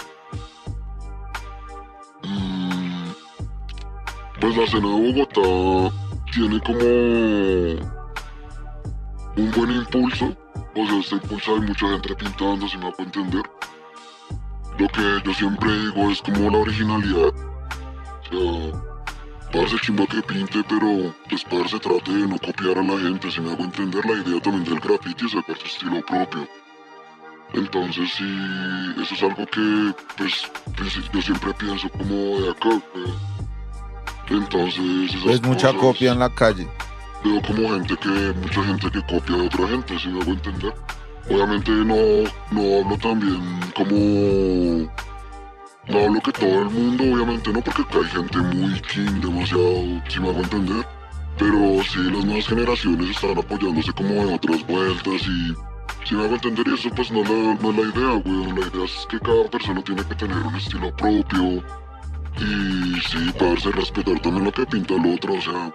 [2.24, 3.11] Mm,
[4.41, 5.95] Pues la escena de Bogotá
[6.34, 6.84] tiene como
[9.38, 10.26] un buen impulso.
[10.76, 13.44] O sea, está impulsado y mucha gente pintando, si me hago entender.
[14.80, 17.34] Lo que yo siempre digo es como la originalidad.
[18.32, 18.82] O sea,
[19.52, 23.41] parce chimba que pinte, pero pues parce trate de no copiar a la gente, si
[23.41, 26.48] me hago entender la idea también del graffiti es sacar su estilo propio.
[27.54, 30.34] Entonces sí, eso es algo que pues,
[30.76, 33.14] pues, yo siempre pienso como de acá, güey.
[34.30, 36.68] Entonces esas Es mucha cosas- copia en la calle.
[37.24, 38.10] veo como gente que,
[38.41, 40.74] mucha gente que copia de otra gente, si me hago entender.
[41.30, 41.95] Obviamente no,
[42.52, 43.41] no hablo también
[43.76, 44.90] como...
[45.90, 50.20] No hablo que todo el mundo, obviamente no, porque hay gente muy king, demasiado, si
[50.20, 50.86] me hago entender.
[51.38, 55.54] Pero sí, las nuevas generaciones están apoyándose como de otras vueltas y...
[56.06, 58.60] Si me hago entender, y eso pues no, la- no es la idea, weón.
[58.60, 61.64] La idea es que cada persona tiene que tener un estilo propio.
[62.40, 65.74] Y sí, darse respetar también lo que pinta el otro, o sea...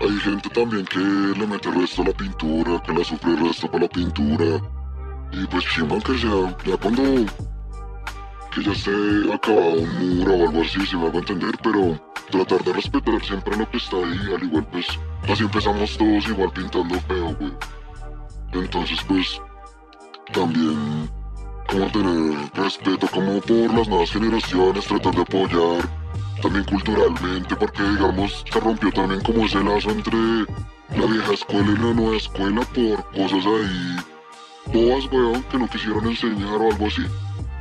[0.00, 3.84] Hay gente también que le mete resto a la pintura, que la sufre resto para
[3.84, 4.60] la pintura.
[5.32, 7.02] Y pues chimba que sea, ya cuando
[8.54, 8.90] que ya esté
[9.32, 11.98] acabado un muro o algo así, si me hago entender, pero
[12.30, 14.86] tratar de respetar siempre lo que está ahí, al igual pues
[15.28, 17.52] así empezamos todos igual pintando feo, güey.
[18.52, 19.40] Entonces pues
[20.32, 21.10] también
[21.68, 25.88] como tener respeto como por las nuevas generaciones, tratar de apoyar
[26.42, 30.18] también culturalmente, porque digamos se rompió también como ese lazo entre
[30.96, 33.96] la vieja escuela y la nueva escuela por cosas ahí
[34.66, 37.02] bobas, weón, que no quisieron enseñar o algo así.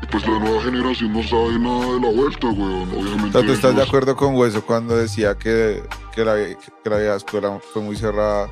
[0.02, 3.32] Y pues la nueva generación no sabe nada de la vuelta, weón, O obviamente.
[3.32, 5.84] sea, ¿Tú estás de ellos- acuerdo con Hueso cuando decía que,
[6.14, 8.50] que, la, que la vieja escuela fue muy cerrada?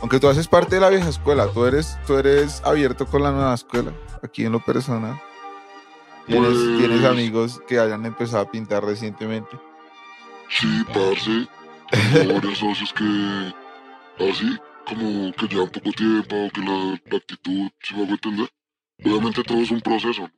[0.00, 3.30] Aunque tú haces parte de la vieja escuela, tú eres, tú eres abierto con la
[3.32, 3.92] nueva escuela,
[4.22, 5.20] aquí en lo personal.
[6.26, 9.56] ¿Tienes, Pues- tienes amigos que hayan empezado a pintar recientemente?
[10.48, 11.48] Sí, parce.
[12.12, 13.52] Tengo varios socios que
[14.28, 14.56] así,
[14.86, 18.48] como que llevan poco tiempo, que la, la actitud, si me hago entender.
[19.04, 20.28] Obviamente todo es un proceso,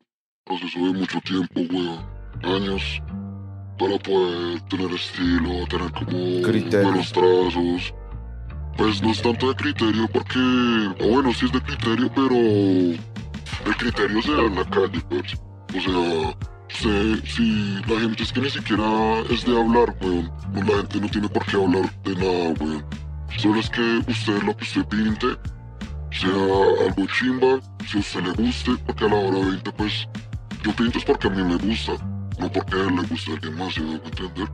[0.45, 2.07] proceso de mucho tiempo, weón.
[2.45, 3.03] Años
[3.79, 6.89] para poder tener estilo, tener como Criterio.
[6.89, 7.95] buenos trazos.
[8.77, 10.39] Pues no es tanto de criterio porque,
[11.01, 15.37] bueno, sí es de criterio, pero el criterio se da en la calle, parce.
[15.77, 16.37] O sea,
[16.69, 20.31] si la gente es que ni siquiera es de hablar, weón.
[20.55, 22.85] La gente no tiene por qué hablar de nada, weón.
[23.37, 25.27] Solo es que usted lo que usted pinte
[26.11, 30.09] sea algo chimba, si usted le guste, porque a la hora 20 pues
[30.65, 31.93] yo pinto es porque a mí me gusta,
[32.39, 34.49] no porque a él le guste a alguien más, si me hago entender.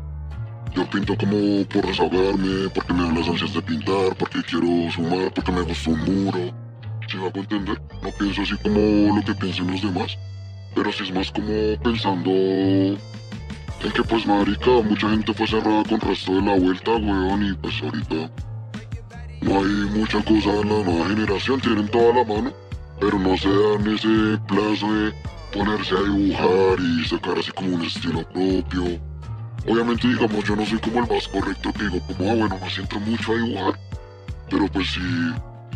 [0.74, 5.32] Yo pinto como por desahogarme, porque me dan las ansias de pintar, porque quiero sumar,
[5.32, 6.54] porque me gustó un muro.
[7.08, 10.18] Si me hago entender, no pienso así como lo que piensen los demás,
[10.74, 16.00] pero sí es más como pensando en que pues marica, mucha gente fue cerrada con
[16.00, 18.30] resto de la vuelta, weón, y pues ahorita
[19.42, 22.52] no hay mucha cosa en la nueva generación, tienen toda la mano,
[22.98, 25.12] pero no se dan ese plazo de
[25.52, 28.98] ponerse a dibujar y sacar así como un estilo propio.
[29.68, 32.70] Obviamente, digamos, yo no soy como el más correcto que digo, como, ah, bueno, me
[32.70, 33.80] siento mucho a dibujar,
[34.48, 35.00] pero pues sí,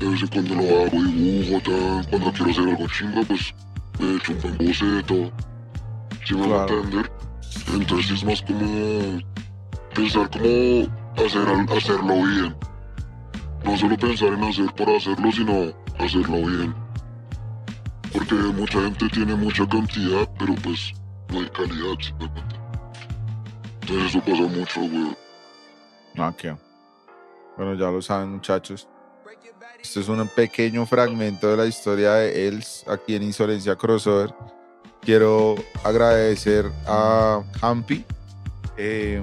[0.01, 3.55] de vez en cuando lo hago, dibujo, tan, cuando quiero hacer algo chingo, pues
[4.01, 5.33] echo un buen boceto,
[6.25, 6.83] si me va a Claro.
[6.85, 7.12] entender.
[7.75, 9.20] Entonces es más como
[9.95, 10.89] pensar como
[11.25, 12.57] hacer, hacerlo bien.
[13.65, 16.75] No solo pensar en hacer por hacerlo, sino hacerlo bien.
[18.12, 20.93] Porque mucha gente tiene mucha cantidad, pero pues
[21.31, 22.59] no hay calidad, ¿sí me entiendes?
[23.83, 25.16] Entonces eso pasa mucho, güey.
[26.16, 26.57] Ah, qué.
[27.57, 28.89] Bueno, ya lo saben, muchachos.
[29.81, 34.35] Este es un pequeño fragmento de la historia de Els aquí en Insolencia Crossover.
[35.01, 38.05] Quiero agradecer a Hampi
[38.77, 39.23] eh,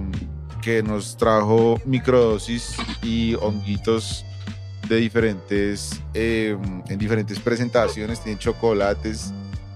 [0.61, 4.23] que nos trajo microdosis y honguitos
[4.87, 6.57] de diferentes eh,
[6.87, 8.21] en diferentes presentaciones.
[8.21, 9.33] Tienen chocolates,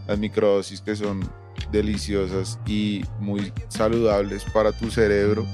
[0.08, 1.30] las microdosis que son
[1.74, 5.46] deliciosas y muy saludables para tu cerebro,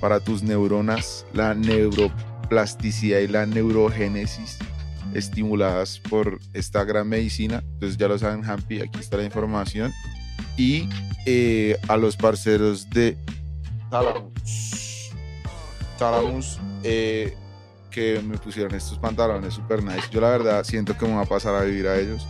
[0.00, 4.58] para tus neuronas, la neuroplasticidad y la neurogénesis
[5.14, 7.62] estimuladas por esta gran medicina.
[7.74, 9.92] Entonces ya lo saben, Hampi, aquí está la información.
[10.56, 10.88] Y
[11.26, 13.16] eh, a los parceros de
[13.90, 15.10] Talamus,
[15.98, 17.34] Talamus eh,
[17.90, 20.08] que me pusieron estos pantalones super nice.
[20.10, 22.26] Yo la verdad siento que me voy a pasar a vivir a ellos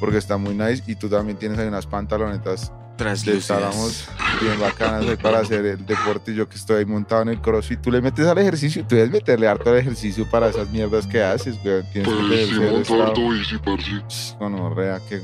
[0.00, 4.08] porque está muy nice y tú también tienes ahí unas pantalonetas Tálamos
[4.40, 6.34] bien bacanas ahí para hacer el deporte.
[6.34, 9.10] Yo que estoy ahí montado en el crossfit, tú le metes al ejercicio, tú debes
[9.10, 11.82] meterle harto al ejercicio para esas mierdas que haces, güey.
[11.92, 14.36] Tienes que tener sí, harto bici, parce.
[14.38, 15.20] Gonorrea, que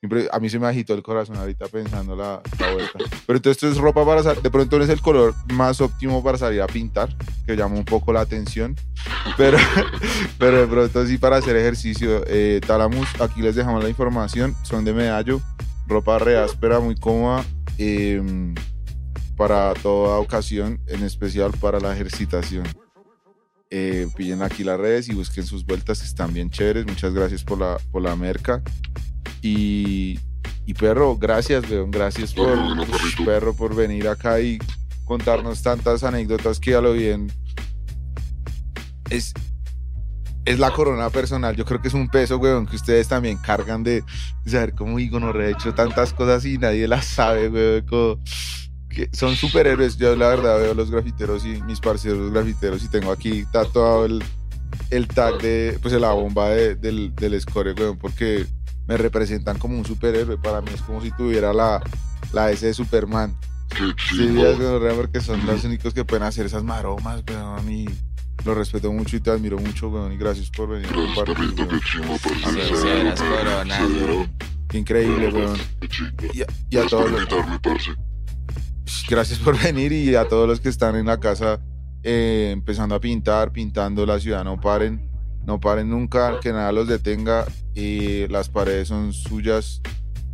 [0.00, 2.98] Siempre, a mí se me agitó el corazón ahorita pensando la, la vuelta.
[3.26, 4.42] Pero entonces esto es ropa para salir.
[4.42, 7.08] De pronto no es el color más óptimo para salir a pintar,
[7.46, 8.76] que llama un poco la atención.
[9.38, 9.56] Pero,
[10.38, 12.22] pero de pronto sí para hacer ejercicio.
[12.26, 14.54] Eh, Talamus, aquí les dejamos la información.
[14.64, 15.40] Son de medallo,
[15.86, 17.44] ropa re áspera, muy cómoda.
[17.78, 18.22] eh,
[19.36, 22.64] para toda ocasión, en especial para la ejercitación.
[23.68, 26.86] Eh, pillen aquí las redes y busquen sus vueltas que están bien chéveres.
[26.86, 28.62] Muchas gracias por la, por la merca.
[29.42, 30.18] Y,
[30.64, 31.90] y perro, gracias, weón.
[31.90, 32.56] Gracias por,
[33.24, 34.58] perro, por venir acá y
[35.04, 37.30] contarnos tantas anécdotas que a lo bien
[39.10, 39.34] es,
[40.46, 41.54] es la corona personal.
[41.56, 44.02] Yo creo que es un peso, weón, que ustedes también cargan de,
[44.44, 47.84] de saber cómo no he hecho tantas cosas y nadie las sabe, weón.
[47.86, 48.18] como
[48.88, 49.96] que son superhéroes.
[49.98, 54.24] Yo la verdad veo los grafiteros y mis parceros grafiteros y tengo aquí tatuado el,
[54.90, 58.46] el tag de, pues la bomba de- del, del score, weón, porque
[58.86, 60.38] me representan como un superhéroe.
[60.38, 61.82] Para mí es como si tuviera la,
[62.32, 63.36] la S de Superman.
[64.08, 64.28] Sí,
[64.58, 67.86] gonorrea, porque son los únicos que pueden hacer esas maromas, weón, y
[68.46, 70.88] lo respeto mucho y te admiro mucho, weón, y gracias por venir
[74.72, 75.58] increíble, weón.
[76.32, 77.28] Y a, y a Gracias todos los,
[79.08, 81.60] gracias por venir y a todos los que están en la casa
[82.02, 85.10] eh, empezando a pintar, pintando la ciudad, no paren,
[85.44, 87.46] no paren nunca, que nada los detenga.
[87.74, 89.82] Y las paredes son suyas,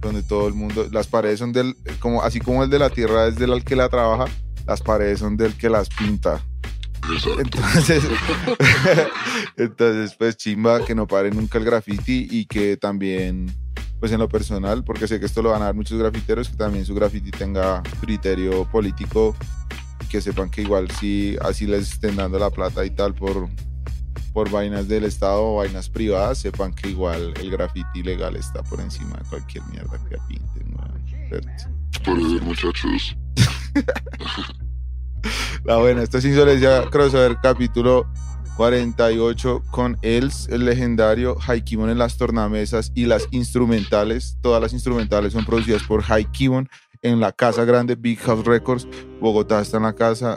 [0.01, 3.26] donde todo el mundo, las paredes son del, como así como el de la tierra
[3.26, 4.26] es del que la trabaja,
[4.66, 6.43] las paredes son del que las pinta.
[7.11, 7.41] Exacto.
[7.41, 8.05] Entonces,
[9.57, 13.53] entonces, pues chimba que no pare nunca el graffiti y que también,
[14.01, 16.57] pues en lo personal, porque sé que esto lo van a dar muchos grafiteros, que
[16.57, 19.37] también su graffiti tenga criterio político
[20.01, 23.49] y que sepan que igual si así les estén dando la plata y tal por,
[24.33, 28.81] por vainas del Estado o vainas privadas, sepan que igual el graffiti legal está por
[28.81, 30.53] encima de cualquier mierda que pinten.
[32.05, 33.16] Por ver, muchachos.
[35.65, 38.07] La buena, esto es Insolencia Crossover capítulo
[38.57, 44.36] 48 con Els, el legendario Haikimon en las tornamesas y las instrumentales.
[44.40, 46.69] Todas las instrumentales son producidas por Haikimon
[47.03, 48.86] en la casa grande Big House Records.
[49.20, 50.36] Bogotá está en la casa,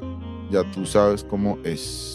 [0.49, 2.15] ya tú sabes cómo es.